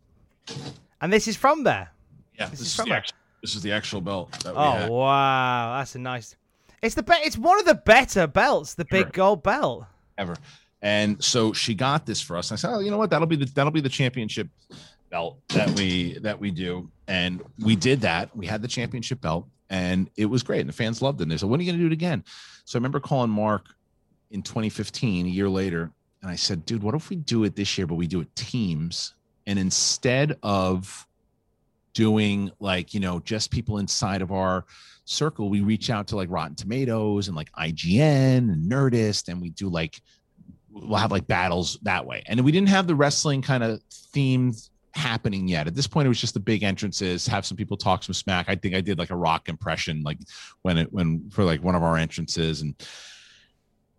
[1.02, 1.92] And this is from there.
[2.38, 4.44] Yeah, this, this is, from the actual, this is the actual belt.
[4.46, 6.36] oh wow, that's a nice.
[6.82, 8.76] It's the be- It's one of the better belts.
[8.76, 9.86] The big gold belt
[10.18, 10.36] ever.
[10.82, 12.52] And so she got this for us.
[12.52, 13.10] I said, "Oh, you know what?
[13.10, 14.48] That'll be the that'll be the championship
[15.10, 18.36] belt that we that we do." And we did that.
[18.36, 20.62] We had the championship belt, and it was great.
[20.62, 21.24] And the fans loved it.
[21.24, 22.24] And they said, "When are you going to do it again?"
[22.66, 23.66] So I remember calling Mark
[24.30, 25.92] in 2015, a year later,
[26.22, 28.36] and I said, "Dude, what if we do it this year, but we do it
[28.36, 29.16] teams?
[29.48, 31.08] And instead of
[31.94, 34.66] doing like you know just people inside of our
[35.06, 39.50] circle, we reach out to like Rotten Tomatoes and like IGN and Nerdist, and we
[39.50, 40.04] do like."
[40.84, 42.24] We'll have like battles that way.
[42.26, 45.68] And we didn't have the wrestling kind of themed happening yet.
[45.68, 48.50] At this point, it was just the big entrances, have some people talk some smack.
[48.50, 50.18] I think I did like a rock impression, like
[50.62, 52.76] when it when for like one of our entrances, and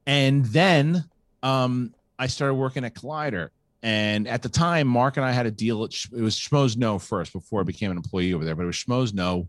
[0.07, 1.05] and then
[1.43, 3.51] um I started working at Collider.
[3.81, 5.85] And at the time, Mark and I had a deal.
[5.85, 8.67] At, it was Schmoes Know first before I became an employee over there, but it
[8.67, 9.49] was Schmoes Know.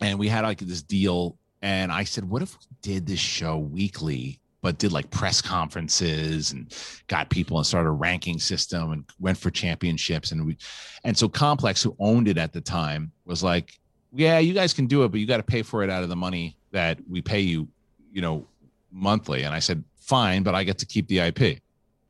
[0.00, 1.36] And we had like this deal.
[1.60, 6.50] And I said, what if we did this show weekly but did like press conferences
[6.50, 6.74] and
[7.06, 10.32] got people and started a ranking system and went for championships.
[10.32, 10.56] And we
[11.04, 13.78] and so complex who owned it at the time was like
[14.12, 16.08] yeah you guys can do it but you got to pay for it out of
[16.08, 17.68] the money that we pay you
[18.10, 18.44] you know
[18.90, 19.44] monthly.
[19.44, 21.60] And i said fine but i get to keep the ip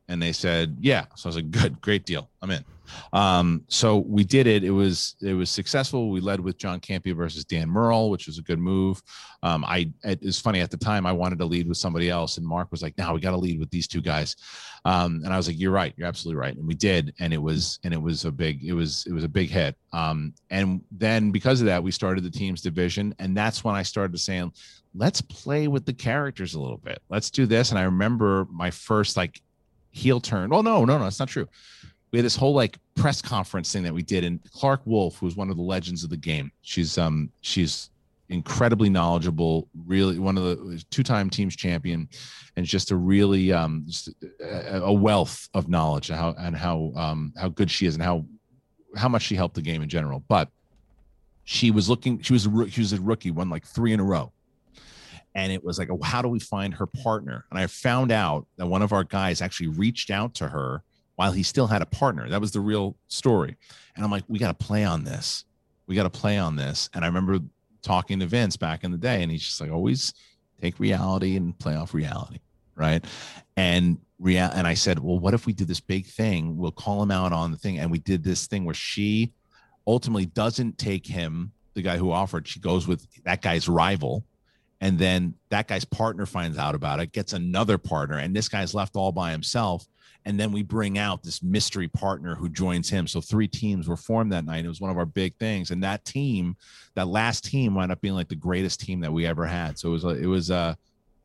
[0.07, 1.05] and they said yeah.
[1.13, 2.27] So i was like good great deal.
[2.41, 2.65] I'm in
[3.13, 4.63] um, so we did it.
[4.63, 6.09] It was it was successful.
[6.09, 9.01] We led with John Campea versus Dan Murrell, which was a good move.
[9.43, 11.05] Um, I it was funny at the time.
[11.05, 13.37] I wanted to lead with somebody else, and Mark was like, "No, we got to
[13.37, 14.35] lead with these two guys."
[14.85, 15.93] Um, and I was like, "You're right.
[15.97, 18.73] You're absolutely right." And we did, and it was and it was a big it
[18.73, 19.75] was it was a big hit.
[19.93, 23.83] Um, and then because of that, we started the teams division, and that's when I
[23.83, 24.51] started to saying,
[24.95, 27.01] "Let's play with the characters a little bit.
[27.09, 29.41] Let's do this." And I remember my first like
[29.91, 30.51] heel turn.
[30.53, 31.47] Oh no, no, no, it's not true
[32.11, 35.35] we had this whole like press conference thing that we did and Clarke Wolfe who's
[35.35, 37.89] one of the legends of the game she's um she's
[38.29, 42.09] incredibly knowledgeable really one of the two-time teams champion
[42.57, 44.09] and just a really um just
[44.41, 48.25] a wealth of knowledge and how and how um how good she is and how
[48.97, 50.23] how much she helped the game in general.
[50.27, 50.49] But
[51.43, 54.03] she was looking she was a she was a rookie won like three in a
[54.03, 54.31] row.
[55.35, 57.45] And it was like oh, how do we find her partner?
[57.51, 60.83] And i found out that one of our guys actually reached out to her
[61.17, 62.29] while he still had a partner.
[62.29, 63.57] That was the real story.
[63.95, 65.45] And I'm like, we got to play on this.
[65.87, 66.89] We got to play on this.
[66.93, 67.39] And I remember
[67.81, 70.13] talking to Vince back in the day, and he's just like, always
[70.61, 72.39] take reality and play off reality.
[72.75, 73.03] Right.
[73.55, 76.55] And real and I said, Well, what if we did this big thing?
[76.55, 77.79] We'll call him out on the thing.
[77.79, 79.33] And we did this thing where she
[79.87, 84.23] ultimately doesn't take him, the guy who offered, she goes with that guy's rival.
[84.79, 88.75] And then that guy's partner finds out about it, gets another partner, and this guy's
[88.75, 89.87] left all by himself
[90.27, 93.07] and then we bring out this mystery partner who joins him.
[93.07, 94.65] So three teams were formed that night.
[94.65, 96.57] It was one of our big things, and that team,
[96.95, 99.79] that last team, wound up being like the greatest team that we ever had.
[99.79, 100.75] So it was, it was, uh,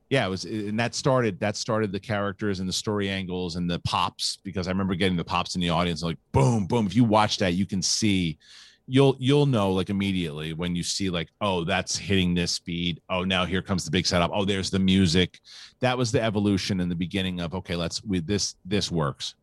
[0.08, 3.68] yeah, it was, and that started that started the characters and the story angles and
[3.68, 6.86] the pops because I remember getting the pops in the audience like boom, boom.
[6.86, 8.38] If you watch that, you can see
[8.86, 13.00] you'll you'll know like immediately when you see like oh that's hitting this speed.
[13.08, 14.30] Oh now here comes the big setup.
[14.34, 15.40] Oh there's the music.
[15.80, 19.34] That was the evolution in the beginning of okay let's with this this works.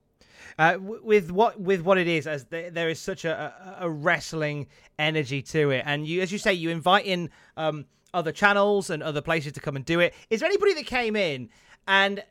[0.57, 4.67] Uh, with what with what it is as there is such a, a, wrestling
[4.97, 5.83] energy to it.
[5.85, 9.61] And you as you say you invite in um, other channels and other places to
[9.61, 10.13] come and do it.
[10.29, 11.49] Is there anybody that came in
[11.87, 12.23] and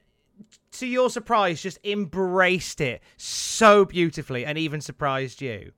[0.72, 5.72] to your surprise just embraced it so beautifully and even surprised you?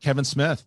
[0.00, 0.64] Kevin smith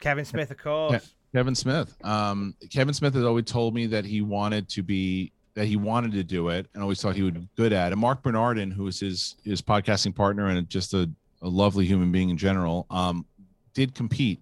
[0.00, 1.14] Kevin Smith, of course.
[1.34, 1.96] Kevin Smith.
[2.04, 6.12] Um, Kevin Smith has always told me that he wanted to be that he wanted
[6.12, 7.96] to do it and always thought he would be good at it.
[7.96, 11.10] Mark Bernardin, who is his his podcasting partner and just a,
[11.42, 13.24] a lovely human being in general, um,
[13.74, 14.40] did compete.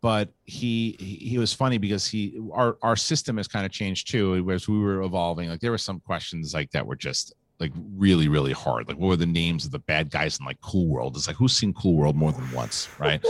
[0.00, 4.48] but he he was funny because he our our system has kind of changed too
[4.50, 8.26] as we were evolving like there were some questions like that were just like really
[8.28, 11.16] really hard like what were the names of the bad guys in like cool world
[11.16, 13.22] it's like who's seen cool world more than once right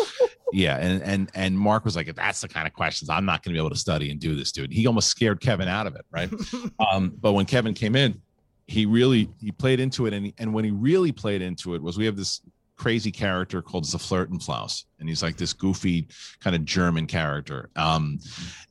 [0.53, 3.53] yeah and and and mark was like that's the kind of questions i'm not going
[3.53, 4.73] to be able to study and do this dude.
[4.73, 6.31] He almost scared kevin out of it right?
[6.93, 8.21] Um but when kevin came in
[8.67, 11.83] he really he played into it and he, and when he really played into it
[11.83, 12.41] was we have this
[12.81, 16.09] crazy character called Zaflirtenflaus, and Flaus, and he's like this goofy
[16.41, 17.69] kind of German character.
[17.77, 18.19] Um,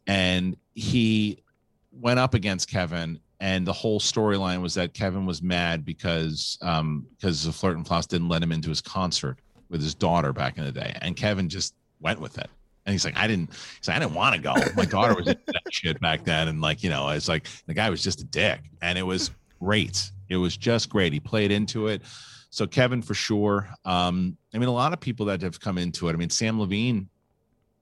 [0.07, 1.43] and he
[1.91, 7.05] went up against Kevin, and the whole storyline was that Kevin was mad because um
[7.15, 9.37] because Zaflirtenflaus didn't let him into his concert
[9.69, 12.49] with his daughter back in the day, and Kevin just went with it.
[12.85, 13.49] And he's like, I didn't.
[13.51, 14.55] He's like, I didn't want to go.
[14.75, 17.73] My daughter was into that shit back then, and like, you know, it's like the
[17.73, 20.11] guy was just a dick, and it was great.
[20.29, 21.13] It was just great.
[21.13, 22.01] He played into it.
[22.51, 23.69] So Kevin for sure.
[23.85, 26.13] Um, I mean, a lot of people that have come into it.
[26.13, 27.09] I mean, Samm Levine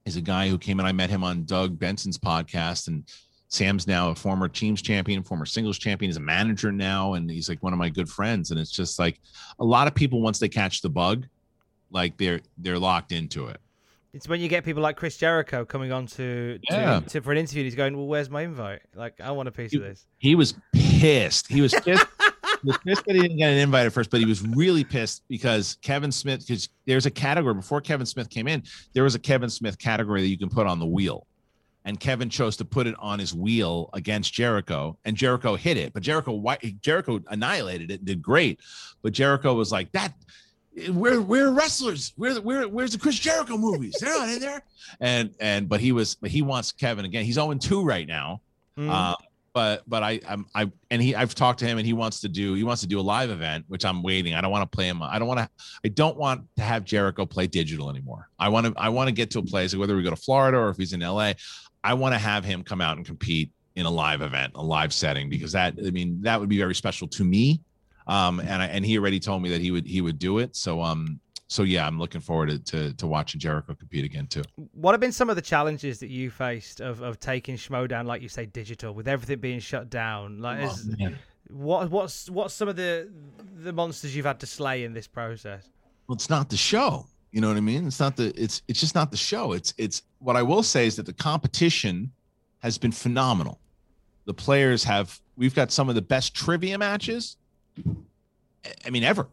[0.05, 0.85] is a guy who came in.
[0.85, 3.03] I met him on Doug Benson's podcast, and
[3.49, 6.09] Samm's now a former teams champion, former singles champion.
[6.09, 8.51] He's a manager now, and he's like one of my good friends.
[8.51, 9.21] And it's just like
[9.59, 11.27] a lot of people once they catch the bug,
[11.91, 13.59] like they're they're locked into it.
[14.13, 17.01] It's when you get people like Chris Jericho coming on to, Yeah.
[17.01, 17.61] to, to for an interview.
[17.61, 18.81] And he's going, "Well, where's my invite?
[18.95, 21.47] Like, I want a piece of this." He was pissed.
[21.47, 22.05] He was pissed.
[22.63, 24.83] he was pissed that he didn't get an invite at first, but he was really
[24.83, 29.13] pissed because Kevin Smith, because there's a category before Kevin Smith came in, there was
[29.13, 31.27] a Kevin Smith category that you can put on the wheel.
[31.85, 35.93] And Kevin chose to put it on his wheel against Jericho, and Jericho hit it.
[35.93, 36.43] But Jericho,
[36.81, 38.59] Jericho annihilated it, did great.
[39.03, 40.13] But Jericho was like, "That,
[40.89, 42.13] we're we're wrestlers.
[42.17, 43.97] We're we're where's the Chris Jericho movies?
[43.99, 44.61] They're not in there."
[44.99, 47.25] And and but he was, but he wants Kevin again.
[47.25, 48.41] He's 0 2 right now.
[48.77, 48.89] Mm.
[48.89, 49.15] Uh,
[49.53, 52.29] but but I I'm I and he I've talked to him and he wants to
[52.29, 54.35] do he wants to do a live event which I'm waiting.
[54.35, 55.01] I don't want to play him.
[55.01, 55.49] I don't want to
[55.83, 58.29] I don't want to have Jericho play digital anymore.
[58.37, 60.59] I want to I want to get to a place whether we go to Florida
[60.59, 61.33] or if he's in LA,
[61.83, 64.93] I want to have him come out and compete in a live event, a live
[64.93, 67.59] setting because that I mean that would be very special to me.
[68.07, 70.55] Um and I and he already told me that he would he would do it.
[70.55, 71.19] So um
[71.49, 74.43] so yeah, I'm looking forward to, to to watching Jericho compete again too.
[74.73, 78.21] What have been some of the challenges that you faced of, of taking Schmoedown, like
[78.21, 80.39] you say, digital, with everything being shut down?
[80.39, 80.95] Like, Oh, is,
[81.49, 83.09] what what's what's some of the
[83.59, 85.69] the monsters you've had to slay in this process?
[86.07, 88.79] well it's not the show you know what i mean it's not the it's it's
[88.79, 92.09] just not the show it's it's what i will say is that the competition
[92.59, 93.59] has been phenomenal
[94.25, 97.35] the players have we've got some of the best trivia matches
[98.85, 99.27] i mean ever.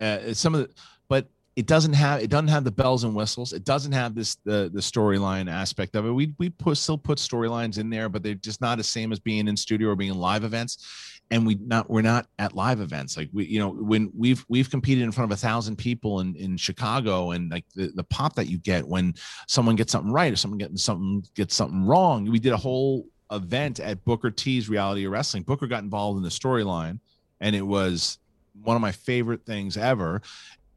[0.00, 0.70] Uh, some of the
[1.08, 3.54] but it doesn't have it doesn't have the bells and whistles.
[3.54, 6.10] It doesn't have this the the storyline aspect of it.
[6.10, 9.18] We we put still put storylines in there but they're just not the same as
[9.18, 11.22] being in studio or being in live events.
[11.30, 13.16] And we not we're not at live events.
[13.16, 16.36] Like we you know when we've we've competed in front of a thousand people in
[16.36, 19.14] in chicago and like the, the pop that you get when
[19.48, 22.30] someone gets something right or someone getting something gets something wrong.
[22.30, 25.42] We did a whole event at booker t's reality wrestling.
[25.42, 27.00] Booker got involved in the storyline
[27.40, 28.18] and it was
[28.62, 30.22] one of my favorite things ever.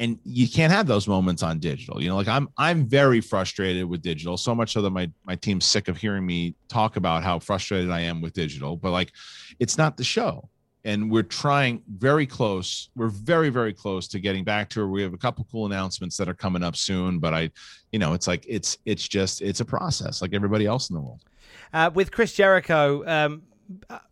[0.02, 3.84] And you can't have those moments on digital you know like i'm i'm very frustrated
[3.84, 4.38] with digital.
[4.38, 7.92] So much so that my my team's sick of hearing me talk about how frustrated
[7.92, 9.12] i am with digital but like
[9.60, 10.48] it's not the show.
[10.86, 15.02] And we're trying very close we're very very close to getting back to it we
[15.02, 17.52] have a couple cool announcements that are coming up soon but i
[17.92, 21.02] you know it's like it's it's just it's a process like everybody else in the
[21.02, 21.20] world.
[21.74, 23.44] Uh, with Chris Jericho, um,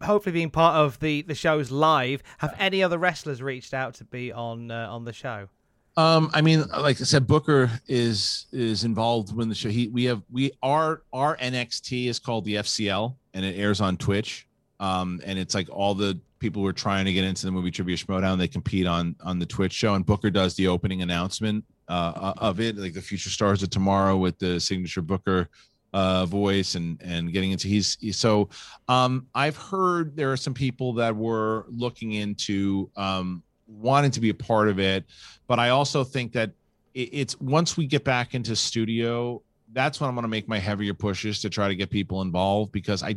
[0.01, 4.03] hopefully being part of the the shows live, have any other wrestlers reached out to
[4.03, 5.49] be on uh, on the show?
[5.97, 9.69] Um, I mean, like I said, Booker is is involved when the show.
[9.69, 13.97] He we have we our our NXT is called the FCL and it airs on
[13.97, 14.47] Twitch.
[14.79, 17.71] Um, and it's like all the people who are trying to get into the movie
[17.71, 18.38] Trivia showdown.
[18.38, 22.59] they compete on on the Twitch show, and Booker does the opening announcement uh, of
[22.59, 25.49] it, like the future stars of tomorrow with the signature Booker
[25.98, 28.48] uh voice and and getting into he's, he's so
[28.88, 34.30] um i've heard there are some people that were looking into um wanting to be
[34.30, 35.06] a part of it
[35.48, 36.52] but i also think that
[36.94, 39.41] it, it's once we get back into studio
[39.74, 42.72] that's when i'm going to make my heavier pushes to try to get people involved
[42.72, 43.15] because i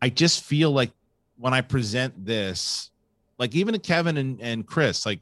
[0.00, 0.92] i just feel like
[1.38, 2.92] when i present this
[3.36, 5.18] like even to kevin and, and chris like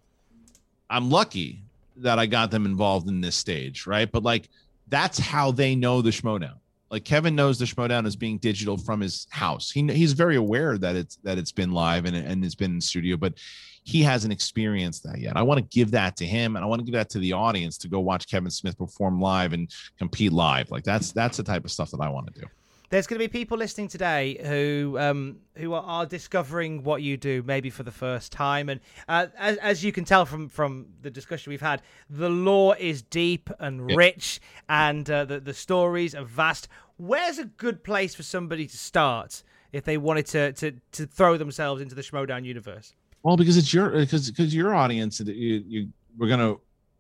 [0.91, 1.63] i'm lucky
[1.97, 4.13] that i got them involved in this stage right?
[4.13, 4.51] But like
[4.89, 6.59] that's how they know the schmoedown
[6.95, 9.69] like Kevin knows the Schmoedown is being digital from his house.
[9.69, 12.81] He he's very aware that it's that it's been live and and it's been in
[12.81, 13.35] studio, but
[13.83, 15.37] he hasn't experienced that yet.
[15.37, 17.33] I want to give that to him, and I want to give that to the
[17.33, 19.69] audience to go watch Kevin Smith perform live and
[19.99, 20.71] compete live.
[20.71, 22.47] Like that's that's the type of stuff that I want to do.
[22.91, 27.17] There's going to be people listening today who um, who are, are, discovering what you
[27.17, 28.69] do, maybe for the first time.
[28.69, 32.77] And uh, as, as you can tell from from the discussion we've had, the lore
[32.77, 36.69] is deep and rich, and uh, the the stories are vast.
[36.97, 39.43] Where's a good place for somebody to start
[39.73, 42.95] if they wanted to to to throw themselves into the Schmoedown universe?
[43.23, 46.55] Well, because it's your because because your audience, you you we're gonna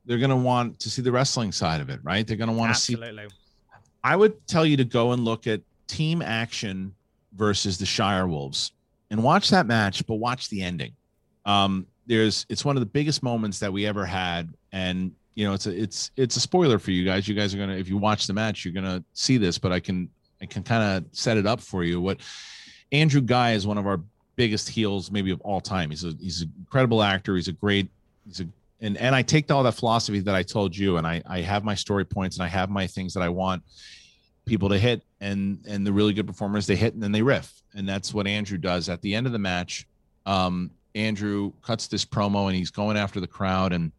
[0.05, 2.27] they're gonna want to see the wrestling side of it, right?
[2.27, 2.95] They're gonna want to see.
[2.95, 3.29] Absolutely.
[4.03, 6.95] I would tell you to go and look at Team Action
[7.37, 8.73] versus the Shire Wolves
[9.11, 10.93] and watch that match, but watch the ending.
[11.47, 15.53] Um, there's it's one of the biggest moments that we ever had, and you know
[15.53, 17.27] it's a it's it's a spoiler for you guys.
[17.27, 19.81] You guys are gonna if you watch the match, you're gonna see this, but I
[19.81, 20.09] can
[20.41, 22.01] I can kind of set it up for you.
[22.01, 22.21] What
[22.93, 24.01] Andrew Guy is one of our
[24.37, 25.91] biggest heels maybe of all time.
[25.91, 27.35] He's a he's an incredible actor.
[27.37, 27.89] He's a great
[28.27, 28.47] he's a
[28.81, 31.65] and and I take all that philosophy that I told you, and I I have
[31.65, 33.63] my story points and I have my things that I want
[34.47, 37.63] people to hit, and and the really good performers they hit and then they riff,
[37.75, 39.87] and that's what Andrew does at the end of the match.
[40.27, 43.91] Um, Andrew cuts this promo and he's going after the crowd, and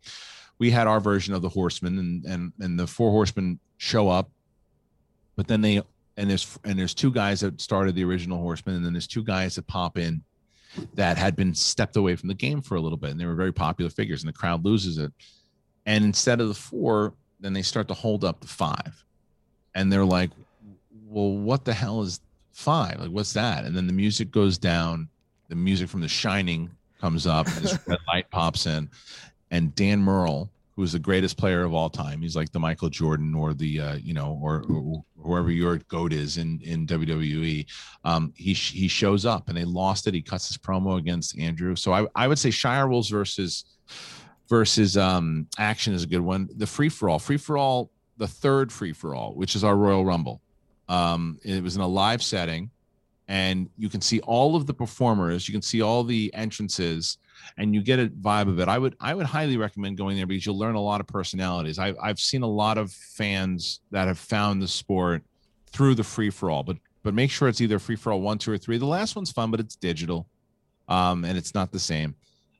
[0.57, 4.29] we had our version of the Horsemen, and and and the four Horsemen show up,
[5.35, 5.81] but then they
[6.17, 9.23] and there's and there's two guys that started the original Horsemen, and then there's two
[9.23, 10.23] guys that pop in
[10.93, 13.35] that had been stepped away from the game for a little bit, and they were
[13.35, 15.11] very popular figures, and the crowd loses it.
[15.85, 19.05] And instead of the four, then they start to hold up the five,
[19.73, 20.31] and they're like,
[21.07, 22.21] "Well, what the hell is
[22.53, 22.99] five?
[22.99, 25.09] Like, what's that?" And then the music goes down.
[25.47, 28.89] The music from The Shining comes up, and this red light pops in,
[29.51, 32.21] and Dan Murrell, who's the greatest player of all time.
[32.21, 36.13] He's like the Michael Jordan or the uh, you know or, or, whoever your goat
[36.13, 37.65] is in in WWE.
[38.03, 40.13] Um, he he shows up and they lost it.
[40.13, 41.75] He cuts his promo against Andrew.
[41.75, 43.65] So I I would say Shire Wolves versus
[44.49, 46.49] versus um, Action is a good one.
[46.57, 49.75] The free for all, free for all, the third free for all, which is our
[49.75, 50.41] Royal Rumble.
[50.87, 52.69] Um, it was in a live setting,
[53.27, 55.47] and you can see all of the performers.
[55.47, 57.17] You can see all the entrances
[57.57, 58.67] and you get a vibe of it.
[58.67, 61.79] I would I would highly recommend going there because you'll learn a lot of personalities.
[61.79, 65.23] I, I've seen a lot of fans that have found the sport
[65.67, 68.37] through the free for all, but but make sure it's either free for all one,
[68.37, 68.77] two, or three.
[68.77, 70.27] The last one's fun, but it's digital,
[70.87, 72.15] um, and it's not the same.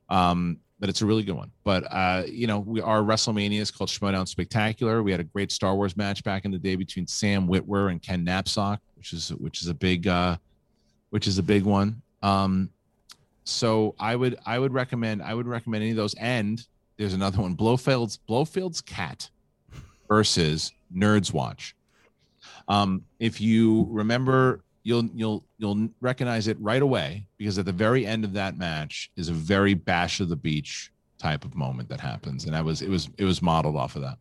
[0.10, 1.52] Um, but it's a really good one.
[1.64, 5.04] But uh, you know, we our WrestleMania is called Schmoedown Spectacular.
[5.04, 8.02] We had a great Star Wars match back in the day between Sam Witwer and
[8.02, 10.38] Ken Napzok, which is which is a big uh,
[11.10, 12.02] which is a big one.
[12.22, 12.70] Um,
[13.46, 16.16] so I would I would recommend I would recommend any of those.
[16.16, 16.62] And
[16.98, 19.30] there's another one, Blofeld's Blofeld's Cat
[20.08, 21.76] versus Nerds Watch.
[22.68, 28.06] Um, if you remember, you'll you'll you'll recognize it right away because at the very
[28.06, 32.00] end of that match is a very bash of the beach type of moment that
[32.00, 34.18] happens, and I was it was it was modeled off of that.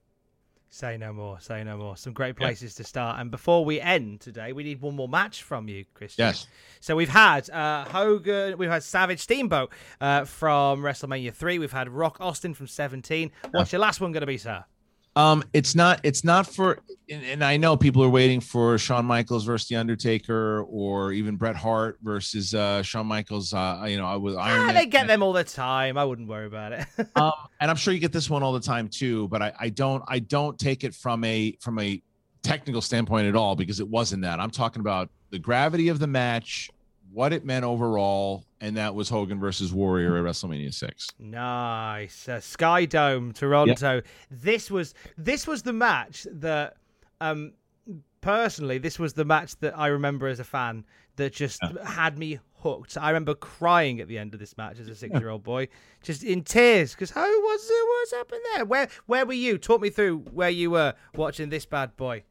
[0.74, 1.38] Say no more.
[1.38, 1.96] Say no more.
[1.96, 2.82] Some great places yeah.
[2.82, 3.20] to start.
[3.20, 6.18] And before we end today, we need one more match from you, Kristian.
[6.18, 6.48] Yes.
[6.80, 9.70] So we've had uh, Hogan, we've had Savage Steamboat
[10.00, 11.60] uh, from WrestleMania 3.
[11.60, 13.30] We've had Rock Austin from 17.
[13.52, 14.64] What's your last one going to be, sir?
[15.16, 16.00] Um, it's not.
[16.02, 16.80] It's not for.
[17.08, 21.54] And I know people are waiting for Shawn Michaels versus the Undertaker, or even Bret
[21.54, 23.52] Hart versus uh, Shawn Michaels.
[23.52, 24.70] Uh, you know, with Iron.
[24.70, 25.96] Ah, they get them all the time.
[25.96, 26.86] I wouldn't worry about it.
[27.16, 29.28] um, and I'm sure you get this one all the time too.
[29.28, 30.02] But I, I don't.
[30.08, 32.02] I don't take it from a from a
[32.42, 34.40] technical standpoint at all because it wasn't that.
[34.40, 36.70] I'm talking about the gravity of the match,
[37.14, 41.08] what it meant overall, and that was Hogan versus Warrior at WrestleMania six.
[41.18, 43.94] Nice, uh, Sky Dome, Toronto.
[43.94, 44.06] Yep.
[44.30, 46.74] This was this was the match that,
[47.20, 47.52] um,
[48.20, 50.84] personally, this was the match that I remember as a fan
[51.16, 51.88] that just yeah.
[51.88, 52.96] had me hooked.
[52.98, 55.68] I remember crying at the end of this match as a six year old boy,
[56.02, 57.88] just in tears because how was it?
[57.88, 58.64] What's happened there?
[58.64, 59.58] Where where were you?
[59.58, 62.24] Talk me through where you were watching this bad boy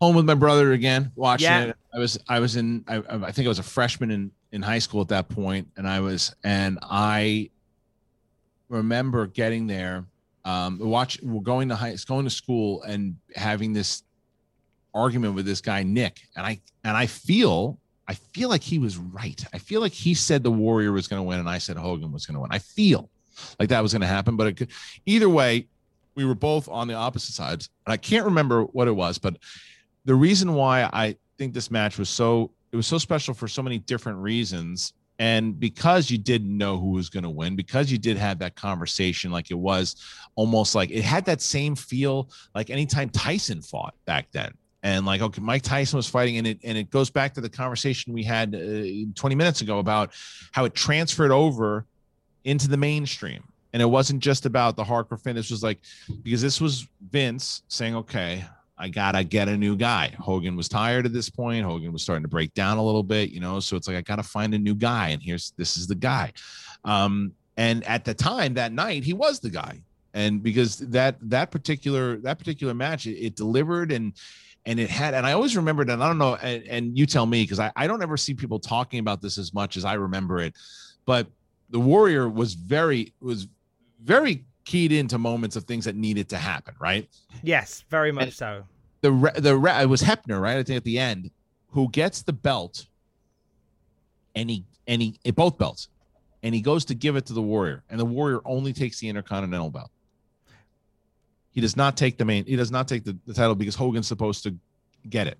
[0.00, 1.64] home with my brother again, watching yeah.
[1.64, 1.76] it.
[1.94, 4.78] I was I was in I, I think I was a freshman in in high
[4.78, 7.50] school at that point, and I was and I
[8.68, 10.04] remember getting there.
[10.44, 14.02] Um, watch we're going to high going to school and having this
[14.94, 17.78] argument with this guy Nick, and I and I feel
[18.08, 19.44] I feel like he was right.
[19.52, 22.10] I feel like he said the Warrior was going to win, and I said Hogan
[22.10, 22.50] was going to win.
[22.50, 23.10] I feel
[23.58, 24.70] like that was going to happen, but it could,
[25.06, 25.66] either way,
[26.14, 29.36] we were both on the opposite sides, and I can't remember what it was, but
[30.04, 33.62] the reason why I think this match was so it was so special for so
[33.62, 37.98] many different reasons and because you didn't know who was going to win because you
[37.98, 39.96] did have that conversation like it was
[40.34, 44.52] almost like it had that same feel like anytime tyson fought back then.
[44.82, 47.50] And like okay mike tyson was fighting and it and it goes back to the
[47.50, 50.14] conversation we had uh, 20 minutes ago about
[50.52, 51.84] how it transferred over
[52.44, 53.44] into the mainstream.
[53.74, 55.34] And it wasn't just about the hardcore fan.
[55.36, 55.80] This was like
[56.22, 58.42] because this was vince saying okay
[58.80, 60.14] I gotta get a new guy.
[60.18, 61.64] Hogan was tired at this point.
[61.64, 63.60] Hogan was starting to break down a little bit, you know.
[63.60, 66.32] So it's like I gotta find a new guy, and here's this is the guy.
[66.84, 69.82] Um, and at the time that night, he was the guy,
[70.14, 74.14] and because that that particular that particular match, it, it delivered and
[74.66, 77.24] and it had and i always remembered and i don't know and, and you tell
[77.24, 79.94] me because I, I don't ever see people talking about this as much as i
[79.94, 80.54] remember it
[81.06, 81.28] but
[81.70, 83.48] the warrior was very was
[84.02, 87.08] very keyed into moments of things that needed to happen right
[87.42, 88.64] yes very much and so
[89.00, 91.30] the the it was Hebner, right i think at the end
[91.70, 92.86] who gets the belt
[94.34, 95.88] and he and he both belts
[96.42, 99.08] and he goes to give it to the warrior and the warrior only takes the
[99.08, 99.90] intercontinental belt
[101.52, 102.44] he does not take the main.
[102.44, 104.54] He does not take the, the title because Hogan's supposed to
[105.08, 105.38] get it.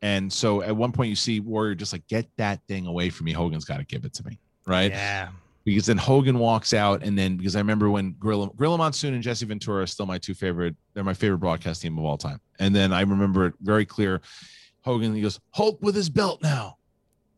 [0.00, 3.26] And so at one point you see Warrior just like get that thing away from
[3.26, 3.32] me.
[3.32, 4.90] Hogan's got to give it to me, right?
[4.90, 5.28] Yeah.
[5.64, 9.22] Because then Hogan walks out, and then because I remember when Gorilla, Gorilla Monsoon and
[9.22, 10.74] Jesse Ventura are still my two favorite.
[10.94, 12.40] They're my favorite broadcast team of all time.
[12.58, 14.20] And then I remember it very clear.
[14.84, 16.78] Hogan he goes Hulk with his belt now,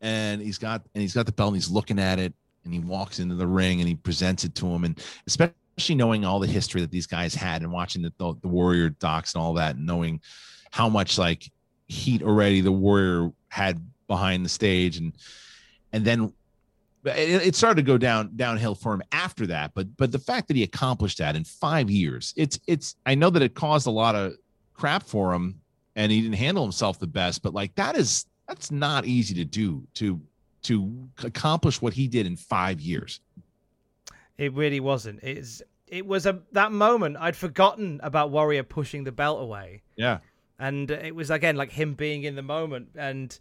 [0.01, 2.33] and he's got and he's got the belt and he's looking at it
[2.65, 6.25] and he walks into the ring and he presents it to him and especially knowing
[6.25, 9.43] all the history that these guys had and watching the, the, the Warrior docs and
[9.43, 10.21] all that, and knowing
[10.71, 11.51] how much like
[11.89, 15.13] heat already the Warrior had behind the stage, and
[15.93, 16.33] and then
[17.05, 19.73] it, it, started to go down downhill for him after that.
[19.75, 23.31] But but the fact that he accomplished that in five years, it's it's I know
[23.31, 24.35] that it caused a lot of
[24.73, 25.61] crap for him,
[25.97, 27.43] and he didn't handle himself the best.
[27.43, 30.21] But like that is that's not easy to do to
[30.63, 33.21] to accomplish what he did in five years.
[34.39, 35.23] It really wasn't.
[35.23, 39.83] It's it was a that moment I'd forgotten about Warrior pushing the belt away.
[39.97, 40.19] Yeah.
[40.59, 43.39] And it was again like him being in the moment and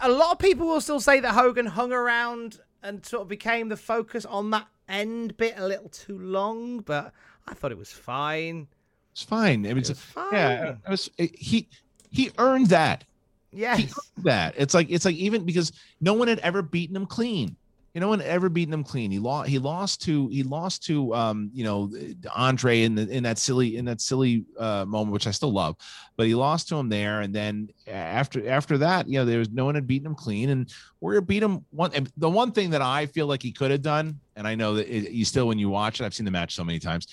[0.00, 3.68] a lot of people will still say that Hogan hung around and sort of became
[3.68, 7.12] the focus on that end bit a little too long, but
[7.46, 8.68] I thought it was fine.
[9.12, 9.64] It's fine.
[9.64, 10.32] It was, it was fine.
[10.32, 11.68] Yeah, it was it, he
[12.10, 13.04] he earned that.
[13.52, 13.98] Yes.
[14.18, 14.54] that.
[14.56, 17.56] It's like it's like even because no one had ever beaten him clean
[17.94, 19.10] you know, no one ever beaten him clean.
[19.10, 19.48] He lost.
[19.48, 20.28] He lost to.
[20.28, 21.12] He lost to.
[21.12, 21.90] Um, you know,
[22.34, 25.76] Andre in the in that silly in that silly uh, moment, which I still love.
[26.16, 29.50] But he lost to him there, and then after after that, you know, there was
[29.50, 31.90] no one had beaten him clean, and Warrior beat him one.
[32.16, 34.88] The one thing that I feel like he could have done, and I know that
[34.88, 37.08] it, you still when you watch it, I've seen the match so many times.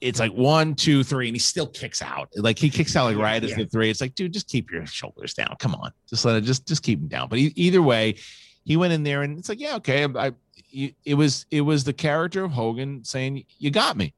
[0.00, 2.28] It's like one, two, three, and he still kicks out.
[2.36, 3.50] Like he kicks out like right yeah.
[3.50, 3.90] as the three.
[3.90, 5.56] It's like, dude, just keep your shoulders down.
[5.58, 6.42] Come on, just let it.
[6.42, 7.28] Just just keep him down.
[7.28, 8.16] But either way
[8.66, 10.04] he went in there and it's like, yeah, okay.
[10.04, 10.32] I, I,
[11.04, 14.12] it was it was the character of Hogan saying, "You got me,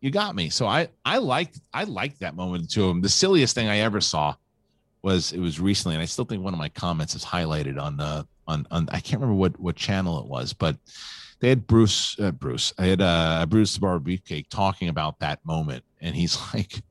[0.00, 3.02] you got me." So I I liked I liked that moment to him.
[3.02, 4.36] The silliest thing I ever saw
[5.02, 7.96] was it was recently, and I still think one of my comments is highlighted on
[7.96, 10.76] the on on I can't remember what what channel it was, but
[11.40, 15.44] they had Bruce uh, Bruce I had uh Bruce the Bar Beefcake talking about that
[15.44, 16.82] moment, and he's like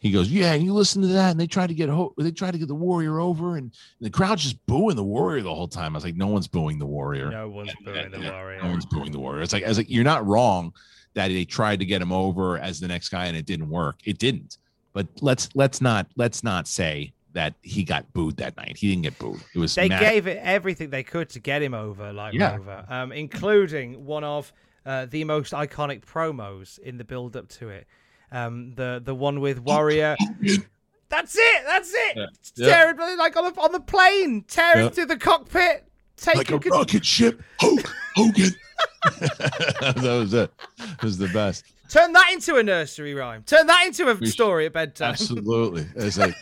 [0.00, 2.30] he goes, "Yeah, and you listen to that, and they try to get ho- they
[2.30, 5.68] try to get the Warrior over, and the crowd's just booing the Warrior the whole
[5.68, 7.30] time." I was like, "No one's booing the Warrior.
[7.30, 8.62] No one's booing the Warrior.
[8.62, 10.72] No one's booing the Warrior." It's like, I was like, "You're not wrong
[11.14, 13.98] that they tried to get him over as the next guy, and it didn't work.
[14.04, 14.58] It didn't.
[14.92, 18.76] But let's let's not let's not say that he got booed that night.
[18.76, 19.40] He didn't get booed.
[19.54, 20.00] It was they mad.
[20.00, 22.54] gave it everything they could to get him over, like yeah.
[22.54, 24.52] over, um, including one of."
[24.86, 27.86] Uh, the most iconic promos in the build up to it.
[28.30, 30.16] Um, the the one with Warrior.
[31.08, 31.62] That's it.
[31.64, 32.28] That's it.
[32.56, 32.68] Yeah.
[32.68, 34.90] Tearing like on the on the plane, tearing yeah.
[34.90, 35.86] through the cockpit,
[36.16, 37.42] taking like a con- rocket ship.
[37.60, 38.54] Hulk Hogan.
[39.20, 40.52] that was it.
[40.78, 41.64] It was the best.
[41.88, 43.42] Turn that into a nursery rhyme.
[43.44, 45.10] Turn that into a we story at bedtime.
[45.12, 45.86] Absolutely.
[45.96, 46.34] It's like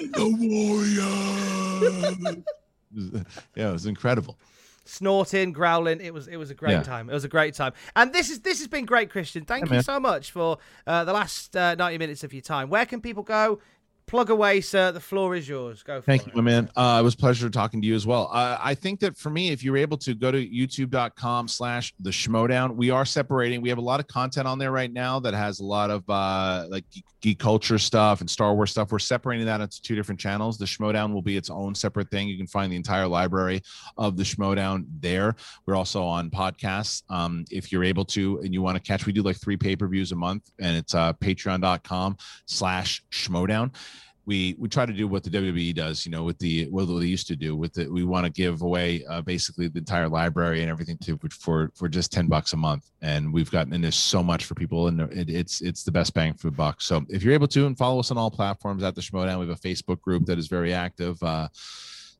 [0.00, 0.36] the
[2.92, 3.22] warrior.
[3.56, 4.36] yeah, it was incredible
[4.84, 6.00] snorting, growling.
[6.00, 6.82] It was it was a great yeah.
[6.82, 7.10] time.
[7.10, 7.72] It was a great time.
[7.96, 9.46] And this is this has been great, Kristian.
[9.46, 12.68] Thank you so much for uh, the last uh, ninety minutes of your time.
[12.68, 13.60] Where can people go?
[14.06, 14.92] plug away, sir.
[14.92, 15.82] The floor is yours.
[15.82, 16.00] Go.
[16.00, 16.28] Thank it.
[16.28, 16.70] you, my man.
[16.76, 18.28] Uh, it was pleasure talking to you as well.
[18.32, 22.10] Uh, I think that for me, if you're able to go to youtube.com slash the
[22.10, 23.62] schmoedown, we are separating.
[23.62, 26.08] We have a lot of content on there right now that has a lot of
[26.10, 26.84] uh, like
[27.22, 28.92] geek culture stuff and Star Wars stuff.
[28.92, 30.58] We're separating that into two different channels.
[30.58, 32.28] The schmoedown will be its own separate thing.
[32.28, 33.62] You can find the entire library
[33.96, 35.36] of the schmoedown there.
[35.64, 37.02] We're also on podcasts.
[37.08, 40.12] Um, if you're able to and you want to catch, we do like three pay-per-views
[40.12, 42.16] a month and it's uh, patreon.com
[42.46, 43.72] slash schmoedown
[44.24, 47.06] we we try to do what the WWE does, you know, with the what they
[47.06, 47.90] used to do with it.
[47.90, 51.88] We want to give away uh, basically the entire library and everything to for for
[51.88, 55.00] just ten bucks a month, and we've gotten and there's so much for people, and
[55.12, 56.80] it, it's it's the best bang for the buck.
[56.80, 59.48] So if you're able to, and follow us on all platforms at the Schmoedown, we
[59.48, 61.20] have a Facebook group that is very active.
[61.22, 61.48] Uh,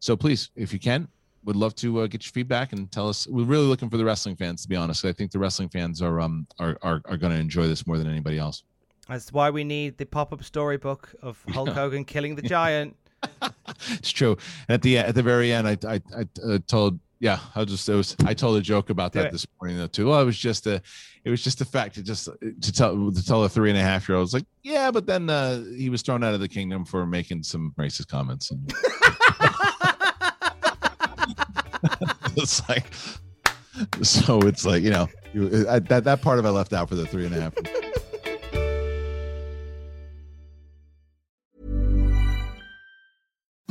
[0.01, 1.07] so please, if you can,
[1.45, 3.29] would love to uh, get your feedback and tell us.
[3.29, 5.05] We're really looking for the wrestling fans, to be honest.
[5.05, 7.99] I think the wrestling fans are um are are, are going to enjoy this more
[7.99, 8.65] than anybody else.
[9.09, 12.97] That's why we need the pop-up storybook of Hulk Hogan killing the giant.
[13.91, 14.37] it's true.
[14.69, 17.89] And at the at the very end, I I, I uh, told yeah, I just
[17.89, 20.09] it was I told a joke about that this morning though too.
[20.09, 20.83] Well, it was just a
[21.25, 23.83] it was just the fact to just to tell to tell a three and a
[23.83, 26.49] half year old was like yeah, but then uh, he was thrown out of the
[26.49, 28.51] kingdom for making some racist comments.
[28.51, 28.67] And
[32.37, 32.93] it's like
[34.03, 37.27] so it's like you know that that part of I left out for the three
[37.27, 37.55] and a half.